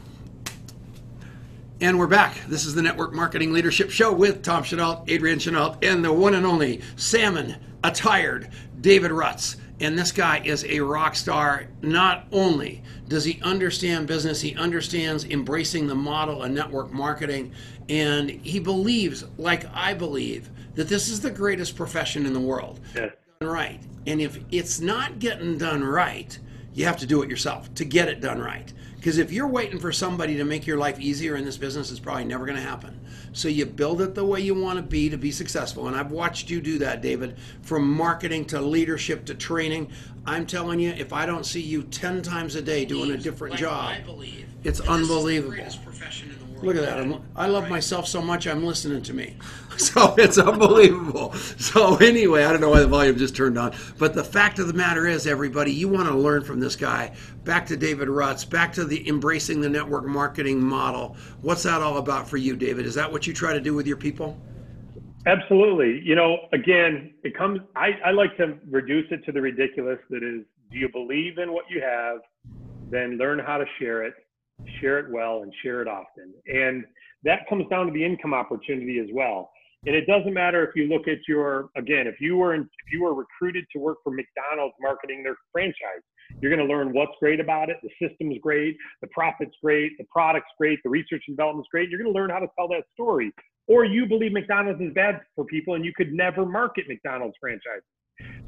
And 1.82 1.98
we're 1.98 2.06
back. 2.06 2.36
This 2.48 2.64
is 2.64 2.74
the 2.74 2.80
Network 2.80 3.12
Marketing 3.12 3.52
Leadership 3.52 3.90
Show 3.90 4.12
with 4.12 4.42
Tom 4.42 4.62
Chenault, 4.62 5.04
Adrian 5.08 5.38
Chenault, 5.38 5.76
and 5.82 6.02
the 6.02 6.12
one 6.12 6.34
and 6.34 6.46
only 6.46 6.80
salmon 6.96 7.56
attired 7.84 8.50
David 8.82 9.10
Rutz. 9.12 9.56
And 9.80 9.98
this 9.98 10.12
guy 10.12 10.42
is 10.44 10.64
a 10.64 10.78
rock 10.80 11.16
star. 11.16 11.66
Not 11.80 12.26
only 12.30 12.82
does 13.08 13.24
he 13.24 13.40
understand 13.42 14.06
business, 14.06 14.40
he 14.40 14.54
understands 14.54 15.24
embracing 15.24 15.86
the 15.86 15.94
model 15.94 16.42
of 16.42 16.50
network 16.52 16.92
marketing. 16.92 17.52
And 17.88 18.30
he 18.30 18.60
believes, 18.60 19.24
like 19.38 19.66
I 19.74 19.94
believe, 19.94 20.50
that 20.74 20.88
this 20.88 21.08
is 21.08 21.20
the 21.20 21.30
greatest 21.30 21.74
profession 21.74 22.26
in 22.26 22.32
the 22.32 22.40
world. 22.40 22.80
Yes. 22.94 23.14
Right. 23.40 23.80
And 24.06 24.20
if 24.20 24.38
it's 24.52 24.80
not 24.80 25.18
getting 25.18 25.58
done 25.58 25.82
right, 25.82 26.38
you 26.74 26.84
have 26.84 26.98
to 26.98 27.06
do 27.06 27.22
it 27.22 27.30
yourself 27.30 27.74
to 27.74 27.84
get 27.84 28.08
it 28.08 28.20
done 28.20 28.40
right. 28.40 28.72
Because 28.96 29.18
if 29.18 29.32
you're 29.32 29.48
waiting 29.48 29.80
for 29.80 29.90
somebody 29.90 30.36
to 30.36 30.44
make 30.44 30.64
your 30.64 30.78
life 30.78 31.00
easier 31.00 31.34
in 31.34 31.44
this 31.44 31.56
business, 31.56 31.90
it's 31.90 31.98
probably 31.98 32.24
never 32.24 32.46
going 32.46 32.56
to 32.56 32.62
happen. 32.62 33.00
So 33.32 33.48
you 33.48 33.66
build 33.66 34.00
it 34.00 34.14
the 34.14 34.24
way 34.24 34.40
you 34.40 34.54
want 34.54 34.76
to 34.76 34.82
be 34.82 35.08
to 35.08 35.16
be 35.16 35.30
successful. 35.30 35.88
And 35.88 35.96
I've 35.96 36.10
watched 36.10 36.50
you 36.50 36.60
do 36.60 36.78
that, 36.78 37.00
David, 37.00 37.38
from 37.62 37.90
marketing 37.90 38.44
to 38.46 38.60
leadership 38.60 39.24
to 39.26 39.34
training. 39.34 39.90
I'm 40.26 40.46
telling 40.46 40.78
you, 40.78 40.90
if 40.90 41.12
I 41.12 41.26
don't 41.26 41.44
see 41.44 41.60
you 41.60 41.82
10 41.82 42.22
times 42.22 42.54
a 42.54 42.62
day 42.62 42.84
doing 42.84 43.10
a 43.10 43.16
different 43.16 43.52
like 43.52 43.60
job, 43.60 43.90
I 43.90 44.00
believe, 44.00 44.46
it's 44.64 44.80
unbelievable. 44.80 45.56
Look 46.62 46.76
at 46.76 46.82
that. 46.82 46.98
I'm, 46.98 47.20
i 47.34 47.46
love 47.46 47.68
myself 47.68 48.06
so 48.06 48.22
much, 48.22 48.46
I'm 48.46 48.64
listening 48.64 49.02
to 49.02 49.14
me. 49.14 49.36
So 49.78 50.14
it's 50.16 50.38
unbelievable. 50.38 51.32
So 51.34 51.96
anyway, 51.96 52.44
I 52.44 52.52
don't 52.52 52.60
know 52.60 52.70
why 52.70 52.80
the 52.80 52.86
volume 52.86 53.18
just 53.18 53.34
turned 53.36 53.58
on, 53.58 53.74
but 53.98 54.14
the 54.14 54.24
fact 54.24 54.58
of 54.58 54.66
the 54.68 54.72
matter 54.72 55.06
is, 55.06 55.26
everybody, 55.26 55.72
you 55.72 55.88
want 55.88 56.08
to 56.08 56.14
learn 56.14 56.44
from 56.44 56.60
this 56.60 56.76
guy. 56.76 57.14
Back 57.44 57.66
to 57.66 57.76
David 57.76 58.08
Rutz. 58.08 58.48
Back 58.48 58.72
to 58.74 58.84
the 58.84 59.06
embracing 59.08 59.60
the 59.60 59.68
network 59.68 60.06
marketing 60.06 60.62
model. 60.62 61.16
What's 61.40 61.62
that 61.64 61.82
all 61.82 61.98
about 61.98 62.28
for 62.28 62.36
you, 62.36 62.56
David? 62.56 62.86
Is 62.86 62.94
that 62.94 63.10
what 63.10 63.26
you 63.26 63.32
try 63.32 63.52
to 63.52 63.60
do 63.60 63.74
with 63.74 63.86
your 63.86 63.96
people? 63.96 64.38
Absolutely. 65.26 66.00
You 66.04 66.16
know, 66.16 66.48
again, 66.52 67.14
it 67.22 67.36
comes. 67.36 67.60
I, 67.76 67.90
I 68.04 68.10
like 68.10 68.36
to 68.38 68.58
reduce 68.70 69.06
it 69.10 69.24
to 69.26 69.32
the 69.32 69.40
ridiculous. 69.40 69.98
That 70.10 70.22
is, 70.22 70.44
do 70.70 70.78
you 70.78 70.88
believe 70.88 71.38
in 71.38 71.52
what 71.52 71.64
you 71.70 71.80
have? 71.80 72.18
Then 72.90 73.18
learn 73.18 73.38
how 73.38 73.58
to 73.58 73.64
share 73.78 74.04
it, 74.04 74.14
share 74.80 74.98
it 74.98 75.10
well, 75.10 75.42
and 75.42 75.52
share 75.62 75.80
it 75.80 75.88
often. 75.88 76.34
And 76.46 76.84
that 77.24 77.48
comes 77.48 77.68
down 77.68 77.86
to 77.86 77.92
the 77.92 78.04
income 78.04 78.34
opportunity 78.34 78.98
as 78.98 79.06
well. 79.12 79.51
And 79.84 79.96
it 79.96 80.06
doesn't 80.06 80.32
matter 80.32 80.64
if 80.64 80.76
you 80.76 80.86
look 80.86 81.08
at 81.08 81.18
your 81.26 81.70
again, 81.76 82.06
if 82.06 82.20
you 82.20 82.36
were 82.36 82.54
in, 82.54 82.62
if 82.62 82.92
you 82.92 83.02
were 83.02 83.14
recruited 83.14 83.64
to 83.72 83.80
work 83.80 83.98
for 84.04 84.12
McDonald's 84.12 84.74
marketing 84.80 85.24
their 85.24 85.36
franchise, 85.50 86.02
you're 86.40 86.54
going 86.54 86.66
to 86.66 86.72
learn 86.72 86.92
what's 86.92 87.12
great 87.18 87.40
about 87.40 87.68
it. 87.68 87.78
The 87.82 88.08
system's 88.08 88.38
great, 88.40 88.76
the 89.00 89.08
profit's 89.08 89.56
great, 89.62 89.98
the 89.98 90.04
product's 90.12 90.50
great, 90.56 90.78
the 90.84 90.90
research 90.90 91.24
and 91.26 91.36
development's 91.36 91.68
great. 91.70 91.90
You're 91.90 92.00
going 92.00 92.12
to 92.12 92.18
learn 92.18 92.30
how 92.30 92.38
to 92.38 92.46
tell 92.56 92.68
that 92.68 92.84
story. 92.94 93.32
Or 93.66 93.84
you 93.84 94.06
believe 94.06 94.32
McDonald's 94.32 94.80
is 94.80 94.92
bad 94.94 95.20
for 95.34 95.44
people 95.44 95.74
and 95.74 95.84
you 95.84 95.92
could 95.96 96.12
never 96.12 96.46
market 96.46 96.84
McDonald's 96.88 97.36
franchise. 97.40 97.82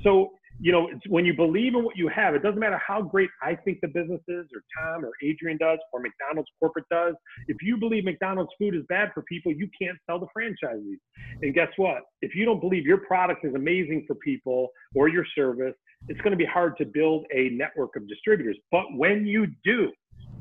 So 0.02 0.32
you 0.60 0.72
know, 0.72 0.88
when 1.08 1.24
you 1.24 1.34
believe 1.34 1.74
in 1.74 1.84
what 1.84 1.96
you 1.96 2.08
have, 2.08 2.34
it 2.34 2.42
doesn't 2.42 2.60
matter 2.60 2.80
how 2.84 3.02
great 3.02 3.28
I 3.42 3.56
think 3.56 3.80
the 3.80 3.88
business 3.88 4.20
is, 4.28 4.46
or 4.54 4.62
Tom, 4.78 5.04
or 5.04 5.10
Adrian 5.22 5.58
does, 5.58 5.78
or 5.92 6.00
McDonald's 6.00 6.48
corporate 6.60 6.84
does. 6.90 7.14
If 7.48 7.56
you 7.60 7.76
believe 7.76 8.04
McDonald's 8.04 8.52
food 8.58 8.74
is 8.74 8.82
bad 8.88 9.10
for 9.12 9.22
people, 9.22 9.52
you 9.52 9.68
can't 9.80 9.98
sell 10.08 10.18
the 10.18 10.26
franchisees. 10.36 10.98
And 11.42 11.54
guess 11.54 11.68
what? 11.76 12.02
If 12.22 12.34
you 12.34 12.44
don't 12.44 12.60
believe 12.60 12.86
your 12.86 12.98
product 12.98 13.44
is 13.44 13.54
amazing 13.54 14.04
for 14.06 14.14
people 14.16 14.68
or 14.94 15.08
your 15.08 15.26
service, 15.34 15.74
it's 16.08 16.20
going 16.20 16.32
to 16.32 16.36
be 16.36 16.46
hard 16.46 16.76
to 16.78 16.84
build 16.84 17.26
a 17.34 17.48
network 17.50 17.96
of 17.96 18.08
distributors. 18.08 18.56
But 18.70 18.84
when 18.94 19.26
you 19.26 19.46
do, 19.64 19.90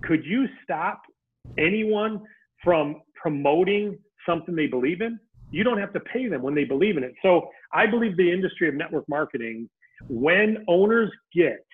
could 0.04 0.26
you 0.26 0.46
stop 0.64 1.02
anyone 1.58 2.22
from 2.64 3.02
promoting 3.16 3.98
something 4.28 4.56
they 4.56 4.68
believe 4.68 5.02
in? 5.02 5.20
You 5.52 5.64
don't 5.64 5.78
have 5.78 5.94
to 5.94 6.00
pay 6.00 6.28
them 6.28 6.42
when 6.42 6.56
they 6.56 6.64
believe 6.64 6.98
in 6.98 7.04
it. 7.04 7.14
So 7.22 7.50
I 7.74 7.86
believe 7.86 8.18
the 8.18 8.32
industry 8.32 8.68
of 8.68 8.76
network 8.76 9.08
marketing 9.08 9.70
when 10.10 10.64
owners 10.68 11.12
get 11.34 11.66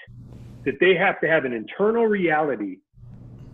that 0.65 0.75
they 0.79 0.95
have 0.95 1.19
to 1.21 1.27
have 1.27 1.45
an 1.45 1.53
internal 1.53 2.05
reality 2.05 2.77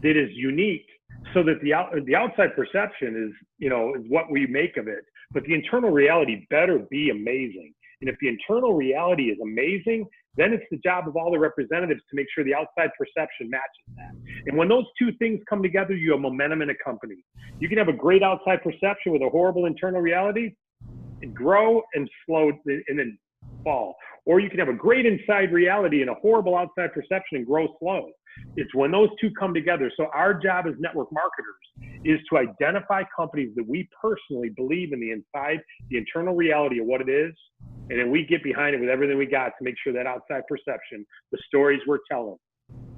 that 0.02 0.18
is 0.18 0.30
unique 0.34 0.86
so 1.34 1.44
that 1.44 1.62
the 1.62 1.74
out, 1.74 1.92
the 2.06 2.16
outside 2.16 2.56
perception 2.56 3.28
is 3.28 3.48
you 3.58 3.70
know 3.70 3.94
is 3.96 4.04
what 4.10 4.32
we 4.32 4.48
make 4.48 4.78
of 4.78 4.88
it. 4.88 5.06
But 5.32 5.44
the 5.44 5.54
internal 5.54 5.92
reality 5.92 6.46
better 6.50 6.80
be 6.90 7.10
amazing. 7.10 7.74
And 8.02 8.10
if 8.10 8.16
the 8.20 8.28
internal 8.28 8.74
reality 8.74 9.26
is 9.26 9.38
amazing 9.42 10.06
then 10.38 10.52
it's 10.52 10.66
the 10.70 10.78
job 10.78 11.08
of 11.08 11.16
all 11.16 11.32
the 11.32 11.40
representatives 11.40 12.02
to 12.10 12.16
make 12.16 12.28
sure 12.34 12.44
the 12.44 12.54
outside 12.54 12.90
perception 12.98 13.50
matches 13.50 13.86
that. 13.96 14.12
And 14.48 14.58
when 14.58 14.68
those 14.68 14.86
two 15.00 15.12
things 15.14 15.40
come 15.50 15.64
together 15.64 15.96
you 15.96 16.12
have 16.12 16.22
momentum 16.22 16.62
in 16.62 16.70
a 16.70 16.76
company. 16.84 17.24
You 17.60 17.70
can 17.70 17.78
have 17.78 17.88
a 17.88 17.94
great 17.94 18.24
outside 18.24 18.62
perception 18.64 19.12
with 19.12 19.22
a 19.22 19.30
horrible 19.30 19.66
internal 19.66 20.02
reality 20.02 20.54
and 21.22 21.34
grow 21.34 21.82
and 21.94 22.10
slow 22.26 22.52
and 22.66 23.00
then 23.00 23.18
fall 23.66 23.98
or 24.26 24.40
you 24.40 24.50
can 24.50 24.60
have 24.60 24.70
a 24.70 24.74
great 24.74 25.06
inside 25.06 25.52
reality 25.52 26.02
and 26.02 26.10
a 26.10 26.14
horrible 26.16 26.58
outside 26.58 26.94
perception 26.94 27.38
and 27.38 27.46
grow 27.46 27.68
slow. 27.80 28.10
It's 28.58 28.74
when 28.74 28.92
those 28.92 29.10
two 29.22 29.30
come 29.40 29.54
together. 29.54 29.92
So 29.96 30.08
our 30.14 30.34
job 30.34 30.66
as 30.68 30.74
network 30.80 31.08
marketers 31.12 32.02
is 32.04 32.20
to 32.30 32.38
identify 32.38 33.04
companies 33.16 33.52
that 33.56 33.68
we 33.68 33.88
personally 34.02 34.50
believe 34.50 34.94
in 34.94 35.00
the 35.00 35.12
inside, 35.12 35.60
the 35.90 35.98
internal 35.98 36.36
reality 36.36 36.80
of 36.80 36.86
what 36.86 37.02
it 37.02 37.10
is, 37.10 37.34
and 37.90 38.00
then 38.00 38.10
we 38.10 38.26
get 38.26 38.44
behind 38.44 38.76
it 38.76 38.82
with 38.82 38.90
everything 38.90 39.18
we 39.18 39.26
got 39.26 39.52
to 39.58 39.64
make 39.64 39.76
sure 39.84 39.94
that 39.94 40.08
outside 40.08 40.42
perception, 40.50 41.06
the 41.32 41.38
stories 41.48 41.80
we're 41.88 42.00
telling, 42.12 42.38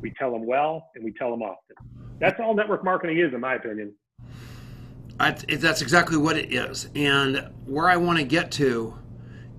we 0.01 0.12
tell 0.17 0.32
them 0.32 0.45
well 0.45 0.89
and 0.95 1.03
we 1.03 1.13
tell 1.13 1.30
them 1.30 1.41
often. 1.41 1.75
That's 2.19 2.39
all 2.39 2.56
network 2.56 2.84
marketing 2.84 3.19
is, 3.19 3.34
in 3.34 3.41
my 3.41 3.56
opinion. 3.56 3.93
That's 5.19 5.82
exactly 5.82 6.17
what 6.17 6.38
it 6.38 6.53
is. 6.53 6.89
And 6.95 7.49
where 7.65 7.89
I 7.89 7.97
want 7.97 8.17
to 8.19 8.23
get 8.23 8.51
to 8.53 8.97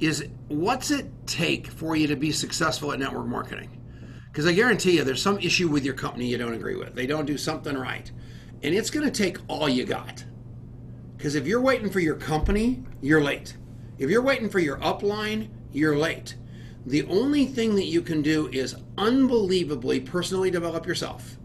is 0.01 0.29
what's 0.49 0.91
it 0.91 1.07
take 1.27 1.67
for 1.67 1.97
you 1.97 2.07
to 2.07 2.17
be 2.17 2.33
successful 2.33 2.93
at 2.93 2.99
network 2.99 3.27
marketing? 3.27 3.71
Because 4.31 4.47
I 4.47 4.53
guarantee 4.53 4.97
you, 4.97 5.05
there's 5.05 5.23
some 5.23 5.39
issue 5.39 5.69
with 5.69 5.85
your 5.85 5.95
company 5.95 6.27
you 6.27 6.39
don't 6.39 6.55
agree 6.55 6.77
with. 6.77 6.95
They 6.95 7.07
don't 7.07 7.27
do 7.27 7.37
something 7.39 7.77
right. 7.77 8.11
And 8.63 8.75
it's 8.75 8.91
going 8.91 9.07
to 9.07 9.13
take 9.13 9.39
all 9.49 9.69
you 9.69 9.85
got. 9.85 10.25
Because 11.17 11.35
if 11.35 11.47
you're 11.47 11.61
waiting 11.61 11.91
for 11.91 12.01
your 12.01 12.15
company, 12.15 12.85
you're 13.01 13.23
late. 13.23 13.57
If 13.99 14.11
you're 14.11 14.23
waiting 14.23 14.49
for 14.49 14.61
your 14.61 14.79
upline, 14.79 15.49
you're 15.73 15.99
late. 15.99 16.37
The 16.87 17.05
only 17.07 17.47
thing 17.47 17.75
that 17.75 17.87
you 17.87 18.01
can 18.01 18.23
do 18.23 18.49
is 18.49 18.77
unbelievably 18.97 20.01
personally 20.01 20.51
develop 20.51 20.87
yourself 20.87 21.37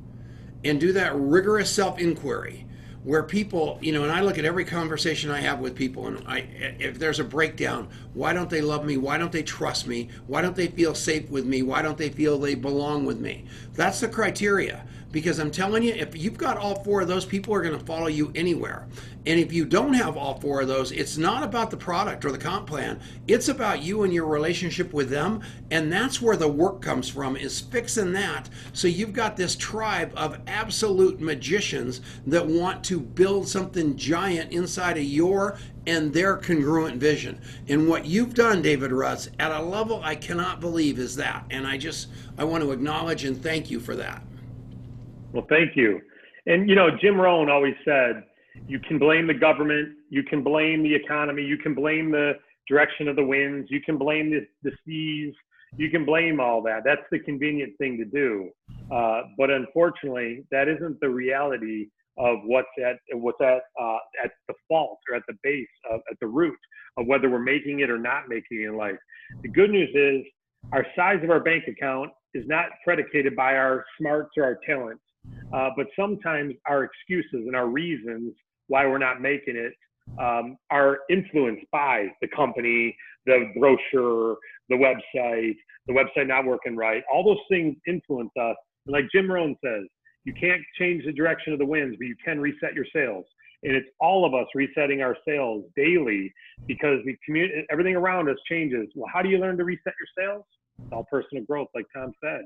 and 0.64 0.80
do 0.80 0.94
that 0.94 1.16
rigorous 1.16 1.74
self 1.74 2.00
inquiry 2.00 2.68
where 3.04 3.24
people, 3.24 3.78
you 3.82 3.92
know, 3.92 4.04
and 4.04 4.12
I 4.12 4.22
look 4.22 4.38
at 4.38 4.46
every 4.46 4.64
conversation 4.64 5.30
I 5.30 5.42
have 5.42 5.60
with 5.60 5.76
people, 5.76 6.08
and 6.08 6.26
I, 6.28 6.40
if 6.80 7.00
there's 7.00 7.20
a 7.20 7.24
breakdown, 7.24 7.90
why 8.14 8.32
don't 8.34 8.50
they 8.50 8.62
love 8.62 8.86
me? 8.86 8.98
Why 8.98 9.18
don't 9.18 9.32
they 9.32 9.44
trust 9.44 9.88
me? 9.88 10.10
Why 10.28 10.42
don't 10.42 10.56
they 10.56 10.68
feel 10.68 10.96
safe 10.96 11.30
with 11.30 11.46
me? 11.46 11.64
Why 11.64 11.82
don't 11.82 11.98
they 11.98 12.10
feel 12.10 12.38
they 12.40 12.56
belong 12.56 13.06
with 13.06 13.20
me? 13.20 13.46
That's 13.74 14.00
the 14.00 14.08
criteria. 14.08 14.86
Because 15.12 15.38
I'm 15.38 15.52
telling 15.52 15.84
you, 15.84 15.94
if 15.94 16.18
you've 16.18 16.38
got 16.38 16.58
all 16.58 16.84
four 16.84 17.02
of 17.02 17.08
those, 17.08 17.24
people 17.24 17.54
are 17.54 17.62
going 17.62 17.78
to 17.78 17.86
follow 17.86 18.08
you 18.08 18.32
anywhere. 18.34 18.88
And 19.26 19.40
if 19.40 19.54
you 19.54 19.66
don't 19.66 19.94
have 19.94 20.18
all 20.18 20.40
four 20.40 20.62
of 20.62 20.68
those, 20.68 20.92
it's 20.92 21.18
not 21.18 21.44
about 21.44 21.72
the 21.72 21.78
product 21.78 22.26
or 22.26 22.32
the 22.32 22.38
comp 22.38 22.68
plan. 22.68 23.00
It's 23.28 23.48
about 23.48 23.82
you 23.82 24.04
and 24.04 24.14
your 24.14 24.26
relationship 24.26 24.92
with 24.92 25.10
them. 25.10 25.42
And 25.72 25.92
that's 25.92 26.22
where 26.22 26.36
the 26.36 26.48
work 26.48 26.82
comes 26.82 27.08
from, 27.08 27.38
is 27.38 27.62
fixing 27.62 28.12
that. 28.14 28.50
So 28.74 28.88
you've 28.88 29.14
got 29.14 29.38
this 29.38 29.56
tribe 29.56 30.12
of 30.18 30.40
absolute 30.48 31.22
magicians 31.22 32.02
that 32.28 32.46
want 32.46 32.84
to 32.86 33.00
build 33.00 33.48
something 33.48 33.96
giant 33.96 34.52
inside 34.52 34.98
of 34.98 35.04
your 35.04 35.58
and 35.88 36.14
their 36.14 36.38
congruent 36.38 36.98
vision. 36.98 37.40
And 37.70 37.88
what 37.88 38.06
you've 38.06 38.34
done, 38.34 38.62
David 38.62 38.92
Rutz, 38.92 39.30
at 39.40 39.52
a 39.52 39.62
level 39.62 40.02
I 40.04 40.16
cannot 40.16 40.60
believe 40.60 41.00
is 41.00 41.16
that. 41.16 41.46
And 41.50 41.66
I 41.66 41.78
just, 41.78 42.10
I 42.38 42.44
want 42.44 42.64
to 42.64 42.72
acknowledge 42.72 43.24
and 43.24 43.42
thank 43.42 43.70
you 43.72 43.80
for 43.80 43.96
that. 43.96 44.22
Well, 45.32 45.46
thank 45.50 45.76
you. 45.76 46.02
And 46.46 46.70
you 46.70 46.76
know, 46.76 46.90
Jim 47.02 47.20
Rohn 47.20 47.50
always 47.50 47.76
said, 47.86 48.24
you 48.68 48.80
can 48.80 49.00
blame 49.00 49.28
the 49.28 49.34
government, 49.34 49.90
you 50.10 50.24
can 50.24 50.44
blame 50.44 50.84
the 50.84 50.94
economy, 50.94 51.44
you 51.44 51.58
can 51.58 51.74
blame 51.74 52.12
the 52.12 52.34
direction 52.68 53.08
of 53.08 53.16
the 53.16 53.24
winds, 53.24 53.68
you 53.70 53.82
can 53.82 53.98
blame 53.98 54.32
the, 54.32 54.46
the 54.64 54.76
seas, 54.86 55.34
you 55.78 55.90
can 55.90 56.06
blame 56.06 56.40
all 56.40 56.62
that. 56.64 56.82
That's 56.86 57.02
the 57.12 57.20
convenient 57.20 57.78
thing 57.78 57.98
to 57.98 58.06
do. 58.06 58.50
Uh, 58.94 59.24
but 59.38 59.50
unfortunately, 59.50 60.46
that 60.52 60.68
isn't 60.68 61.00
the 61.00 61.10
reality 61.10 61.88
of 62.18 62.38
what's 62.46 62.68
at 62.86 62.98
what's 63.14 63.42
at 63.42 63.62
uh, 63.82 63.98
at 64.24 64.32
the 64.48 64.54
fault 64.68 65.00
or 65.10 65.16
at 65.16 65.24
the 65.28 65.34
base 65.42 65.68
of, 65.92 66.00
at 66.12 66.18
the 66.22 66.28
root 66.28 66.58
of 66.98 67.08
whether 67.08 67.30
we're 67.30 67.40
making 67.40 67.80
it 67.80 67.90
or 67.90 67.98
not 67.98 68.30
making 68.30 68.62
it 68.62 68.68
in 68.68 68.78
life. 68.78 68.98
The 69.42 69.50
good 69.50 69.72
news 69.72 69.90
is 69.96 70.24
our 70.72 70.86
size 70.96 71.24
of 71.24 71.32
our 71.32 71.40
bank 71.40 71.64
account 71.68 72.12
is 72.34 72.46
not 72.48 72.66
predicated 72.84 73.36
by 73.36 73.56
our 73.56 73.84
smarts 74.00 74.32
or 74.38 74.44
our 74.44 74.60
talents. 74.66 75.03
Uh, 75.54 75.70
but 75.76 75.88
sometimes 75.98 76.54
our 76.68 76.84
excuses 76.84 77.46
and 77.48 77.56
our 77.56 77.68
reasons 77.68 78.34
why 78.68 78.86
we're 78.86 78.98
not 78.98 79.22
making 79.22 79.56
it 79.56 79.74
um, 80.20 80.58
are 80.70 81.00
influenced 81.10 81.66
by 81.72 82.08
the 82.22 82.28
company, 82.36 82.96
the 83.26 83.52
brochure, 83.58 84.38
the 84.70 84.76
website, 84.76 85.56
the 85.88 85.94
website 85.94 86.28
not 86.28 86.46
working 86.46 86.76
right. 86.76 87.04
All 87.12 87.24
those 87.24 87.44
things 87.50 87.76
influence 87.88 88.32
us. 88.40 88.56
And 88.86 88.94
like 88.94 89.06
Jim 89.14 89.32
Rohn 89.32 89.56
says, 89.64 89.84
you 90.26 90.34
can't 90.34 90.62
change 90.80 91.04
the 91.06 91.12
direction 91.12 91.54
of 91.54 91.60
the 91.60 91.66
winds, 91.66 91.98
but 91.98 92.08
you 92.08 92.16
can 92.24 92.40
reset 92.40 92.74
your 92.74 92.86
sails. 92.94 93.26
And 93.64 93.76
it's 93.76 93.88
all 94.00 94.26
of 94.26 94.34
us 94.34 94.48
resetting 94.56 95.02
our 95.02 95.16
sails 95.28 95.66
daily 95.76 96.34
because 96.68 97.00
community, 97.26 97.66
everything 97.72 97.96
around 97.96 98.30
us 98.30 98.38
changes. 98.50 98.88
Well, 98.96 99.10
how 99.14 99.22
do 99.22 99.30
you 99.30 99.38
learn 99.38 99.58
to 99.58 99.64
reset 99.64 99.94
your 100.00 100.28
sails? 100.28 100.44
It's 100.82 100.92
all 100.92 101.06
personal 101.10 101.46
growth, 101.46 101.70
like 101.74 101.86
Tom 101.96 102.14
said. 102.22 102.42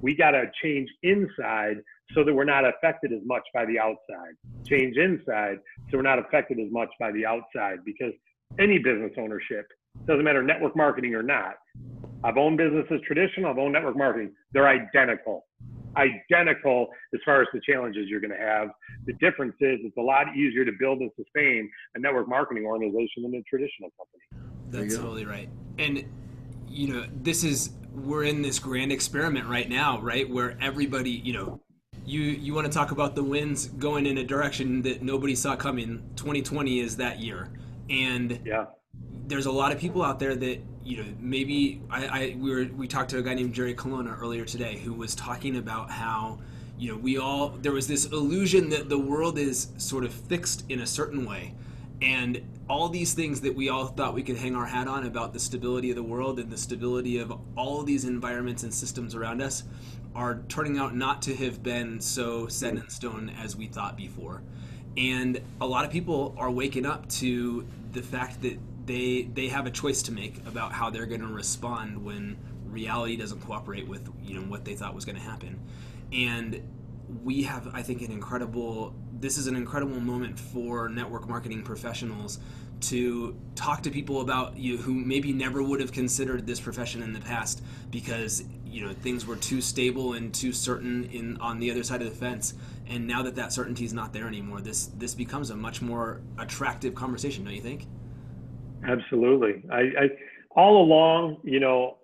We 0.00 0.14
got 0.14 0.32
to 0.32 0.50
change 0.62 0.88
inside 1.02 1.78
so 2.14 2.24
that 2.24 2.34
we're 2.34 2.44
not 2.44 2.64
affected 2.64 3.12
as 3.12 3.20
much 3.24 3.42
by 3.54 3.64
the 3.64 3.78
outside. 3.78 4.34
Change 4.66 4.96
inside 4.96 5.58
so 5.90 5.98
we're 5.98 6.02
not 6.02 6.18
affected 6.18 6.58
as 6.58 6.70
much 6.70 6.88
by 6.98 7.10
the 7.12 7.26
outside 7.26 7.78
because 7.84 8.12
any 8.58 8.78
business 8.78 9.12
ownership, 9.18 9.66
doesn't 10.06 10.24
matter 10.24 10.42
network 10.42 10.76
marketing 10.76 11.14
or 11.14 11.22
not. 11.22 11.54
I've 12.24 12.36
owned 12.36 12.58
businesses 12.58 13.00
traditional, 13.06 13.50
I've 13.50 13.58
owned 13.58 13.72
network 13.72 13.96
marketing. 13.96 14.32
They're 14.52 14.68
identical. 14.68 15.46
Identical 15.96 16.88
as 17.14 17.20
far 17.24 17.42
as 17.42 17.48
the 17.52 17.60
challenges 17.68 18.06
you're 18.08 18.20
going 18.20 18.30
to 18.30 18.36
have. 18.36 18.68
The 19.06 19.12
difference 19.14 19.54
is 19.60 19.80
it's 19.82 19.96
a 19.96 20.02
lot 20.02 20.34
easier 20.36 20.64
to 20.64 20.72
build 20.78 21.00
and 21.00 21.10
sustain 21.16 21.70
a 21.94 21.98
network 21.98 22.28
marketing 22.28 22.64
organization 22.64 23.22
than 23.24 23.34
a 23.34 23.42
traditional 23.42 23.90
company. 23.98 24.52
That's 24.70 24.96
totally 24.96 25.26
right. 25.26 25.48
And 25.78 26.04
you 26.68 26.88
know, 26.88 27.06
this 27.22 27.44
is 27.44 27.70
we're 27.94 28.24
in 28.24 28.42
this 28.42 28.58
grand 28.58 28.92
experiment 28.92 29.46
right 29.46 29.68
now, 29.68 30.00
right? 30.00 30.28
Where 30.28 30.56
everybody, 30.60 31.10
you 31.10 31.32
know, 31.32 31.60
you 32.04 32.20
you 32.20 32.54
want 32.54 32.66
to 32.66 32.72
talk 32.72 32.90
about 32.90 33.14
the 33.14 33.22
winds 33.22 33.66
going 33.66 34.06
in 34.06 34.18
a 34.18 34.24
direction 34.24 34.82
that 34.82 35.02
nobody 35.02 35.34
saw 35.34 35.56
coming. 35.56 36.02
2020 36.16 36.80
is 36.80 36.96
that 36.96 37.20
year. 37.20 37.50
And 37.90 38.40
yeah. 38.44 38.66
there's 39.26 39.46
a 39.46 39.52
lot 39.52 39.72
of 39.72 39.78
people 39.78 40.02
out 40.02 40.18
there 40.18 40.34
that 40.34 40.60
you 40.84 40.96
know 40.96 41.04
maybe 41.20 41.82
I, 41.90 42.06
I 42.06 42.36
we 42.38 42.50
were 42.50 42.68
we 42.74 42.88
talked 42.88 43.10
to 43.10 43.18
a 43.18 43.22
guy 43.22 43.34
named 43.34 43.54
Jerry 43.54 43.74
Colonna 43.74 44.16
earlier 44.20 44.44
today 44.44 44.78
who 44.78 44.92
was 44.92 45.14
talking 45.14 45.56
about 45.56 45.90
how 45.90 46.40
you 46.78 46.90
know 46.90 46.96
we 46.96 47.18
all 47.18 47.50
there 47.50 47.72
was 47.72 47.86
this 47.86 48.06
illusion 48.06 48.70
that 48.70 48.88
the 48.88 48.98
world 48.98 49.38
is 49.38 49.68
sort 49.76 50.04
of 50.04 50.12
fixed 50.12 50.64
in 50.68 50.80
a 50.80 50.86
certain 50.86 51.24
way 51.24 51.54
and 52.02 52.42
all 52.68 52.88
these 52.88 53.14
things 53.14 53.40
that 53.42 53.54
we 53.54 53.68
all 53.68 53.86
thought 53.86 54.12
we 54.12 54.22
could 54.22 54.36
hang 54.36 54.56
our 54.56 54.66
hat 54.66 54.88
on 54.88 55.06
about 55.06 55.32
the 55.32 55.38
stability 55.38 55.90
of 55.90 55.96
the 55.96 56.02
world 56.02 56.40
and 56.40 56.50
the 56.50 56.56
stability 56.56 57.18
of 57.18 57.32
all 57.56 57.80
of 57.80 57.86
these 57.86 58.04
environments 58.04 58.64
and 58.64 58.74
systems 58.74 59.14
around 59.14 59.40
us 59.40 59.62
are 60.14 60.42
turning 60.48 60.78
out 60.78 60.96
not 60.96 61.22
to 61.22 61.34
have 61.34 61.62
been 61.62 62.00
so 62.00 62.48
set 62.48 62.74
in 62.74 62.88
stone 62.88 63.30
as 63.40 63.56
we 63.56 63.66
thought 63.66 63.96
before. 63.96 64.42
And 64.96 65.40
a 65.60 65.66
lot 65.66 65.84
of 65.84 65.90
people 65.90 66.34
are 66.36 66.50
waking 66.50 66.84
up 66.84 67.08
to 67.10 67.66
the 67.92 68.02
fact 68.02 68.42
that 68.42 68.58
they 68.84 69.22
they 69.32 69.48
have 69.48 69.66
a 69.66 69.70
choice 69.70 70.02
to 70.02 70.12
make 70.12 70.38
about 70.46 70.72
how 70.72 70.90
they're 70.90 71.06
going 71.06 71.20
to 71.20 71.28
respond 71.28 72.04
when 72.04 72.36
reality 72.66 73.16
doesn't 73.16 73.40
cooperate 73.40 73.86
with 73.86 74.08
you 74.22 74.34
know 74.34 74.42
what 74.42 74.64
they 74.64 74.74
thought 74.74 74.94
was 74.94 75.04
going 75.04 75.16
to 75.16 75.22
happen. 75.22 75.58
And 76.12 76.62
we 77.22 77.44
have 77.44 77.68
I 77.72 77.82
think 77.82 78.02
an 78.02 78.10
incredible 78.10 78.94
this 79.22 79.38
is 79.38 79.46
an 79.46 79.54
incredible 79.54 80.00
moment 80.00 80.38
for 80.38 80.88
network 80.88 81.28
marketing 81.28 81.62
professionals 81.62 82.40
to 82.80 83.36
talk 83.54 83.80
to 83.80 83.90
people 83.90 84.20
about 84.20 84.56
you 84.56 84.76
who 84.76 84.92
maybe 84.92 85.32
never 85.32 85.62
would 85.62 85.80
have 85.80 85.92
considered 85.92 86.44
this 86.44 86.58
profession 86.58 87.04
in 87.04 87.12
the 87.12 87.20
past 87.20 87.62
because 87.92 88.42
you 88.66 88.84
know 88.84 88.92
things 88.92 89.24
were 89.24 89.36
too 89.36 89.60
stable 89.60 90.14
and 90.14 90.34
too 90.34 90.52
certain 90.52 91.04
in 91.04 91.36
on 91.36 91.60
the 91.60 91.70
other 91.70 91.84
side 91.84 92.02
of 92.02 92.10
the 92.10 92.14
fence. 92.14 92.54
And 92.88 93.06
now 93.06 93.22
that 93.22 93.36
that 93.36 93.52
certainty 93.52 93.84
is 93.84 93.92
not 93.94 94.12
there 94.12 94.26
anymore 94.26 94.60
this 94.60 94.86
this 94.98 95.14
becomes 95.14 95.50
a 95.50 95.56
much 95.56 95.80
more 95.80 96.20
attractive 96.38 96.94
conversation 96.96 97.44
don't 97.44 97.54
you 97.54 97.62
think? 97.62 97.86
Absolutely. 98.86 99.62
I, 99.70 99.80
I 99.80 100.08
all 100.50 100.82
along 100.82 101.36
you 101.44 101.60
know 101.60 101.98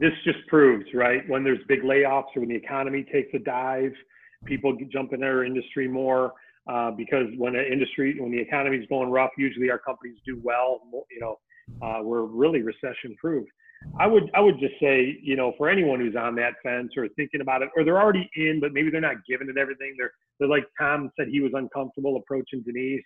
this 0.00 0.12
just 0.24 0.44
proves 0.48 0.86
right 0.92 1.22
when 1.28 1.44
there's 1.44 1.60
big 1.68 1.82
layoffs 1.82 2.34
or 2.34 2.40
when 2.40 2.48
the 2.48 2.56
economy 2.56 3.06
takes 3.12 3.32
a 3.34 3.38
dive 3.38 3.92
people 4.44 4.76
jump 4.92 5.12
in 5.12 5.22
our 5.22 5.44
industry 5.44 5.86
more 5.86 6.32
uh, 6.68 6.90
because 6.90 7.26
when 7.36 7.52
the 7.52 7.72
industry, 7.72 8.16
when 8.18 8.32
the 8.32 8.40
economy 8.40 8.76
is 8.76 8.86
going 8.88 9.10
rough, 9.10 9.30
usually 9.38 9.70
our 9.70 9.78
companies 9.78 10.16
do 10.26 10.40
well. 10.42 10.80
You 11.10 11.20
know, 11.20 11.38
uh, 11.82 12.02
we're 12.02 12.22
really 12.22 12.62
recession 12.62 13.16
proof. 13.20 13.46
I 13.98 14.06
would 14.06 14.30
I 14.34 14.40
would 14.40 14.58
just 14.58 14.74
say, 14.80 15.18
you 15.22 15.36
know, 15.36 15.52
for 15.58 15.68
anyone 15.68 16.00
who's 16.00 16.16
on 16.16 16.34
that 16.36 16.54
fence 16.62 16.92
or 16.96 17.08
thinking 17.16 17.40
about 17.40 17.62
it, 17.62 17.68
or 17.76 17.84
they're 17.84 18.00
already 18.00 18.28
in, 18.36 18.58
but 18.60 18.72
maybe 18.72 18.90
they're 18.90 19.00
not 19.00 19.16
giving 19.28 19.48
it 19.48 19.58
everything. 19.58 19.94
They're 19.98 20.12
they're 20.38 20.48
like 20.48 20.64
Tom 20.80 21.10
said 21.16 21.28
he 21.28 21.40
was 21.40 21.52
uncomfortable 21.54 22.16
approaching 22.16 22.62
Denise. 22.62 23.04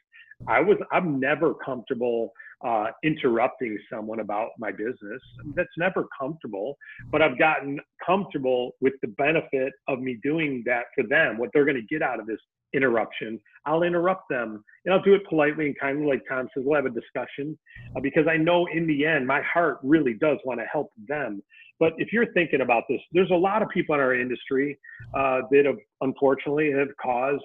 I 0.49 0.61
was 0.61 0.79
I'm 0.93 1.21
never 1.21 1.55
comfortable 1.55 2.33
uh, 2.65 2.87
interrupting 3.03 3.79
someone 3.93 4.21
about 4.21 4.51
my 4.59 4.71
business. 4.71 5.21
That's 5.55 5.69
never 5.79 6.07
comfortable, 6.19 6.77
but 7.11 7.23
I've 7.23 7.39
gotten 7.39 7.81
comfortable 8.05 8.73
with 8.81 8.95
the 9.03 9.09
benefit 9.09 9.73
of 9.89 10.01
me 10.01 10.19
doing 10.23 10.63
that 10.67 10.85
for 10.95 11.07
them, 11.07 11.39
what 11.39 11.51
they're 11.53 11.65
going 11.65 11.77
to 11.81 11.87
get 11.95 12.03
out 12.03 12.21
of 12.21 12.27
this 12.27 12.41
interruption. 12.73 13.41
I'll 13.67 13.83
interrupt 13.83 14.29
them 14.29 14.63
and 14.85 14.95
I'll 14.95 15.03
do 15.03 15.15
it 15.15 15.27
politely 15.29 15.67
and 15.67 15.79
kindly, 15.79 16.07
like 16.07 16.23
Tom 16.29 16.49
says, 16.55 16.65
we'll 16.67 16.77
have 16.77 16.87
a 16.87 16.91
discussion 16.91 17.59
uh, 17.97 18.01
because 18.01 18.27
I 18.29 18.37
know 18.37 18.67
in 18.73 18.87
the 18.87 19.07
end, 19.07 19.27
my 19.27 19.43
heart 19.43 19.79
really 19.83 20.15
does 20.15 20.39
want 20.45 20.61
to 20.61 20.67
help 20.67 20.91
them. 21.09 21.43
But 21.79 21.95
if 21.97 22.13
you're 22.13 22.31
thinking 22.33 22.61
about 22.61 22.85
this, 22.89 23.01
there's 23.13 23.31
a 23.31 23.35
lot 23.35 23.63
of 23.63 23.69
people 23.71 23.95
in 23.95 24.01
our 24.01 24.15
industry 24.15 24.79
uh, 25.15 25.41
that 25.51 25.65
have 25.65 25.79
unfortunately 26.03 26.71
have 26.73 26.89
caused 27.03 27.43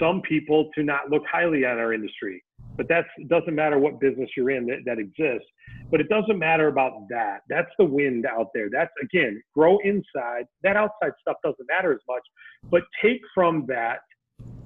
some 0.00 0.22
people 0.22 0.70
to 0.74 0.82
not 0.82 1.10
look 1.10 1.22
highly 1.30 1.64
on 1.66 1.78
our 1.78 1.92
industry. 1.92 2.42
But 2.78 2.88
that 2.88 3.04
doesn't 3.26 3.54
matter 3.54 3.78
what 3.78 4.00
business 4.00 4.30
you're 4.36 4.50
in 4.50 4.64
that, 4.66 4.78
that 4.86 4.98
exists. 4.98 5.48
But 5.90 6.00
it 6.00 6.08
doesn't 6.08 6.38
matter 6.38 6.68
about 6.68 7.08
that. 7.10 7.40
That's 7.50 7.70
the 7.76 7.84
wind 7.84 8.24
out 8.24 8.48
there. 8.54 8.70
That's 8.70 8.92
again, 9.02 9.42
grow 9.52 9.78
inside. 9.84 10.46
That 10.62 10.76
outside 10.76 11.12
stuff 11.20 11.36
doesn't 11.42 11.66
matter 11.68 11.92
as 11.92 12.00
much. 12.08 12.22
But 12.70 12.82
take 13.02 13.20
from 13.34 13.66
that 13.66 13.98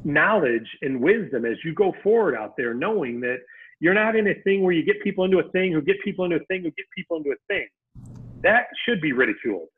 knowledge 0.05 0.69
and 0.83 1.01
wisdom 1.01 1.47
as 1.47 1.57
you 1.65 1.75
go 1.75 1.95
forward 2.03 2.37
out 2.37 2.55
there, 2.57 2.75
knowing 2.75 3.21
that 3.21 3.39
you're 3.81 3.95
not 3.95 4.15
in 4.15 4.29
a 4.29 4.35
thing 4.45 4.63
where 4.63 4.73
you 4.73 4.85
get 4.85 5.03
people 5.03 5.25
into 5.25 5.39
a 5.39 5.51
thing 5.51 5.73
who 5.73 5.81
get 5.81 5.97
people 6.05 6.25
into 6.25 6.37
a 6.37 6.45
thing 6.47 6.63
who 6.63 6.71
get 6.71 6.87
people 6.97 7.17
into 7.17 7.31
a 7.31 7.41
thing. 7.49 7.67
That 8.43 8.67
should 8.87 9.01
be 9.01 9.13
ridiculed. 9.13 9.69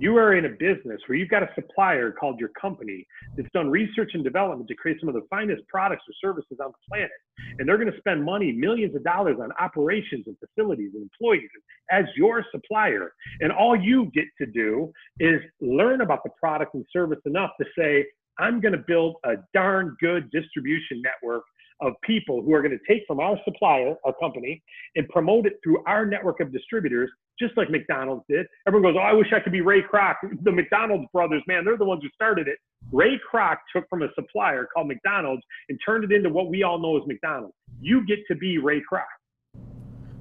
You 0.00 0.16
are 0.16 0.34
in 0.34 0.44
a 0.44 0.48
business 0.48 1.00
where 1.06 1.16
you've 1.16 1.28
got 1.28 1.44
a 1.44 1.48
supplier 1.54 2.10
called 2.10 2.40
your 2.40 2.50
company 2.60 3.06
that's 3.36 3.48
done 3.54 3.70
research 3.70 4.10
and 4.14 4.24
development 4.24 4.68
to 4.68 4.74
create 4.74 4.98
some 4.98 5.08
of 5.08 5.14
the 5.14 5.22
finest 5.30 5.62
products 5.68 6.02
or 6.08 6.14
services 6.20 6.58
on 6.60 6.72
the 6.72 6.78
planet. 6.88 7.10
And 7.58 7.68
they're 7.68 7.78
going 7.78 7.92
to 7.92 7.98
spend 7.98 8.24
money, 8.24 8.50
millions 8.50 8.96
of 8.96 9.04
dollars 9.04 9.36
on 9.40 9.50
operations 9.60 10.26
and 10.26 10.36
facilities 10.38 10.90
and 10.94 11.02
employees 11.02 11.48
as 11.92 12.04
your 12.16 12.44
supplier. 12.50 13.12
And 13.40 13.52
all 13.52 13.76
you 13.76 14.10
get 14.12 14.24
to 14.38 14.46
do 14.46 14.92
is 15.20 15.40
learn 15.60 16.00
about 16.00 16.24
the 16.24 16.30
product 16.40 16.74
and 16.74 16.84
service 16.92 17.20
enough 17.24 17.50
to 17.60 17.66
say, 17.78 18.04
I'm 18.38 18.60
going 18.60 18.72
to 18.72 18.84
build 18.86 19.16
a 19.24 19.34
darn 19.52 19.96
good 20.00 20.28
distribution 20.32 21.02
network 21.02 21.44
of 21.80 21.94
people 22.02 22.42
who 22.42 22.54
are 22.54 22.62
going 22.62 22.76
to 22.76 22.92
take 22.92 23.02
from 23.06 23.20
our 23.20 23.36
supplier, 23.44 23.94
our 24.04 24.14
company, 24.20 24.62
and 24.96 25.08
promote 25.08 25.46
it 25.46 25.54
through 25.62 25.82
our 25.86 26.06
network 26.06 26.40
of 26.40 26.52
distributors, 26.52 27.10
just 27.38 27.56
like 27.56 27.70
McDonald's 27.70 28.24
did. 28.28 28.46
Everyone 28.66 28.92
goes, 28.92 29.00
Oh, 29.00 29.04
I 29.04 29.12
wish 29.12 29.32
I 29.32 29.40
could 29.40 29.52
be 29.52 29.60
Ray 29.60 29.82
Kroc. 29.82 30.14
The 30.42 30.52
McDonald's 30.52 31.06
brothers, 31.12 31.42
man, 31.46 31.64
they're 31.64 31.76
the 31.76 31.84
ones 31.84 32.02
who 32.02 32.08
started 32.14 32.48
it. 32.48 32.58
Ray 32.92 33.20
Kroc 33.32 33.56
took 33.74 33.88
from 33.88 34.02
a 34.02 34.08
supplier 34.14 34.66
called 34.72 34.88
McDonald's 34.88 35.42
and 35.68 35.78
turned 35.84 36.04
it 36.04 36.12
into 36.12 36.28
what 36.28 36.48
we 36.48 36.62
all 36.62 36.78
know 36.78 36.96
as 36.96 37.02
McDonald's. 37.06 37.54
You 37.80 38.06
get 38.06 38.18
to 38.28 38.34
be 38.34 38.58
Ray 38.58 38.80
Kroc. 38.80 39.04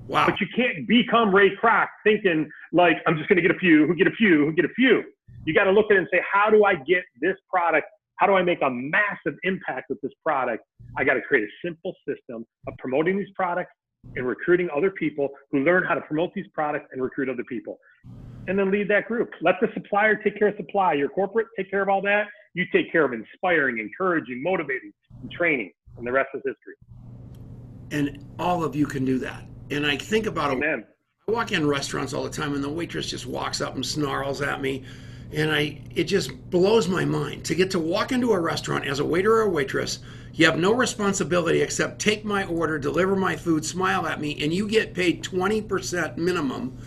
Wow. 0.08 0.26
But 0.28 0.42
you 0.42 0.48
can't 0.56 0.88
become 0.88 1.34
Ray 1.34 1.56
Kroc 1.56 1.88
thinking 2.04 2.50
like, 2.72 2.98
I'm 3.08 3.18
just 3.18 3.30
going 3.30 3.38
to 3.38 3.42
get 3.42 3.56
a 3.56 3.60
few, 3.60 3.88
who 3.88 3.96
get 3.96 4.08
a 4.08 4.12
few, 4.12 4.46
who 4.46 4.54
get 4.54 4.66
a 4.66 4.74
few. 4.76 5.04
You 5.46 5.54
got 5.54 5.66
to 5.66 5.72
look 5.72 5.88
at 5.92 5.96
it 5.96 6.00
and 6.00 6.08
say, 6.12 6.22
how 6.32 6.50
do 6.50 6.66
I 6.66 6.76
get 6.76 7.04
this 7.22 7.36
product 7.50 7.88
how 8.24 8.28
do 8.28 8.36
I 8.36 8.42
make 8.42 8.62
a 8.62 8.70
massive 8.70 9.38
impact 9.44 9.90
with 9.90 10.00
this 10.00 10.14
product? 10.26 10.64
I 10.98 11.04
got 11.04 11.16
to 11.16 11.22
create 11.22 11.44
a 11.44 11.68
simple 11.68 11.94
system 12.08 12.46
of 12.68 12.74
promoting 12.78 13.18
these 13.18 13.28
products 13.36 13.74
and 14.16 14.26
recruiting 14.26 14.70
other 14.74 14.92
people 14.92 15.28
who 15.52 15.60
learn 15.66 15.84
how 15.84 15.94
to 15.94 16.00
promote 16.00 16.34
these 16.34 16.46
products 16.54 16.86
and 16.94 17.04
recruit 17.04 17.28
other 17.28 17.44
people. 17.44 17.80
And 18.48 18.58
then 18.58 18.72
lead 18.72 18.88
that 18.88 19.10
group. 19.10 19.32
Let 19.42 19.56
the 19.60 19.68
supplier 19.74 20.16
take 20.16 20.40
care 20.40 20.48
of 20.48 20.56
supply. 20.56 20.94
Your 20.94 21.10
corporate 21.10 21.48
take 21.58 21.70
care 21.70 21.82
of 21.82 21.90
all 21.90 22.02
that. 22.04 22.28
You 22.54 22.64
take 22.72 22.90
care 22.94 23.04
of 23.04 23.12
inspiring, 23.12 23.80
encouraging, 23.80 24.42
motivating, 24.42 24.94
and 25.22 25.30
training. 25.30 25.74
And 25.98 26.08
the 26.08 26.12
rest 26.14 26.30
is 26.34 26.44
history. 26.46 26.76
And 27.92 28.26
all 28.40 28.64
of 28.64 28.74
you 28.74 28.86
can 28.86 29.04
do 29.04 29.20
that. 29.20 29.44
And 29.70 29.86
I 29.86 29.98
think 29.98 30.28
about 30.28 30.58
it. 30.58 30.64
I 31.28 31.32
walk 31.32 31.52
in 31.52 31.68
restaurants 31.68 32.14
all 32.14 32.24
the 32.24 32.30
time 32.30 32.54
and 32.54 32.64
the 32.64 32.70
waitress 32.70 33.10
just 33.10 33.26
walks 33.26 33.60
up 33.60 33.76
and 33.76 33.86
snarls 33.86 34.42
at 34.42 34.62
me 34.62 34.86
and 35.34 35.52
I 35.52 35.82
it 35.96 36.06
just 36.06 36.50
blows 36.50 36.88
my 36.88 37.06
mind 37.06 37.46
to 37.46 37.56
get 37.56 37.72
to 37.72 37.80
walk 37.80 38.12
into 38.12 38.34
a 38.34 38.40
restaurant 38.40 38.86
as 38.86 39.00
a 39.00 39.06
waiter 39.06 39.38
or 39.38 39.42
a 39.42 39.50
waitress. 39.50 40.00
You 40.34 40.46
have 40.46 40.58
no 40.58 40.74
responsibility 40.74 41.62
except 41.62 42.00
take 42.00 42.26
my 42.26 42.46
order, 42.46 42.80
deliver 42.80 43.16
my 43.16 43.36
food, 43.36 43.64
smile 43.64 44.08
at 44.08 44.20
me, 44.20 44.44
and 44.44 44.52
you 44.54 44.68
get 44.68 44.94
paid 44.94 45.24
20% 45.24 46.18
minimum. 46.18 46.78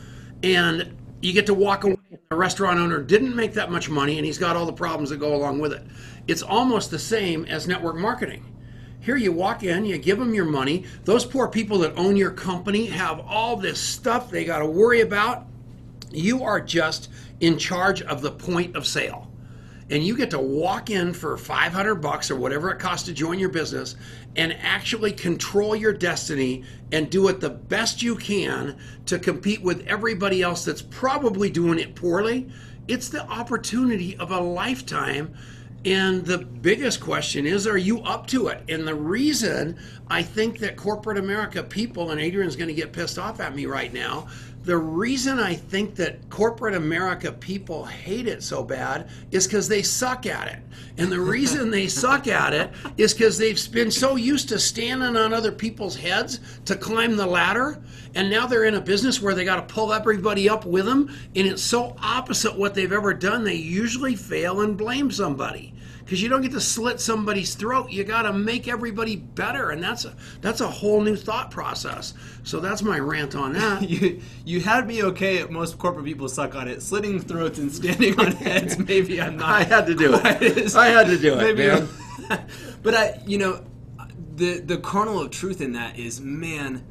And 0.43 0.97
you 1.23 1.33
get 1.33 1.47
to 1.47 1.55
walk 1.55 1.85
away. 1.85 1.97
The 2.29 2.37
restaurant 2.37 2.79
owner 2.79 3.03
didn't 3.03 3.37
make 3.37 3.53
that 3.55 3.71
much 3.71 3.89
money, 3.89 4.19
and 4.19 4.27
he's 4.27 4.39
got 4.39 4.57
all 4.57 4.67
the 4.67 4.73
problems 4.73 5.11
that 5.11 5.19
go 5.19 5.35
along 5.35 5.61
with 5.61 5.73
it. 5.73 5.83
It's 6.27 6.43
almost 6.43 6.91
the 6.91 6.99
same 6.99 7.45
as 7.45 7.69
network 7.69 7.97
marketing. 7.97 8.53
Here 9.01 9.17
you 9.17 9.33
walk 9.33 9.63
in, 9.63 9.85
you 9.85 9.99
give 9.99 10.19
them 10.19 10.35
your 10.35 10.45
money. 10.45 10.85
Those 11.05 11.25
poor 11.25 11.47
people 11.47 11.79
that 11.79 11.97
own 11.97 12.17
your 12.17 12.33
company 12.33 12.87
have 12.87 13.21
all 13.21 13.57
this 13.57 13.79
stuff 13.79 14.31
they 14.31 14.45
got 14.45 14.59
to 14.59 14.67
worry 14.67 15.01
about. 15.01 15.47
You 16.11 16.43
are 16.43 16.61
just 16.61 17.11
in 17.41 17.59
charge 17.59 18.03
of 18.03 18.23
the 18.23 18.31
point 18.31 18.77
of 18.77 18.87
sale. 18.87 19.31
And 19.89 20.03
you 20.03 20.17
get 20.17 20.31
to 20.31 20.39
walk 20.41 20.91
in 20.91 21.13
for 21.13 21.37
500 21.37 21.97
bucks 21.97 22.31
or 22.31 22.37
whatever 22.37 22.71
it 22.73 22.81
costs 22.81 23.07
to 23.07 23.13
join 23.13 23.39
your 23.39 23.51
business 23.51 23.95
and 24.35 24.53
actually 24.61 25.13
control 25.13 25.77
your 25.77 25.93
destiny 25.93 26.65
and 26.91 27.09
do 27.09 27.29
it 27.29 27.41
the 27.41 27.51
best 27.51 28.03
you 28.03 28.17
can 28.17 28.77
to 29.07 29.19
compete 29.19 29.63
with 29.63 29.87
everybody 29.87 30.43
else 30.43 30.65
that's 30.65 30.83
probably 30.83 31.51
doing 31.51 31.79
it 31.79 31.95
poorly. 31.95 32.51
It's 32.89 33.09
the 33.09 33.29
opportunity 33.29 34.17
of 34.17 34.33
a 34.33 34.41
lifetime. 34.41 35.35
And 35.85 36.25
the 36.25 36.39
biggest 36.39 37.01
question 37.01 37.47
is, 37.47 37.65
are 37.69 37.79
you 37.79 38.01
up 38.01 38.27
to 38.29 38.49
it? 38.49 38.65
And 38.69 38.89
the 38.89 38.95
reason 38.95 39.79
I 40.09 40.21
think 40.21 40.59
that 40.59 40.77
corporate 40.77 41.17
America 41.17 41.63
people, 41.63 42.11
and 42.11 42.21
Adrian's 42.21 42.57
going 42.57 42.67
to 42.69 42.75
get 42.75 42.93
pissed 42.93 43.21
off 43.21 43.39
at 43.39 43.55
me 43.55 43.67
right 43.67 43.93
now, 43.93 44.27
the 44.67 44.77
reason 44.77 45.39
I 45.39 45.55
think 45.55 45.95
that 45.95 46.29
corporate 46.29 46.75
America 46.75 47.31
people 47.31 47.85
hate 47.85 48.27
it 48.27 48.43
so 48.43 48.65
bad 48.65 49.09
is 49.31 49.47
because 49.47 49.69
they 49.69 49.81
suck 49.81 50.27
at 50.27 50.49
it. 50.49 50.59
And 50.99 51.11
the 51.11 51.21
reason 51.21 51.71
they 51.71 51.87
suck 51.87 52.27
at 52.27 52.53
it 52.53 52.73
is 52.97 53.15
because 53.15 53.39
they've 53.39 53.73
been 53.73 53.93
so 53.93 54.17
used 54.17 54.49
to 54.49 54.59
standing 54.59 55.17
on 55.17 55.33
other 55.33 55.53
people's 55.53 55.95
heads 55.95 56.41
to 56.65 56.75
climb 56.75 57.17
the 57.17 57.27
ladder. 57.27 57.81
And 58.17 58.29
now 58.29 58.49
they're 58.49 58.65
in 58.65 58.75
a 58.75 58.81
business 58.81 59.23
where 59.23 59.37
they 59.37 59.45
got 59.45 59.69
to 59.69 59.73
pull 59.73 59.93
everybody 59.93 60.49
up 60.49 60.67
with 60.67 60.85
them. 60.85 61.17
And 61.37 61.47
it's 61.47 61.63
so 61.63 61.95
opposite 62.03 62.59
what 62.59 62.75
they've 62.75 62.91
ever 62.91 63.15
done, 63.15 63.45
they 63.45 63.55
usually 63.55 64.17
fail 64.17 64.63
and 64.63 64.77
blame 64.77 65.13
somebody 65.13 65.75
because 66.07 66.23
you 66.23 66.29
don't 66.29 66.41
get 66.41 66.53
to 66.53 66.61
slit 66.61 67.01
somebody's 67.01 67.57
throat. 67.57 67.91
You 67.91 68.05
got 68.05 68.23
to 68.23 68.33
make 68.33 68.69
everybody 68.69 69.17
better, 69.17 69.71
and 69.71 69.83
that's 69.83 70.05
a 70.05 70.15
that's 70.41 70.61
a 70.61 70.69
whole 70.69 71.01
new 71.01 71.17
thought 71.17 71.51
process. 71.51 72.15
So 72.45 72.61
that's 72.61 72.81
my 72.81 73.01
rant 73.01 73.35
on 73.35 73.53
that. 73.55 73.91
you 73.91 74.23
you 74.45 74.61
had 74.61 74.87
me 74.87 75.03
okay. 75.03 75.39
At 75.39 75.51
most 75.51 75.79
corporate 75.79 76.05
people 76.05 76.29
suck 76.29 76.55
on 76.55 76.69
it. 76.69 76.81
Slitting 76.81 77.19
throats 77.21 77.59
and 77.59 77.73
standing 77.73 78.19
on 78.21 78.31
heads. 78.37 78.79
Maybe 78.79 79.21
I'm 79.21 79.37
not. 79.37 79.49
I 79.51 79.65
had 79.65 79.87
to 79.87 79.97
do 79.97 80.15
it. 80.15 80.25
as- 80.59 80.77
I 80.77 80.87
had 80.87 81.09
to 81.09 81.19
do 81.19 81.35
it, 81.35 81.57
maybe 81.57 81.67
man. 81.67 81.89
but 82.85 82.95
I, 82.95 83.21
you 83.27 83.39
know, 83.39 83.65
the 84.37 84.61
the 84.61 84.79
kernel 84.79 85.21
of 85.21 85.33
truth 85.33 85.61
in 85.61 85.73
that 85.73 85.99
is, 85.99 86.21
man, 86.21 86.85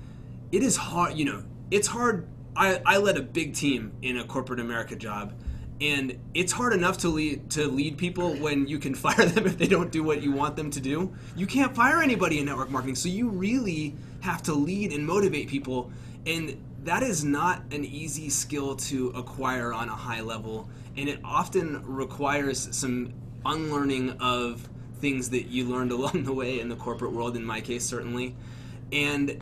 it 0.51 0.61
is 0.61 0.75
hard. 0.75 1.13
You 1.15 1.23
know, 1.25 1.43
it's 1.71 1.87
hard. 1.87 2.27
I 2.53 2.81
I 2.85 2.97
led 2.97 3.15
a 3.17 3.21
big 3.21 3.53
team 3.53 3.93
in 4.01 4.17
a 4.17 4.25
corporate 4.25 4.59
America 4.59 4.97
job. 4.97 5.33
And 5.81 6.17
it's 6.33 6.53
hard 6.53 6.73
enough 6.73 6.99
to 6.99 7.09
lead 7.09 7.49
to 7.51 7.67
lead 7.67 7.97
people 7.97 8.35
when 8.35 8.67
you 8.67 8.79
can 8.79 8.95
fire 9.05 9.25
them 9.25 9.45
if 9.45 9.57
they 9.57 9.67
don't 9.67 9.91
do 9.91 10.03
what 10.03 10.21
you 10.21 10.31
want 10.31 10.55
them 10.55 10.71
to 10.71 10.79
do. 10.79 11.13
You 11.35 11.47
can't 11.47 11.75
fire 11.75 12.01
anybody 12.01 12.39
in 12.39 12.45
network 12.45 12.69
marketing, 12.69 12.95
so 12.95 13.09
you 13.09 13.29
really 13.29 13.95
have 14.21 14.41
to 14.43 14.53
lead 14.53 14.93
and 14.93 15.05
motivate 15.05 15.47
people. 15.49 15.91
And 16.25 16.61
that 16.83 17.03
is 17.03 17.23
not 17.23 17.61
an 17.71 17.83
easy 17.83 18.29
skill 18.29 18.75
to 18.75 19.09
acquire 19.09 19.73
on 19.73 19.89
a 19.89 19.95
high 19.95 20.21
level, 20.21 20.69
and 20.95 21.09
it 21.09 21.19
often 21.23 21.83
requires 21.85 22.75
some 22.75 23.13
unlearning 23.45 24.11
of 24.19 24.67
things 24.99 25.29
that 25.31 25.47
you 25.47 25.65
learned 25.65 25.91
along 25.97 26.23
the 26.23 26.33
way 26.33 26.59
in 26.59 26.69
the 26.69 26.75
corporate 26.75 27.11
world. 27.11 27.35
In 27.35 27.43
my 27.43 27.59
case, 27.59 27.85
certainly, 27.85 28.35
and 28.91 29.41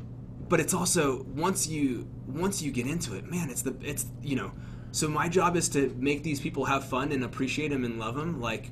but 0.49 0.59
it's 0.59 0.73
also 0.73 1.23
once 1.35 1.67
you 1.67 2.07
once 2.27 2.61
you 2.61 2.71
get 2.71 2.87
into 2.87 3.15
it, 3.15 3.25
man, 3.25 3.49
it's 3.49 3.61
the 3.61 3.75
it's 3.81 4.05
you 4.21 4.35
know. 4.35 4.51
So 4.93 5.09
my 5.09 5.27
job 5.27 5.57
is 5.57 5.69
to 5.69 5.93
make 5.97 6.21
these 6.21 6.39
people 6.39 6.65
have 6.65 6.87
fun 6.87 7.11
and 7.11 7.23
appreciate 7.23 7.69
them 7.69 7.83
and 7.83 7.97
love 7.97 8.15
them, 8.15 8.39
like 8.39 8.69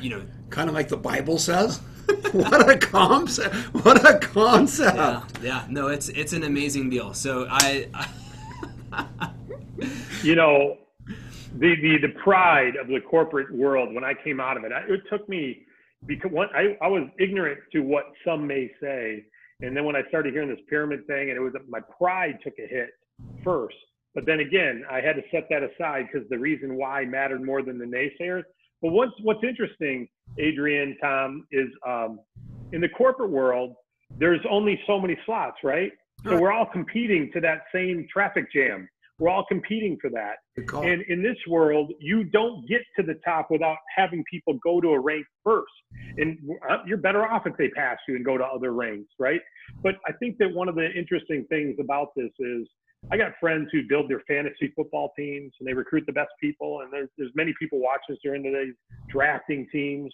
you 0.00 0.08
know. 0.08 0.24
kind 0.50 0.68
of 0.68 0.74
like 0.74 0.88
the 0.88 0.96
Bible 0.96 1.36
says. 1.36 1.80
what 2.32 2.70
a 2.70 2.78
concept! 2.78 3.52
What 3.84 4.08
a 4.08 4.20
concept! 4.20 4.96
Yeah, 4.96 5.22
yeah, 5.42 5.66
no, 5.68 5.88
it's 5.88 6.08
it's 6.10 6.32
an 6.32 6.44
amazing 6.44 6.90
deal. 6.90 7.12
So 7.12 7.48
I, 7.50 7.88
you 10.22 10.36
know, 10.36 10.78
the, 11.58 11.74
the 11.74 11.98
the 12.02 12.14
pride 12.22 12.76
of 12.76 12.86
the 12.86 13.00
corporate 13.00 13.52
world 13.52 13.92
when 13.92 14.04
I 14.04 14.14
came 14.14 14.38
out 14.38 14.56
of 14.56 14.62
it, 14.62 14.70
I, 14.70 14.82
it 14.92 15.00
took 15.10 15.28
me 15.28 15.66
because 16.06 16.30
one, 16.30 16.48
I, 16.54 16.76
I 16.80 16.86
was 16.86 17.08
ignorant 17.18 17.58
to 17.72 17.80
what 17.80 18.04
some 18.24 18.46
may 18.46 18.70
say, 18.80 19.24
and 19.60 19.76
then 19.76 19.84
when 19.84 19.96
I 19.96 20.02
started 20.08 20.34
hearing 20.34 20.50
this 20.50 20.64
pyramid 20.70 21.04
thing, 21.08 21.30
and 21.30 21.36
it 21.36 21.40
was 21.40 21.52
my 21.68 21.80
pride 21.98 22.38
took 22.44 22.54
a 22.60 22.66
hit 22.68 22.90
first. 23.42 23.74
But 24.14 24.26
then 24.26 24.40
again, 24.40 24.84
I 24.90 25.00
had 25.00 25.14
to 25.16 25.22
set 25.30 25.48
that 25.50 25.62
aside 25.62 26.06
because 26.12 26.28
the 26.28 26.38
reason 26.38 26.76
why 26.76 27.04
mattered 27.04 27.42
more 27.42 27.62
than 27.62 27.78
the 27.78 27.86
naysayers. 27.86 28.42
But 28.82 28.92
what's 28.92 29.12
what's 29.22 29.42
interesting, 29.44 30.08
Adrian, 30.38 30.96
Tom, 31.00 31.46
is 31.50 31.68
um, 31.86 32.20
in 32.72 32.80
the 32.80 32.88
corporate 32.88 33.30
world, 33.30 33.74
there's 34.18 34.40
only 34.50 34.78
so 34.86 35.00
many 35.00 35.16
slots, 35.24 35.58
right? 35.62 35.92
So 36.24 36.38
we're 36.38 36.52
all 36.52 36.66
competing 36.66 37.30
to 37.32 37.40
that 37.40 37.62
same 37.74 38.06
traffic 38.12 38.52
jam. 38.52 38.88
We're 39.18 39.28
all 39.28 39.44
competing 39.46 39.98
for 40.00 40.10
that. 40.10 40.36
And 40.84 41.02
in 41.02 41.22
this 41.22 41.36
world, 41.48 41.92
you 42.00 42.24
don't 42.24 42.66
get 42.68 42.82
to 42.96 43.02
the 43.04 43.14
top 43.24 43.48
without 43.50 43.76
having 43.94 44.24
people 44.30 44.58
go 44.64 44.80
to 44.80 44.88
a 44.88 45.00
rank 45.00 45.26
first. 45.44 45.72
And 46.18 46.38
uh, 46.68 46.78
you're 46.86 46.98
better 46.98 47.24
off 47.24 47.46
if 47.46 47.56
they 47.56 47.68
pass 47.68 47.98
you 48.08 48.16
and 48.16 48.24
go 48.24 48.36
to 48.38 48.44
other 48.44 48.72
ranks, 48.72 49.10
right? 49.18 49.40
But 49.82 49.96
I 50.06 50.12
think 50.12 50.38
that 50.38 50.52
one 50.52 50.68
of 50.68 50.74
the 50.74 50.90
interesting 50.92 51.44
things 51.48 51.76
about 51.80 52.08
this 52.16 52.30
is 52.38 52.66
I 53.10 53.16
got 53.16 53.32
friends 53.40 53.68
who 53.72 53.82
build 53.88 54.08
their 54.08 54.22
fantasy 54.28 54.72
football 54.74 55.12
teams 55.16 55.52
and 55.58 55.68
they 55.68 55.74
recruit 55.74 56.04
the 56.06 56.12
best 56.12 56.30
people. 56.40 56.80
And 56.82 56.92
there's, 56.92 57.08
there's 57.18 57.32
many 57.34 57.52
people 57.58 57.80
watching 57.80 58.14
us 58.14 58.18
during 58.22 58.42
today's 58.42 58.74
drafting 59.10 59.66
teams. 59.72 60.12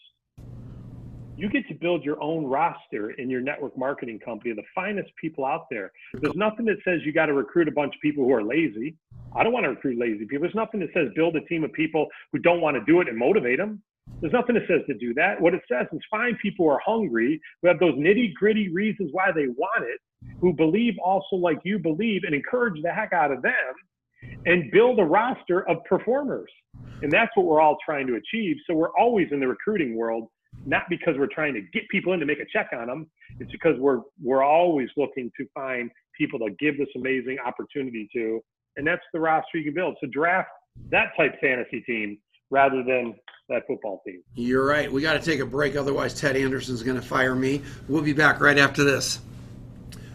You 1.36 1.49
get 1.49 1.68
to 1.68 1.74
build 1.74 2.05
your 2.05 2.20
own 2.20 2.47
roster 2.47 3.12
in 3.12 3.30
your 3.30 3.41
network 3.41 3.78
marketing 3.78 4.18
company, 4.18 4.53
the 4.55 4.64
finest 4.74 5.11
people 5.20 5.45
out 5.45 5.66
there. 5.70 5.93
There's 6.14 6.34
nothing 6.34 6.66
that 6.66 6.78
says 6.84 7.01
you 7.05 7.12
got 7.12 7.26
to 7.26 7.34
recruit 7.34 7.68
a 7.68 7.72
bunch 7.72 7.95
of 7.95 8.01
people 8.01 8.24
who 8.24 8.32
are 8.32 8.43
lazy. 8.43 8.97
I 9.36 9.45
don't 9.45 9.53
want 9.53 9.64
to 9.64 9.70
recruit 9.70 9.99
lazy 9.99 10.24
people. 10.24 10.41
There's 10.41 10.55
nothing 10.57 10.80
that 10.80 10.89
says 10.93 11.09
build 11.14 11.36
a 11.36 11.41
team 11.43 11.62
of 11.62 11.72
people 11.72 12.09
who 12.32 12.41
don't 12.41 12.61
want 12.61 12.76
to 12.76 12.84
do 12.84 13.01
it 13.01 13.09
and 13.09 13.16
motivate 13.16 13.59
them. 13.59 13.82
There's 14.20 14.32
nothing 14.32 14.54
that 14.56 14.66
says 14.66 14.80
to 14.88 14.94
do 14.94 15.14
that. 15.14 15.40
What 15.40 15.54
it 15.54 15.62
says 15.70 15.86
is 15.92 16.00
find 16.11 16.36
people 16.40 16.66
who 16.66 16.72
are 16.72 16.80
hungry, 16.84 17.40
who 17.62 17.68
have 17.68 17.78
those 17.78 17.94
nitty 17.94 18.34
gritty 18.34 18.68
reasons 18.68 19.11
why 19.12 19.30
they 19.32 19.46
want 19.46 19.84
it, 19.84 20.00
who 20.40 20.52
believe 20.52 20.94
also 21.02 21.36
like 21.36 21.59
you 21.64 21.78
believe, 21.78 22.22
and 22.24 22.34
encourage 22.34 22.82
the 22.82 22.90
heck 22.90 23.12
out 23.12 23.30
of 23.30 23.42
them, 23.42 23.52
and 24.46 24.70
build 24.72 24.98
a 24.98 25.04
roster 25.04 25.68
of 25.68 25.78
performers. 25.84 26.50
And 27.02 27.12
that's 27.12 27.30
what 27.36 27.46
we're 27.46 27.61
all 27.61 27.76
trying 27.84 28.06
to 28.09 28.16
achieve. 28.16 28.56
So 28.66 28.74
we're 28.74 28.96
always 28.98 29.28
in 29.30 29.38
the 29.38 29.46
recruiting 29.46 29.96
world, 29.96 30.28
not 30.66 30.82
because 30.88 31.14
we're 31.16 31.28
trying 31.32 31.54
to 31.54 31.61
get 31.72 31.88
people 31.88 32.12
in 32.12 32.20
to 32.20 32.26
make 32.26 32.40
a 32.40 32.46
check 32.52 32.70
on 32.72 32.88
them. 32.88 33.09
It's 33.38 33.52
because 33.52 33.78
we're 33.78 34.00
we're 34.20 34.42
always 34.42 34.88
looking 34.96 35.30
to 35.38 35.46
find 35.54 35.90
people 36.16 36.40
to 36.40 36.50
give 36.59 36.76
this 36.76 36.88
amazing 36.96 37.38
opportunity 37.44 38.09
to, 38.14 38.40
and 38.76 38.86
that's 38.86 39.02
the 39.12 39.20
roster 39.20 39.59
you 39.59 39.64
can 39.64 39.74
build. 39.74 39.96
So 40.00 40.09
draft 40.11 40.48
that 40.90 41.12
type 41.16 41.34
fantasy 41.40 41.80
team 41.82 42.18
rather 42.51 42.82
than 42.82 43.14
that 43.49 43.62
football 43.66 44.03
team. 44.07 44.22
You're 44.34 44.66
right. 44.66 44.90
We 44.90 45.03
got 45.03 45.14
to 45.14 45.20
take 45.20 45.40
a 45.40 45.46
break, 45.46 45.76
otherwise 45.76 46.18
Ted 46.18 46.36
Anderson's 46.36 46.82
going 46.82 47.01
to 47.01 47.07
fire 47.07 47.34
me. 47.34 47.62
We'll 47.88 48.03
be 48.03 48.12
back 48.12 48.40
right 48.40 48.59
after 48.59 48.84
this. 48.84 49.20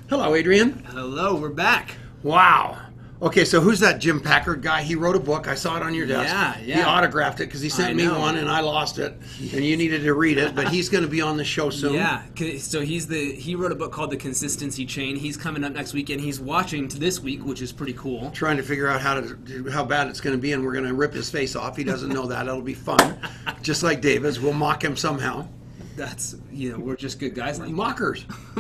Hello, 0.10 0.36
Adrian. 0.36 0.84
hello, 0.90 1.36
we're 1.36 1.50
back. 1.50 1.96
Wow. 2.22 2.80
Okay, 3.24 3.46
so 3.46 3.62
who's 3.62 3.80
that 3.80 4.00
Jim 4.00 4.20
Packard 4.20 4.62
guy? 4.62 4.84
He 4.84 4.96
wrote 4.96 5.16
a 5.16 5.20
book. 5.20 5.48
I 5.48 5.56
saw 5.56 5.78
it 5.78 5.82
on 5.82 5.94
your 5.94 6.06
desk. 6.06 6.28
Yeah, 6.28 6.58
yeah. 6.60 6.76
He 6.76 6.84
autographed 6.84 7.40
it 7.40 7.46
because 7.46 7.62
he 7.62 7.70
sent 7.70 7.92
I 7.92 7.94
me 7.94 8.06
know. 8.06 8.20
one 8.20 8.36
and 8.36 8.50
I 8.50 8.60
lost 8.60 9.00
it, 9.00 9.14
and 9.40 9.64
you 9.64 9.78
needed 9.78 10.04
to 10.04 10.14
read 10.14 10.38
it. 10.38 10.54
But 10.54 10.68
he's 10.68 10.90
going 10.90 11.06
to 11.06 11.10
be 11.10 11.22
on 11.22 11.38
the 11.38 11.46
show 11.46 11.70
soon. 11.70 11.94
Yeah, 11.94 12.22
so 12.58 12.82
he's 12.82 13.08
the 13.08 13.32
he 13.32 13.56
wrote 13.56 13.72
a 13.72 13.76
book 13.76 13.94
called 13.94 14.12
The 14.12 14.18
Consistency 14.18 14.86
Chain. 14.86 15.16
He's 15.16 15.38
coming 15.38 15.64
up 15.64 15.72
next 15.72 15.94
week, 15.94 16.10
and 16.10 16.20
he's 16.20 16.42
watching 16.42 16.90
to 16.90 17.00
this 17.00 17.22
week, 17.22 17.46
which 17.46 17.62
is 17.62 17.72
pretty 17.72 17.94
cool. 17.94 18.30
Trying 18.32 18.58
to 18.58 18.64
figure 18.64 18.90
out 18.90 19.00
how 19.00 19.22
to 19.22 19.70
how 19.72 19.86
bad 19.86 20.08
it's 20.10 20.20
going 20.20 20.36
to 20.36 20.42
be, 20.42 20.52
and 20.52 20.62
we're 20.62 20.74
going 20.74 20.86
to 20.86 20.94
rip 20.94 21.14
his 21.14 21.30
face 21.30 21.56
off. 21.56 21.78
He 21.78 21.86
doesn't 21.86 22.10
know 22.10 22.28
that. 22.28 22.46
It'll 22.46 22.62
be 22.62 22.74
fun, 22.74 23.18
just 23.62 23.84
like 23.84 24.02
David's. 24.02 24.42
We'll 24.42 24.52
mock 24.52 24.84
him 24.84 24.98
somehow. 24.98 25.48
That's 25.96 26.36
you 26.52 26.74
know 26.74 26.80
we're 26.80 26.98
just 26.98 27.20
good 27.20 27.36
guys 27.36 27.58
like 27.58 27.70
Mockers. 27.70 28.26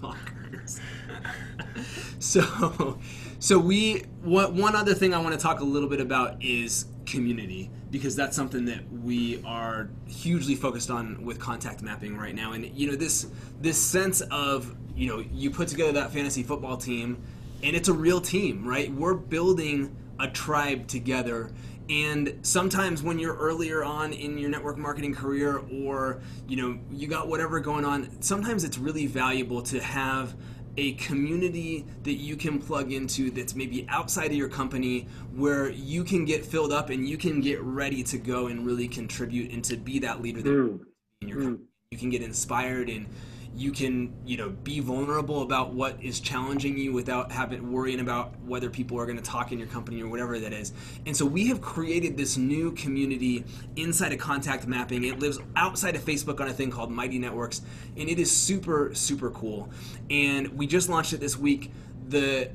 mockers. 0.00 0.37
so, 2.18 2.98
so 3.38 3.58
we 3.58 4.04
what 4.22 4.52
one 4.52 4.74
other 4.74 4.94
thing 4.94 5.14
I 5.14 5.18
want 5.18 5.34
to 5.34 5.40
talk 5.40 5.60
a 5.60 5.64
little 5.64 5.88
bit 5.88 6.00
about 6.00 6.42
is 6.42 6.86
community 7.06 7.70
because 7.90 8.14
that's 8.14 8.36
something 8.36 8.66
that 8.66 8.80
we 8.92 9.42
are 9.44 9.88
hugely 10.06 10.54
focused 10.54 10.90
on 10.90 11.24
with 11.24 11.38
contact 11.38 11.82
mapping 11.82 12.16
right 12.16 12.34
now. 12.34 12.52
And 12.52 12.66
you 12.76 12.90
know 12.90 12.96
this 12.96 13.28
this 13.60 13.78
sense 13.78 14.20
of 14.20 14.74
you 14.94 15.08
know 15.08 15.24
you 15.32 15.50
put 15.50 15.68
together 15.68 15.92
that 15.92 16.12
fantasy 16.12 16.42
football 16.42 16.76
team, 16.76 17.22
and 17.62 17.74
it's 17.74 17.88
a 17.88 17.94
real 17.94 18.20
team, 18.20 18.66
right? 18.66 18.92
We're 18.92 19.14
building 19.14 19.96
a 20.20 20.28
tribe 20.28 20.88
together 20.88 21.52
and 21.90 22.38
sometimes 22.42 23.02
when 23.02 23.18
you're 23.18 23.36
earlier 23.36 23.82
on 23.82 24.12
in 24.12 24.36
your 24.36 24.50
network 24.50 24.76
marketing 24.76 25.14
career 25.14 25.62
or 25.72 26.20
you 26.46 26.56
know 26.56 26.78
you 26.90 27.06
got 27.06 27.28
whatever 27.28 27.60
going 27.60 27.84
on 27.84 28.08
sometimes 28.20 28.64
it's 28.64 28.78
really 28.78 29.06
valuable 29.06 29.62
to 29.62 29.80
have 29.80 30.34
a 30.78 30.92
community 30.92 31.84
that 32.04 32.12
you 32.14 32.36
can 32.36 32.60
plug 32.60 32.92
into 32.92 33.32
that's 33.32 33.56
maybe 33.56 33.84
outside 33.88 34.26
of 34.26 34.36
your 34.36 34.48
company 34.48 35.08
where 35.34 35.70
you 35.70 36.04
can 36.04 36.24
get 36.24 36.44
filled 36.46 36.72
up 36.72 36.88
and 36.90 37.08
you 37.08 37.18
can 37.18 37.40
get 37.40 37.60
ready 37.60 38.02
to 38.04 38.16
go 38.16 38.46
and 38.46 38.64
really 38.64 38.86
contribute 38.86 39.50
and 39.50 39.64
to 39.64 39.76
be 39.76 39.98
that 39.98 40.22
leader 40.22 40.40
that 40.40 40.48
Mm. 40.48 40.80
in 41.20 41.28
your 41.28 41.42
company. 41.42 41.64
You 41.90 41.98
can 41.98 42.10
get 42.10 42.22
inspired 42.22 42.88
and 42.88 43.06
you 43.54 43.72
can, 43.72 44.14
you 44.24 44.36
know, 44.36 44.50
be 44.50 44.80
vulnerable 44.80 45.42
about 45.42 45.72
what 45.72 46.02
is 46.02 46.20
challenging 46.20 46.78
you 46.78 46.92
without 46.92 47.32
having 47.32 47.72
worrying 47.72 48.00
about 48.00 48.38
whether 48.44 48.70
people 48.70 48.98
are 49.00 49.04
going 49.04 49.18
to 49.18 49.22
talk 49.22 49.52
in 49.52 49.58
your 49.58 49.68
company 49.68 50.02
or 50.02 50.08
whatever 50.08 50.38
that 50.38 50.52
is. 50.52 50.72
And 51.06 51.16
so 51.16 51.26
we 51.26 51.48
have 51.48 51.60
created 51.60 52.16
this 52.16 52.36
new 52.36 52.72
community 52.72 53.44
inside 53.76 54.12
of 54.12 54.18
contact 54.18 54.66
mapping. 54.66 55.04
It 55.04 55.18
lives 55.18 55.38
outside 55.56 55.96
of 55.96 56.02
Facebook 56.02 56.40
on 56.40 56.48
a 56.48 56.52
thing 56.52 56.70
called 56.70 56.90
Mighty 56.90 57.18
Networks, 57.18 57.62
and 57.96 58.08
it 58.08 58.18
is 58.18 58.30
super 58.30 58.94
super 58.94 59.30
cool. 59.30 59.70
And 60.10 60.48
we 60.56 60.66
just 60.66 60.88
launched 60.88 61.12
it 61.12 61.20
this 61.20 61.36
week. 61.36 61.72
The 62.08 62.50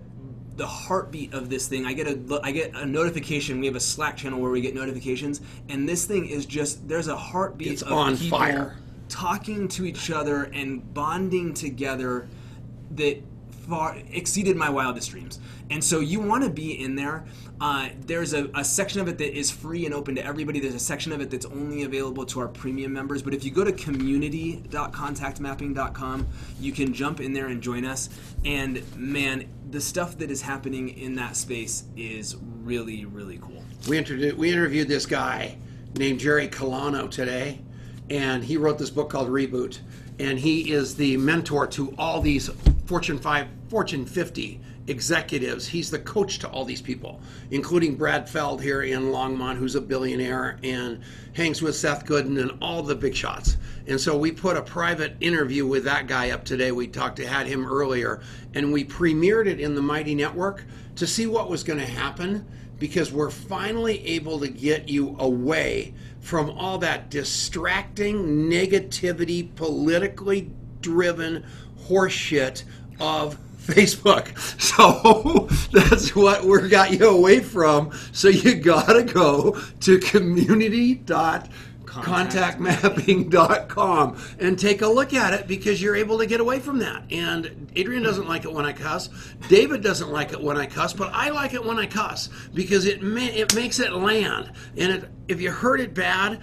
the 0.56 0.68
heartbeat 0.68 1.34
of 1.34 1.50
this 1.50 1.68
thing. 1.68 1.86
I 1.86 1.94
get 1.94 2.08
a 2.08 2.40
I 2.44 2.52
get 2.52 2.76
a 2.76 2.86
notification. 2.86 3.60
We 3.60 3.66
have 3.66 3.76
a 3.76 3.82
Slack 3.82 4.18
channel 4.18 4.40
where 4.40 4.52
we 4.52 4.62
get 4.62 4.76
notifications, 4.76 5.42
and 5.70 5.88
this 5.88 6.06
thing 6.06 6.28
is 6.28 6.46
just 6.46 6.88
there's 6.88 7.08
a 7.08 7.16
heartbeat 7.16 7.72
It's 7.72 7.84
on 7.84 8.18
people 8.18 8.38
fire. 8.38 8.78
Talking 9.14 9.68
to 9.70 9.86
each 9.86 10.10
other 10.10 10.46
and 10.46 10.92
bonding 10.92 11.54
together 11.54 12.28
that 12.96 13.22
far 13.70 13.96
exceeded 14.12 14.58
my 14.58 14.72
wildest 14.72 15.12
dreams. 15.12 15.40
And 15.70 15.84
so 15.84 16.00
you 16.00 16.20
want 16.20 16.44
to 16.44 16.50
be 16.50 16.84
in 16.84 16.96
there. 16.96 17.24
Uh, 17.62 17.90
there's 18.08 18.34
a, 18.34 18.50
a, 18.56 18.66
section 18.66 19.02
of 19.02 19.08
it 19.08 19.20
that 19.20 19.38
is 19.38 19.52
free 19.52 19.86
and 19.86 19.94
open 19.94 20.16
to 20.16 20.26
everybody. 20.26 20.60
There's 20.60 20.74
a 20.74 20.80
section 20.80 21.12
of 21.12 21.22
it 21.22 21.30
that's 21.30 21.46
only 21.46 21.84
available 21.84 22.26
to 22.26 22.40
our 22.40 22.48
premium 22.48 22.92
members. 22.92 23.22
But 23.22 23.36
if 23.36 23.46
you 23.46 23.52
go 23.52 23.64
to 23.64 23.72
community.contactmapping.com, 23.72 26.28
you 26.60 26.72
can 26.72 26.92
jump 26.92 27.22
in 27.22 27.34
there 27.34 27.50
and 27.50 27.62
join 27.62 27.86
us. 27.86 28.10
And 28.44 28.82
man, 28.98 29.48
the 29.70 29.80
stuff 29.80 30.18
that 30.18 30.32
is 30.32 30.42
happening 30.42 30.90
in 30.90 31.14
that 31.16 31.36
space 31.36 31.84
is 31.96 32.36
really, 32.64 33.06
really 33.06 33.38
cool. 33.38 33.64
We, 33.88 34.00
introduced, 34.00 34.38
we 34.38 34.52
interviewed 34.52 34.88
this 34.88 35.06
guy 35.06 35.56
named 35.96 36.20
Jerry 36.20 36.48
Colonna 36.48 37.08
today, 37.08 37.60
and 38.10 38.44
he 38.44 38.58
wrote 38.58 38.78
this 38.78 38.90
book 38.90 39.10
called 39.10 39.30
Reboot. 39.30 39.80
And 40.20 40.38
he 40.38 40.72
is 40.72 40.96
the 40.96 41.18
mentor 41.18 41.66
to 41.68 41.94
all 41.98 42.22
these 42.22 42.50
Fortune 42.86 43.18
5, 43.18 43.48
Fortune 43.70 44.06
50 44.06 44.60
executives. 44.88 45.68
He's 45.68 45.90
the 45.90 46.00
coach 46.00 46.40
to 46.40 46.50
all 46.50 46.66
these 46.66 46.82
people, 46.82 47.22
including 47.52 47.96
Brad 47.96 48.30
Feld 48.30 48.62
here 48.62 48.82
in 48.82 49.04
Longmont, 49.04 49.58
who's 49.58 49.76
a 49.76 49.82
billionaire 49.82 50.60
and 50.64 51.02
hangs 51.34 51.62
with 51.62 51.76
Seth 51.76 52.06
Godin 52.06 52.38
and 52.38 52.52
all 52.62 52.84
the 52.84 52.96
big 52.96 53.16
shots. 53.16 53.58
And 53.88 54.00
so 54.00 54.18
we 54.18 54.32
put 54.32 54.58
a 54.58 54.62
private 54.62 55.16
interview 55.20 55.66
with 55.66 55.86
that 55.86 56.08
guy 56.08 56.32
up 56.32 56.44
today. 56.44 56.72
We 56.72 56.88
talked 56.88 57.18
to 57.18 57.28
had 57.28 57.48
him 57.48 57.66
earlier, 57.66 58.22
and 58.54 58.72
we 58.72 58.84
premiered 58.84 59.48
it 59.48 59.60
in 59.60 59.76
the 59.76 59.82
Mighty 59.82 60.16
Network 60.16 60.64
to 60.96 61.08
see 61.08 61.26
what 61.26 61.50
was 61.50 61.64
going 61.64 61.80
to 61.80 61.86
happen 61.86 62.46
because 62.80 63.12
we're 63.12 63.30
finally 63.30 64.06
able 64.06 64.40
to 64.40 64.48
get 64.48 64.90
you 64.90 65.16
away 65.20 65.94
from 66.24 66.50
all 66.52 66.78
that 66.80 67.12
distracting 67.12 68.50
negativity, 68.50 69.54
politically 69.56 70.50
driven 70.82 71.46
horseshit 71.88 72.64
of 73.00 73.38
Facebook. 73.58 74.30
So 74.74 75.48
that's 75.72 76.16
what 76.16 76.44
we 76.46 76.68
got 76.68 76.92
you 76.92 77.08
away 77.08 77.42
from. 77.42 77.92
So 78.12 78.28
you 78.30 78.56
gotta 78.56 79.04
go 79.04 79.60
to 79.82 80.00
community.contactmapping.com 82.02 84.18
and 84.40 84.58
take 84.58 84.82
a 84.82 84.88
look 84.88 85.14
at 85.14 85.34
it 85.34 85.48
because 85.48 85.82
you're 85.82 85.96
able 85.96 86.18
to 86.18 86.26
get 86.26 86.40
away 86.40 86.60
from 86.60 86.80
that. 86.80 87.04
And 87.12 87.72
Adrian 87.76 88.04
doesn't 88.04 88.28
like 88.28 88.46
it 88.46 88.54
when 88.54 88.66
I 88.66 88.74
cuss. 88.74 89.10
David 89.48 89.84
doesn't 89.84 90.12
like 90.12 90.34
it 90.34 90.42
when 90.42 90.58
I 90.58 90.66
cuss, 90.66 90.94
but 90.94 91.12
I 91.14 91.30
like 91.30 91.54
it 91.54 91.64
when 91.64 91.80
I 91.80 91.86
cuss 91.86 92.30
because 92.54 92.86
it 92.86 93.02
ma- 93.02 93.22
it 93.22 93.56
makes 93.56 93.80
it 93.80 93.94
land. 93.94 94.52
And 94.78 94.92
it, 94.92 95.10
if 95.28 95.42
you 95.42 95.52
heard 95.52 95.80
it 95.80 95.94
bad, 95.94 96.42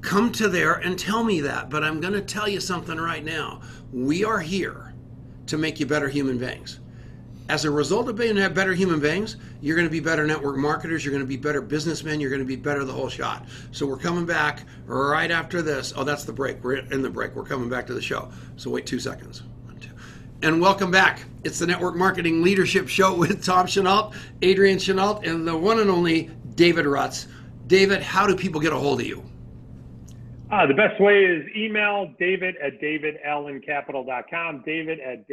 come 0.00 0.32
to 0.32 0.48
there 0.48 0.74
and 0.74 0.98
tell 0.98 1.24
me 1.24 1.40
that. 1.42 1.70
But 1.70 1.84
I'm 1.84 2.00
going 2.00 2.14
to 2.14 2.22
tell 2.22 2.48
you 2.48 2.60
something 2.60 2.98
right 2.98 3.24
now. 3.24 3.60
We 3.92 4.24
are 4.24 4.40
here 4.40 4.94
to 5.46 5.58
make 5.58 5.80
you 5.80 5.86
better 5.86 6.08
human 6.08 6.38
beings. 6.38 6.80
As 7.48 7.64
a 7.64 7.70
result 7.70 8.08
of 8.08 8.16
being 8.16 8.36
better 8.54 8.72
human 8.72 9.00
beings, 9.00 9.36
you're 9.60 9.76
going 9.76 9.86
to 9.86 9.92
be 9.92 10.00
better 10.00 10.26
network 10.26 10.56
marketers, 10.56 11.04
you're 11.04 11.12
going 11.12 11.24
to 11.24 11.28
be 11.28 11.36
better 11.36 11.60
businessmen, 11.60 12.20
you're 12.20 12.30
going 12.30 12.40
to 12.40 12.46
be 12.46 12.56
better 12.56 12.84
the 12.84 12.92
whole 12.92 13.08
shot. 13.08 13.46
So 13.72 13.86
we're 13.86 13.98
coming 13.98 14.24
back 14.24 14.64
right 14.86 15.30
after 15.30 15.60
this. 15.60 15.92
Oh, 15.96 16.04
that's 16.04 16.24
the 16.24 16.32
break. 16.32 16.62
We're 16.62 16.76
in 16.76 17.02
the 17.02 17.10
break. 17.10 17.34
We're 17.34 17.44
coming 17.44 17.68
back 17.68 17.86
to 17.88 17.94
the 17.94 18.02
show. 18.02 18.30
So 18.56 18.70
wait 18.70 18.86
two 18.86 19.00
seconds. 19.00 19.42
One, 19.66 19.76
two. 19.78 19.90
And 20.42 20.60
welcome 20.60 20.90
back. 20.90 21.24
It's 21.44 21.58
the 21.58 21.66
Network 21.66 21.96
Marketing 21.96 22.42
Leadership 22.42 22.88
Show 22.88 23.14
with 23.18 23.44
Tom 23.44 23.66
Chenault, 23.66 24.12
Adrian 24.40 24.78
Chenault, 24.78 25.22
and 25.24 25.46
the 25.46 25.56
one 25.56 25.80
and 25.80 25.90
only 25.90 26.30
David 26.54 26.86
Rutz. 26.86 27.26
David, 27.66 28.02
how 28.02 28.26
do 28.26 28.36
people 28.36 28.60
get 28.60 28.72
a 28.72 28.76
hold 28.76 29.00
of 29.00 29.06
you? 29.06 29.22
Uh, 30.50 30.66
the 30.66 30.74
best 30.74 31.00
way 31.00 31.24
is 31.24 31.46
email 31.56 32.12
david 32.18 32.56
at 32.62 32.78
davidallencapital.com, 32.78 34.62
david 34.66 35.00
at 35.00 35.26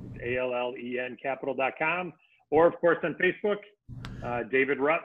davidallen, 0.00 0.20
A-L-L-E-N 0.22 1.16
capital.com, 1.22 2.12
or 2.50 2.66
of 2.66 2.74
course 2.80 2.98
on 3.04 3.14
Facebook, 3.14 3.58
uh, 4.24 4.42
David 4.50 4.78
Rutz 4.78 5.00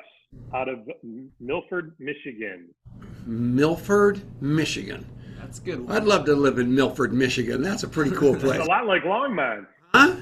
out 0.53 0.69
of 0.69 0.79
Milford, 1.39 1.93
Michigan. 1.99 2.69
Milford, 3.25 4.21
Michigan. 4.41 5.05
That's 5.39 5.59
good. 5.59 5.85
I'd 5.89 6.03
love 6.03 6.25
to 6.25 6.35
live 6.35 6.59
in 6.59 6.73
Milford, 6.73 7.13
Michigan. 7.13 7.61
That's 7.61 7.83
a 7.83 7.87
pretty 7.87 8.11
cool 8.15 8.35
place. 8.35 8.59
It's 8.59 8.67
a 8.67 8.69
lot 8.69 8.85
like 8.85 9.03
Longmont. 9.03 9.65
Huh? 9.93 10.15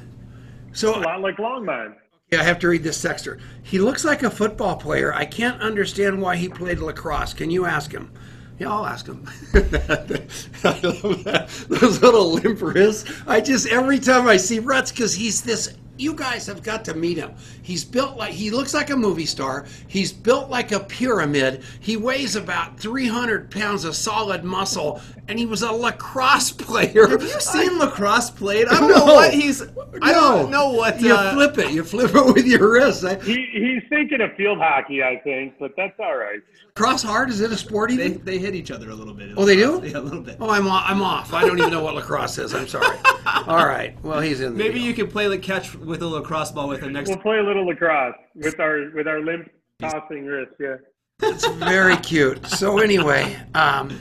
So 0.74 0.97
a 0.97 1.01
lot 1.01 1.22
like 1.22 1.38
Longmont. 1.38 1.95
Yeah, 2.32 2.41
I 2.41 2.43
have 2.43 2.59
to 2.59 2.68
read 2.68 2.84
this 2.84 3.01
texter. 3.01 3.39
He 3.63 3.80
looks 3.80 4.03
like 4.03 4.24
a 4.24 4.30
football 4.30 4.76
player. 4.76 5.13
I 5.13 5.26
can't 5.26 5.61
understand 5.61 6.22
why 6.22 6.36
he 6.36 6.49
played 6.49 6.80
lacrosse. 6.80 7.34
Can 7.34 7.49
you 7.49 7.65
ask 7.65 7.91
him? 7.91 8.11
Yeah, 8.59 8.73
I'll 8.73 8.85
ask 8.87 9.05
him. 9.05 9.23
I 9.53 10.79
love 10.81 11.23
that. 11.25 11.47
Those 11.69 12.01
little 12.01 12.33
limp 12.33 12.61
wrists. 12.61 13.09
I 13.27 13.39
just 13.39 13.67
every 13.67 13.99
time 13.99 14.27
I 14.27 14.37
see 14.37 14.59
Rutz, 14.59 14.91
because 14.91 15.13
he's 15.13 15.41
this 15.43 15.75
you 15.97 16.13
guys 16.13 16.45
have 16.47 16.63
got 16.63 16.85
to 16.85 16.93
meet 16.93 17.17
him. 17.17 17.33
He's 17.61 17.83
built 17.83 18.17
like 18.17 18.33
he 18.33 18.51
looks 18.51 18.73
like 18.73 18.89
a 18.89 18.95
movie 18.95 19.25
star. 19.25 19.65
He's 19.87 20.11
built 20.11 20.49
like 20.49 20.71
a 20.71 20.79
pyramid. 20.79 21.63
He 21.79 21.97
weighs 21.97 22.35
about 22.35 22.79
300 22.79 23.51
pounds 23.51 23.83
of 23.85 23.95
solid 23.95 24.43
muscle, 24.43 25.01
and 25.27 25.37
he 25.37 25.45
was 25.45 25.61
a 25.61 25.71
lacrosse 25.71 26.51
player. 26.67 27.07
Have 27.07 27.21
you 27.21 27.41
seen 27.41 27.81
I, 27.81 27.85
lacrosse 27.85 28.29
played? 28.29 28.67
I 28.67 28.79
don't 28.79 28.89
no, 28.89 29.05
know 29.05 29.13
what 29.15 29.33
he's. 29.33 29.61
I 30.01 30.13
don't 30.13 30.51
know 30.51 30.71
what. 30.71 31.01
You 31.01 31.13
uh, 31.13 31.33
flip 31.33 31.57
it. 31.57 31.71
You 31.71 31.83
flip 31.83 32.11
it 32.13 32.25
with 32.33 32.45
your 32.45 32.71
wrist. 32.71 33.05
He, 33.23 33.47
he's 33.51 33.83
thinking 33.89 34.21
of 34.21 34.33
field 34.35 34.59
hockey, 34.59 35.03
I 35.03 35.17
think, 35.17 35.55
but 35.59 35.75
that's 35.75 35.99
all 35.99 36.17
right. 36.17 36.41
Cross 36.77 37.01
hard? 37.01 37.29
Is 37.31 37.41
it 37.41 37.51
a 37.51 37.57
sport 37.57 37.89
even? 37.89 38.23
They, 38.23 38.33
they 38.33 38.37
hit 38.37 38.53
each 38.53 38.69
other 38.69 38.91
a 38.91 38.95
little 38.95 39.13
bit. 39.13 39.31
Oh, 39.35 39.45
they 39.45 39.55
do? 39.55 39.81
Yeah, 39.83 39.97
a 39.97 39.99
little 39.99 40.21
bit. 40.21 40.37
Oh, 40.39 40.49
I'm 40.49 40.67
off. 40.67 40.83
I'm 40.85 41.01
off. 41.01 41.33
I 41.33 41.41
don't 41.41 41.57
even 41.57 41.71
know 41.71 41.81
what 41.81 41.95
lacrosse 41.95 42.37
is. 42.37 42.53
I'm 42.53 42.67
sorry. 42.67 42.97
all 43.47 43.65
right. 43.65 43.97
Well, 44.03 44.19
he's 44.19 44.41
in. 44.41 44.55
Maybe 44.55 44.75
deal. 44.75 44.83
you 44.83 44.93
can 44.93 45.07
play 45.07 45.27
like 45.27 45.41
catch 45.41 45.73
with 45.88 46.01
a 46.01 46.07
lacrosse 46.07 46.51
ball 46.51 46.67
with 46.67 46.81
him 46.81 46.93
next. 46.93 47.09
We'll 47.09 47.17
play 47.17 47.39
a 47.39 47.43
little 47.43 47.65
lacrosse 47.65 48.15
with 48.35 48.59
our 48.59 48.91
with 48.93 49.07
our 49.07 49.21
limp 49.21 49.49
tossing 49.79 50.25
wrist. 50.25 50.51
Yeah. 50.59 50.75
It's 51.23 51.47
very 51.47 51.97
cute. 51.97 52.45
So 52.45 52.77
anyway, 52.77 53.39
um, 53.55 53.97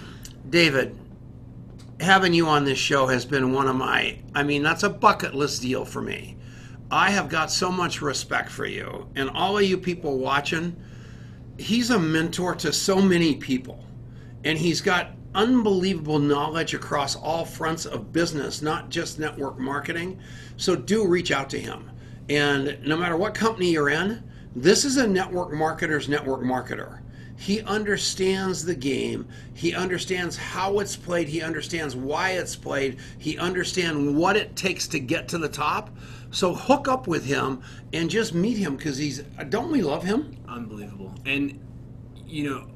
David, 0.51 0.99
having 2.01 2.35
you 2.35 2.47
on 2.49 2.65
this 2.65 2.79
show 2.79 3.07
has 3.07 3.25
been 3.25 3.53
one 3.53 3.69
of 3.69 3.77
my. 3.77 4.19
I 4.35 4.43
mean, 4.43 4.63
that's 4.63 4.83
a 4.83 4.91
bucket 4.91 5.35
list 5.35 5.63
deal 5.63 5.85
for 5.85 6.03
me. 6.03 6.37
I 6.91 7.11
have 7.11 7.29
got 7.29 7.51
so 7.51 7.73
much 7.73 8.03
respect 8.03 8.51
for 8.51 8.67
you 8.67 9.09
and 9.17 9.31
all 9.31 9.57
of 9.57 9.65
you 9.65 9.79
people 9.79 10.19
watching. 10.19 10.77
He's 11.59 11.91
a 11.91 11.99
mentor 11.99 12.55
to 12.57 12.73
so 12.73 13.01
many 13.01 13.37
people, 13.37 13.83
and 14.45 14.59
he's 14.59 14.83
got 14.83 15.13
unbelievable 15.37 16.19
knowledge 16.19 16.75
across 16.75 17.15
all 17.15 17.45
fronts 17.45 17.87
of 17.87 18.13
business, 18.13 18.63
not 18.63 18.89
just 18.89 19.19
network 19.19 19.59
marketing. 19.59 20.19
So 20.57 20.75
do 20.75 21.07
reach 21.07 21.31
out 21.31 21.49
to 21.51 21.61
him. 21.61 21.91
And 22.29 22.79
no 22.85 22.97
matter 22.97 23.17
what 23.17 23.35
company 23.35 23.71
you're 23.71 23.91
in, 23.91 24.25
this 24.57 24.85
is 24.85 24.97
a 24.97 25.07
network 25.07 25.53
marketer's 25.53 26.09
network 26.09 26.41
marketer. 26.41 27.01
He 27.39 27.61
understands 27.61 28.65
the 28.65 28.75
game. 28.75 29.29
He 29.53 29.75
understands 29.75 30.37
how 30.37 30.79
it's 30.79 30.97
played. 30.97 31.29
He 31.29 31.43
understands 31.43 31.95
why 31.95 32.31
it's 32.31 32.57
played. 32.57 32.99
He 33.19 33.37
understands 33.37 34.17
what 34.19 34.37
it 34.37 34.57
takes 34.57 34.89
to 34.89 34.99
get 34.99 35.29
to 35.29 35.39
the 35.39 35.49
top. 35.49 35.95
So 36.31 36.55
hook 36.55 36.89
up 36.89 37.07
with 37.07 37.27
him 37.27 37.63
and 37.93 38.09
just 38.09 38.33
meet 38.35 38.57
him 38.57 38.77
because 38.77 38.97
he's. 38.97 39.19
Don't 39.51 39.71
we 39.71 39.83
love 39.83 40.03
him? 40.03 40.37
Unbelievable. 40.49 41.15
And 41.27 41.61
you 42.27 42.51
know, 42.51 42.67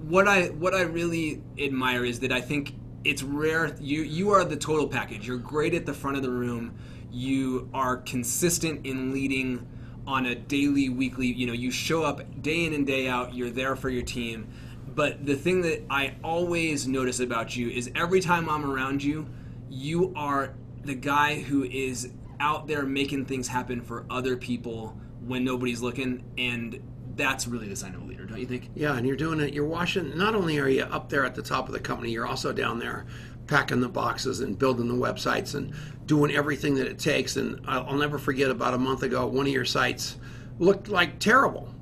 what 0.00 0.28
I 0.28 0.46
what 0.46 0.74
I 0.74 0.82
really 0.82 1.42
admire 1.58 2.04
is 2.04 2.20
that 2.20 2.32
I 2.32 2.40
think 2.40 2.74
it's 3.04 3.22
rare. 3.22 3.76
You 3.80 4.02
you 4.02 4.30
are 4.30 4.44
the 4.44 4.56
total 4.56 4.86
package. 4.86 5.26
You're 5.26 5.38
great 5.38 5.74
at 5.74 5.86
the 5.86 5.94
front 5.94 6.16
of 6.16 6.22
the 6.22 6.30
room. 6.30 6.78
You 7.10 7.68
are 7.72 7.96
consistent 7.96 8.86
in 8.86 9.12
leading 9.12 9.66
on 10.06 10.26
a 10.26 10.34
daily, 10.34 10.88
weekly. 10.88 11.26
You 11.26 11.46
know, 11.46 11.52
you 11.52 11.70
show 11.70 12.02
up 12.02 12.42
day 12.42 12.64
in 12.64 12.72
and 12.72 12.86
day 12.86 13.08
out. 13.08 13.34
You're 13.34 13.50
there 13.50 13.76
for 13.76 13.88
your 13.88 14.02
team. 14.02 14.48
But 14.94 15.24
the 15.24 15.36
thing 15.36 15.62
that 15.62 15.84
I 15.90 16.14
always 16.24 16.88
notice 16.88 17.20
about 17.20 17.56
you 17.56 17.68
is 17.68 17.90
every 17.94 18.20
time 18.20 18.48
I'm 18.48 18.68
around 18.68 19.02
you, 19.02 19.28
you 19.70 20.12
are 20.16 20.54
the 20.84 20.94
guy 20.94 21.40
who 21.40 21.64
is 21.64 22.10
out 22.40 22.66
there 22.66 22.84
making 22.84 23.26
things 23.26 23.48
happen 23.48 23.80
for 23.80 24.06
other 24.10 24.36
people 24.36 24.96
when 25.26 25.44
nobody's 25.44 25.82
looking 25.82 26.24
and 26.38 26.80
that's 27.16 27.46
really 27.46 27.68
the 27.68 27.76
sign 27.76 27.94
of 27.94 28.07
don't 28.28 28.38
you 28.38 28.46
think? 28.46 28.70
Yeah, 28.74 28.96
and 28.96 29.06
you're 29.06 29.16
doing 29.16 29.40
it. 29.40 29.54
You're 29.54 29.64
washing. 29.66 30.16
Not 30.16 30.34
only 30.34 30.58
are 30.58 30.68
you 30.68 30.82
up 30.82 31.08
there 31.08 31.24
at 31.24 31.34
the 31.34 31.42
top 31.42 31.66
of 31.66 31.72
the 31.72 31.80
company, 31.80 32.10
you're 32.10 32.26
also 32.26 32.52
down 32.52 32.78
there 32.78 33.06
packing 33.46 33.80
the 33.80 33.88
boxes 33.88 34.40
and 34.40 34.58
building 34.58 34.88
the 34.88 34.94
websites 34.94 35.54
and 35.54 35.72
doing 36.06 36.30
everything 36.30 36.74
that 36.74 36.86
it 36.86 36.98
takes. 36.98 37.36
And 37.36 37.60
I'll, 37.66 37.86
I'll 37.86 37.96
never 37.96 38.18
forget 38.18 38.50
about 38.50 38.74
a 38.74 38.78
month 38.78 39.02
ago, 39.02 39.26
one 39.26 39.46
of 39.46 39.52
your 39.52 39.64
sites 39.64 40.18
looked 40.58 40.88
like 40.88 41.18
terrible, 41.18 41.72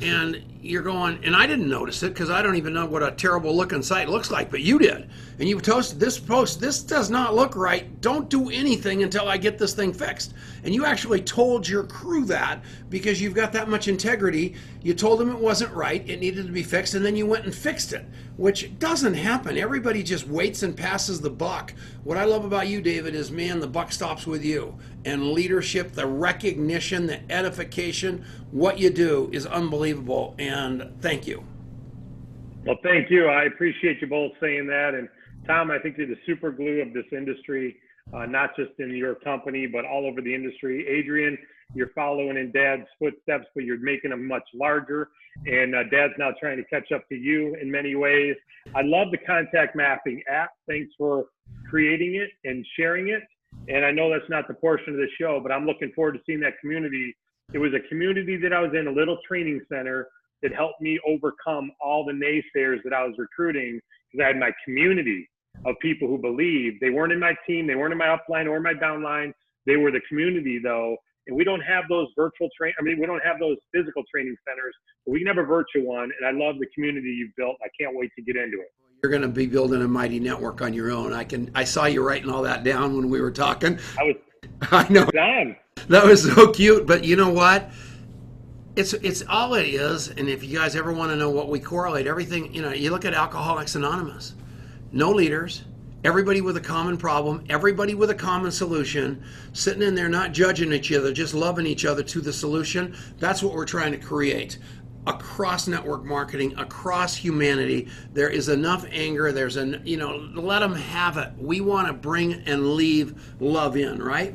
and 0.00 0.42
you're 0.62 0.82
going, 0.82 1.18
and 1.24 1.34
I 1.34 1.46
didn't 1.46 1.68
notice 1.68 2.02
it 2.04 2.14
because 2.14 2.30
I 2.30 2.40
don't 2.40 2.54
even 2.54 2.72
know 2.72 2.86
what 2.86 3.02
a 3.02 3.10
terrible 3.10 3.54
looking 3.56 3.82
site 3.82 4.08
looks 4.08 4.30
like, 4.30 4.48
but 4.48 4.60
you 4.60 4.78
did. 4.78 5.10
And 5.40 5.48
you 5.48 5.58
posted 5.58 5.98
this 5.98 6.20
post, 6.20 6.60
this 6.60 6.82
does 6.82 7.10
not 7.10 7.34
look 7.34 7.56
right. 7.56 8.00
Don't 8.00 8.28
do 8.28 8.48
anything 8.48 9.02
until 9.02 9.28
I 9.28 9.38
get 9.38 9.58
this 9.58 9.74
thing 9.74 9.92
fixed. 9.92 10.34
And 10.62 10.72
you 10.72 10.84
actually 10.84 11.20
told 11.20 11.68
your 11.68 11.82
crew 11.82 12.24
that 12.26 12.62
because 12.88 13.20
you've 13.20 13.34
got 13.34 13.52
that 13.54 13.68
much 13.68 13.88
integrity. 13.88 14.54
You 14.82 14.94
told 14.94 15.18
them 15.18 15.30
it 15.30 15.38
wasn't 15.38 15.74
right, 15.74 16.08
it 16.08 16.20
needed 16.20 16.46
to 16.46 16.52
be 16.52 16.62
fixed, 16.62 16.94
and 16.94 17.04
then 17.04 17.16
you 17.16 17.26
went 17.26 17.44
and 17.44 17.54
fixed 17.54 17.92
it, 17.92 18.04
which 18.36 18.78
doesn't 18.78 19.14
happen. 19.14 19.58
Everybody 19.58 20.02
just 20.02 20.28
waits 20.28 20.62
and 20.62 20.76
passes 20.76 21.20
the 21.20 21.30
buck. 21.30 21.74
What 22.04 22.18
I 22.18 22.24
love 22.24 22.44
about 22.44 22.68
you, 22.68 22.80
David, 22.80 23.14
is 23.14 23.30
man, 23.30 23.60
the 23.60 23.66
buck 23.66 23.90
stops 23.92 24.26
with 24.26 24.44
you. 24.44 24.78
And 25.04 25.32
leadership, 25.32 25.92
the 25.92 26.06
recognition, 26.06 27.06
the 27.06 27.32
edification, 27.32 28.24
what 28.52 28.78
you 28.78 28.90
do 28.90 29.30
is 29.32 29.46
unbelievable. 29.46 30.36
And 30.38 30.51
thank 31.00 31.26
you. 31.26 31.44
Well, 32.64 32.78
thank 32.82 33.10
you. 33.10 33.26
I 33.26 33.44
appreciate 33.44 34.00
you 34.00 34.06
both 34.06 34.32
saying 34.40 34.66
that. 34.68 34.94
And 34.94 35.08
Tom, 35.46 35.70
I 35.70 35.78
think 35.78 35.98
you're 35.98 36.06
the 36.06 36.16
super 36.26 36.52
glue 36.52 36.80
of 36.80 36.92
this 36.92 37.06
industry, 37.10 37.76
uh, 38.14 38.26
not 38.26 38.54
just 38.56 38.70
in 38.78 38.90
your 38.90 39.16
company, 39.16 39.66
but 39.66 39.84
all 39.84 40.06
over 40.06 40.20
the 40.20 40.32
industry. 40.32 40.86
Adrian, 40.86 41.36
you're 41.74 41.90
following 41.94 42.36
in 42.36 42.52
Dad's 42.52 42.86
footsteps, 42.98 43.46
but 43.54 43.64
you're 43.64 43.80
making 43.80 44.10
them 44.10 44.28
much 44.28 44.44
larger. 44.54 45.08
And 45.46 45.74
uh, 45.74 45.84
Dad's 45.90 46.12
now 46.18 46.30
trying 46.38 46.58
to 46.58 46.64
catch 46.64 46.92
up 46.92 47.08
to 47.08 47.16
you 47.16 47.56
in 47.60 47.70
many 47.70 47.94
ways. 47.94 48.36
I 48.76 48.82
love 48.82 49.08
the 49.10 49.18
contact 49.18 49.74
mapping 49.74 50.22
app. 50.30 50.50
Thanks 50.68 50.92
for 50.96 51.26
creating 51.68 52.14
it 52.14 52.30
and 52.48 52.64
sharing 52.76 53.08
it. 53.08 53.22
And 53.68 53.84
I 53.84 53.90
know 53.90 54.10
that's 54.10 54.28
not 54.28 54.46
the 54.46 54.54
portion 54.54 54.90
of 54.90 54.96
the 54.96 55.08
show, 55.18 55.40
but 55.42 55.50
I'm 55.50 55.66
looking 55.66 55.92
forward 55.94 56.12
to 56.12 56.20
seeing 56.26 56.40
that 56.40 56.60
community. 56.60 57.16
It 57.52 57.58
was 57.58 57.72
a 57.74 57.88
community 57.88 58.36
that 58.36 58.52
I 58.52 58.60
was 58.60 58.70
in, 58.78 58.86
a 58.86 58.92
little 58.92 59.18
training 59.26 59.60
center 59.68 60.08
that 60.42 60.54
helped 60.54 60.80
me 60.80 60.98
overcome 61.06 61.70
all 61.80 62.04
the 62.04 62.12
naysayers 62.12 62.82
that 62.84 62.92
I 62.92 63.04
was 63.04 63.14
recruiting 63.18 63.80
because 64.10 64.24
I 64.24 64.28
had 64.28 64.36
my 64.36 64.50
community 64.64 65.28
of 65.66 65.76
people 65.80 66.08
who 66.08 66.18
believed 66.18 66.78
they 66.80 66.90
weren't 66.90 67.12
in 67.12 67.20
my 67.20 67.34
team, 67.46 67.66
they 67.66 67.74
weren't 67.74 67.92
in 67.92 67.98
my 67.98 68.16
upline 68.16 68.48
or 68.48 68.60
my 68.60 68.74
downline. 68.74 69.32
They 69.66 69.76
were 69.76 69.90
the 69.90 70.00
community 70.08 70.60
though. 70.62 70.96
And 71.28 71.36
we 71.36 71.44
don't 71.44 71.60
have 71.60 71.84
those 71.88 72.08
virtual 72.16 72.48
train. 72.58 72.72
I 72.80 72.82
mean, 72.82 72.98
we 72.98 73.06
don't 73.06 73.22
have 73.24 73.38
those 73.38 73.56
physical 73.72 74.02
training 74.12 74.34
centers, 74.48 74.74
but 75.06 75.12
we 75.12 75.20
can 75.20 75.28
have 75.28 75.38
a 75.38 75.46
virtual 75.46 75.84
one. 75.84 76.10
And 76.18 76.26
I 76.26 76.32
love 76.32 76.56
the 76.58 76.66
community 76.74 77.10
you've 77.10 77.34
built. 77.36 77.56
I 77.62 77.68
can't 77.80 77.96
wait 77.96 78.10
to 78.16 78.22
get 78.22 78.34
into 78.34 78.58
it. 78.58 78.72
You're 79.02 79.10
going 79.10 79.22
to 79.22 79.28
be 79.28 79.46
building 79.46 79.82
a 79.82 79.88
mighty 79.88 80.18
network 80.18 80.62
on 80.62 80.72
your 80.72 80.90
own. 80.90 81.12
I 81.12 81.24
can. 81.24 81.50
I 81.54 81.64
saw 81.64 81.86
you 81.86 82.06
writing 82.06 82.30
all 82.30 82.42
that 82.42 82.64
down 82.64 82.96
when 82.96 83.08
we 83.08 83.20
were 83.20 83.30
talking. 83.30 83.78
I 83.98 84.04
was. 84.04 84.16
I 84.72 84.88
know. 84.88 85.06
Done. 85.06 85.56
That 85.88 86.04
was 86.04 86.24
so 86.24 86.52
cute. 86.52 86.86
But 86.86 87.04
you 87.04 87.16
know 87.16 87.30
what? 87.30 87.70
It's 88.74 88.94
it's 88.94 89.22
all 89.28 89.54
it 89.54 89.66
is. 89.66 90.08
And 90.08 90.28
if 90.28 90.42
you 90.42 90.58
guys 90.58 90.74
ever 90.76 90.92
want 90.92 91.10
to 91.10 91.16
know 91.16 91.30
what 91.30 91.48
we 91.48 91.60
correlate, 91.60 92.06
everything 92.06 92.54
you 92.54 92.62
know, 92.62 92.72
you 92.72 92.90
look 92.90 93.04
at 93.04 93.12
Alcoholics 93.12 93.74
Anonymous. 93.74 94.34
No 94.92 95.10
leaders, 95.10 95.64
everybody 96.04 96.40
with 96.40 96.56
a 96.56 96.60
common 96.60 96.96
problem, 96.96 97.44
everybody 97.48 97.94
with 97.94 98.10
a 98.10 98.14
common 98.14 98.50
solution, 98.50 99.22
sitting 99.52 99.82
in 99.82 99.94
there 99.94 100.08
not 100.08 100.32
judging 100.32 100.72
each 100.72 100.92
other, 100.92 101.12
just 101.12 101.34
loving 101.34 101.66
each 101.66 101.84
other 101.84 102.02
to 102.02 102.20
the 102.20 102.32
solution. 102.32 102.96
That's 103.18 103.42
what 103.42 103.54
we're 103.54 103.66
trying 103.66 103.92
to 103.92 103.98
create. 103.98 104.58
Across 105.06 105.66
network 105.66 106.04
marketing, 106.04 106.56
across 106.58 107.16
humanity, 107.16 107.88
there 108.12 108.28
is 108.28 108.48
enough 108.48 108.86
anger. 108.90 109.32
There's 109.32 109.56
an, 109.56 109.82
you 109.84 109.96
know, 109.96 110.16
let 110.34 110.60
them 110.60 110.74
have 110.74 111.16
it. 111.18 111.32
We 111.36 111.60
want 111.60 111.88
to 111.88 111.92
bring 111.92 112.34
and 112.46 112.74
leave 112.74 113.34
love 113.40 113.76
in, 113.76 114.00
right? 114.00 114.34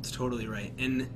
It's 0.00 0.10
totally 0.10 0.48
right. 0.48 0.72
And 0.78 1.08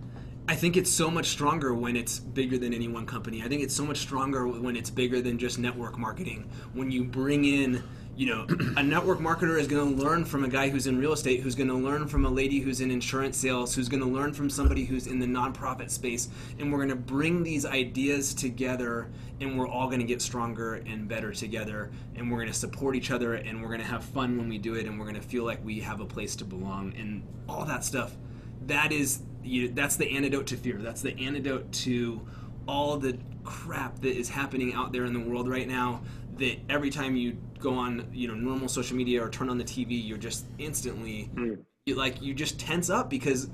I 0.49 0.55
think 0.55 0.77
it's 0.77 0.91
so 0.91 1.11
much 1.11 1.27
stronger 1.27 1.75
when 1.75 1.97
it's 1.97 2.21
bigger 2.21 2.57
than 2.57 2.73
any 2.73 2.87
one 2.87 3.05
company. 3.05 3.43
I 3.43 3.49
think 3.49 3.63
it's 3.63 3.75
so 3.75 3.85
much 3.85 3.99
stronger 3.99 4.47
when 4.47 4.77
it's 4.77 4.91
bigger 4.91 5.21
than 5.21 5.39
just 5.39 5.59
network 5.59 5.99
marketing. 5.99 6.49
When 6.73 6.91
you 6.91 7.05
bring 7.05 7.45
in 7.45 7.83
you 8.17 8.27
know, 8.27 8.47
a 8.77 8.83
network 8.83 9.19
marketer 9.19 9.59
is 9.59 9.69
going 9.69 9.97
to 9.97 10.03
learn 10.03 10.25
from 10.25 10.45
a 10.45 10.49
guy 10.49 10.69
who's 10.69 10.87
in 10.87 10.99
real 10.99 11.13
estate, 11.13 11.41
who's 11.41 11.55
going 11.55 11.69
to 11.69 11.75
learn 11.75 12.09
from 12.09 12.25
a 12.25 12.31
lady 12.31 12.61
who's 12.61 12.81
in 12.81 12.91
insurance 12.91 13.37
sales, 13.37 13.75
who's 13.75 13.89
going 13.89 14.01
to 14.01 14.09
learn 14.09 14.33
from 14.33 14.49
somebody 14.49 14.85
who's 14.85 15.07
in 15.07 15.19
the 15.19 15.27
nonprofit 15.27 15.91
space, 15.91 16.31
and 16.59 16.73
we're 16.73 16.79
going 16.79 16.89
to 16.89 16.97
bring 16.97 17.43
these 17.43 17.67
ideas 17.67 18.33
together, 18.33 19.11
and 19.41 19.59
we're 19.59 19.69
all 19.69 19.87
going 19.87 20.01
to 20.01 20.07
get 20.07 20.23
stronger 20.23 20.77
and 20.87 21.07
better 21.07 21.33
together, 21.33 21.91
and 22.15 22.31
we're 22.31 22.39
going 22.39 22.49
to 22.49 22.59
support 22.59 22.97
each 22.97 23.11
other, 23.11 23.35
and 23.35 23.61
we're 23.61 23.69
going 23.69 23.81
to 23.81 23.87
have 23.87 24.03
fun 24.03 24.39
when 24.39 24.49
we 24.49 24.57
do 24.57 24.75
it, 24.75 24.87
and 24.87 24.99
we're 24.99 25.07
going 25.07 25.21
to 25.21 25.29
feel 25.29 25.45
like 25.45 25.63
we 25.63 25.81
have 25.81 26.01
a 26.01 26.07
place 26.07 26.35
to 26.37 26.45
belong, 26.45 26.95
and 26.97 27.23
all 27.49 27.65
that 27.67 27.85
stuff. 27.85 28.17
That 28.67 28.93
is, 28.93 29.21
you, 29.47 29.69
that's 29.69 29.97
the 29.97 30.11
antidote 30.17 30.47
to 30.49 30.57
fear. 30.57 30.79
That's 30.79 31.03
the 31.03 31.19
antidote 31.19 31.73
to 31.73 32.21
all 32.67 32.97
the 32.97 33.19
crap 33.45 34.01
that 34.01 34.17
is 34.17 34.29
happening 34.29 34.75
out 34.75 34.93
there 34.93 35.05
in 35.05 35.13
the 35.13 35.21
world 35.21 35.49
right 35.49 35.69
now 35.69 36.03
that 36.37 36.59
every 36.69 36.91
time 36.91 37.17
you 37.17 37.37
go 37.59 37.75
on 37.75 38.07
you 38.13 38.29
know 38.29 38.35
normal 38.35 38.69
social 38.69 38.97
media 38.97 39.23
or 39.23 39.31
turn 39.31 39.49
on 39.49 39.59
the 39.59 39.65
TV, 39.65 40.07
you're 40.07 40.19
just 40.19 40.47
instantly 40.59 41.31
mm. 41.35 41.59
you, 41.87 41.95
like 41.95 42.21
you 42.21 42.35
just 42.35 42.59
tense 42.59 42.91
up 42.91 43.09
because 43.09 43.49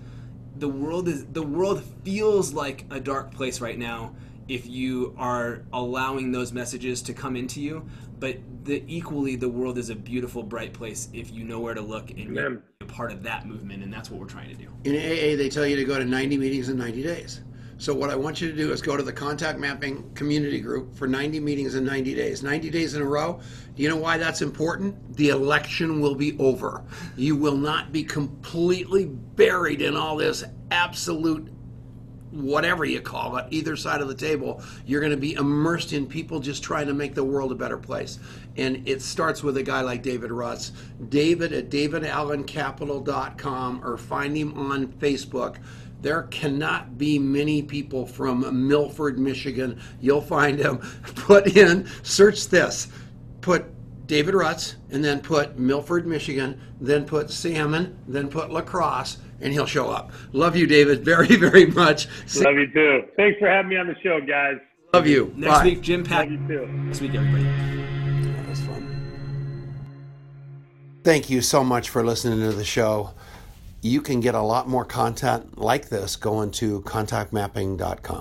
the 0.57 0.68
world 0.68 1.09
is 1.09 1.24
the 1.26 1.43
world 1.43 1.82
feels 2.05 2.53
like 2.53 2.84
a 2.90 3.01
dark 3.01 3.32
place 3.32 3.61
right 3.61 3.78
now 3.78 4.14
if 4.49 4.66
you 4.66 5.14
are 5.16 5.62
allowing 5.72 6.32
those 6.32 6.53
messages 6.53 7.01
to 7.03 7.14
come 7.14 7.36
into 7.36 7.61
you 7.61 7.86
but 8.23 8.37
the 8.64 8.85
equally 8.87 9.35
the 9.35 9.49
world 9.49 9.77
is 9.77 9.91
a 9.91 9.97
beautiful 9.97 10.45
bright 10.45 10.73
place 10.73 11.09
if 11.12 11.33
you 11.33 11.43
know 11.43 11.59
where 11.59 11.75
to 11.75 11.81
look 11.81 12.11
and 12.11 12.33
you're 12.33 12.62
a 12.81 12.85
part 12.85 13.11
of 13.11 13.20
that 13.20 13.47
movement 13.47 13.83
and 13.83 13.93
that's 13.93 14.11
what 14.11 14.20
we're 14.20 14.27
trying 14.27 14.49
to 14.49 14.55
do 14.55 14.68
in 14.85 14.95
aa 14.95 15.37
they 15.37 15.49
tell 15.51 15.66
you 15.66 15.75
to 15.75 15.85
go 15.85 15.99
to 15.99 16.05
90 16.05 16.39
meetings 16.39 16.68
in 16.68 16.79
90 16.79 17.03
days 17.03 17.41
so 17.79 17.93
what 17.93 18.11
I 18.11 18.14
want 18.14 18.41
you 18.41 18.49
to 18.49 18.57
do 18.57 18.70
is 18.70 18.81
go 18.81 18.97
to 18.97 19.03
the 19.03 19.12
contact 19.12 19.59
mapping 19.59 20.09
community 20.14 20.61
group 20.61 20.95
for 20.95 21.09
90 21.09 21.41
meetings 21.41 21.75
in 21.75 21.85
90 21.85 22.14
days. 22.14 22.41
90 22.41 22.70
days 22.70 22.95
in 22.95 23.03
a 23.03 23.05
row. 23.05 23.41
Do 23.75 23.83
you 23.83 23.89
know 23.89 23.97
why 23.97 24.18
that's 24.18 24.41
important? 24.41 25.16
The 25.16 25.31
election 25.31 26.01
will 26.01 26.14
be 26.14 26.39
over. 26.39 26.85
You 27.16 27.35
will 27.35 27.57
not 27.57 27.91
be 27.91 28.05
completely 28.05 29.07
buried 29.07 29.83
in 29.83 29.97
all 29.97 30.16
this 30.16 30.45
absolute 30.70 31.49
whatever 32.33 32.85
you 32.85 33.01
call 33.01 33.37
it, 33.37 33.47
either 33.51 33.76
side 33.76 34.01
of 34.01 34.09
the 34.09 34.14
table, 34.14 34.61
you're 34.87 35.01
going 35.01 35.12
to 35.12 35.16
be 35.16 35.35
immersed 35.35 35.93
in 35.93 36.07
people 36.07 36.41
just 36.41 36.62
trying 36.62 36.87
to 36.87 36.95
make 36.95 37.14
the 37.14 37.22
world 37.22 37.53
a 37.53 37.55
better 37.55 37.78
place. 37.78 38.18
And 38.57 38.89
it 38.89 39.03
starts 39.03 39.43
with 39.43 39.59
a 39.59 39.62
guy 39.62 39.83
like 39.83 40.03
David 40.03 40.30
Rutz. 40.30 40.72
David 41.09 41.53
at 41.53 41.70
davidallencapital.com 41.70 43.85
or 43.85 43.97
find 43.97 44.37
him 44.37 44.59
on 44.59 44.89
Facebook 44.89 45.59
there 46.03 46.24
cannot 46.24 46.99
be 46.99 47.16
many 47.16 47.62
people 47.62 48.05
from 48.05 48.68
Milford, 48.68 49.20
Michigan. 49.20 49.80
You'll 50.01 50.20
find 50.20 50.59
him. 50.59 50.78
Put 51.14 51.57
in, 51.57 51.89
search 52.03 52.49
this, 52.49 52.89
put 53.41 53.64
David 54.09 54.35
Rutz, 54.35 54.74
and 54.91 55.03
then 55.03 55.20
put 55.20 55.59
Milford, 55.59 56.07
Michigan, 56.07 56.61
then 56.80 57.05
put 57.05 57.30
salmon, 57.30 57.97
then 58.09 58.28
put 58.28 58.51
lacrosse, 58.51 59.18
and 59.43 59.53
he'll 59.53 59.66
show 59.66 59.90
up. 59.90 60.12
Love 60.32 60.57
you, 60.57 60.66
David, 60.66 61.05
very, 61.05 61.36
very 61.36 61.66
much. 61.66 62.07
Love 62.36 62.55
you 62.55 62.72
too. 62.72 63.03
Thanks 63.16 63.38
for 63.38 63.49
having 63.49 63.70
me 63.70 63.76
on 63.76 63.86
the 63.86 63.97
show, 64.03 64.20
guys. 64.20 64.57
Love 64.95 65.07
you. 65.07 65.32
Next 65.36 65.59
Bye. 65.59 65.64
week, 65.64 65.80
Jim 65.80 66.05
Pat. 66.05 66.30
Love 66.30 66.40
you 66.40 66.49
too. 66.49 66.66
Next 66.66 67.01
week, 67.01 67.14
everybody. 67.14 67.45
That 67.45 68.49
was 68.49 68.61
fun. 68.61 69.82
Thank 71.05 71.30
you 71.30 71.40
so 71.40 71.64
much 71.64 71.88
for 71.88 72.05
listening 72.05 72.40
to 72.40 72.53
the 72.53 72.64
show 72.64 73.12
you 73.82 74.01
can 74.01 74.20
get 74.20 74.34
a 74.34 74.40
lot 74.40 74.68
more 74.68 74.84
content 74.84 75.59
like 75.59 75.88
this 75.88 76.14
going 76.16 76.53
to 76.53 76.80
contactmapping.com. 76.82 78.20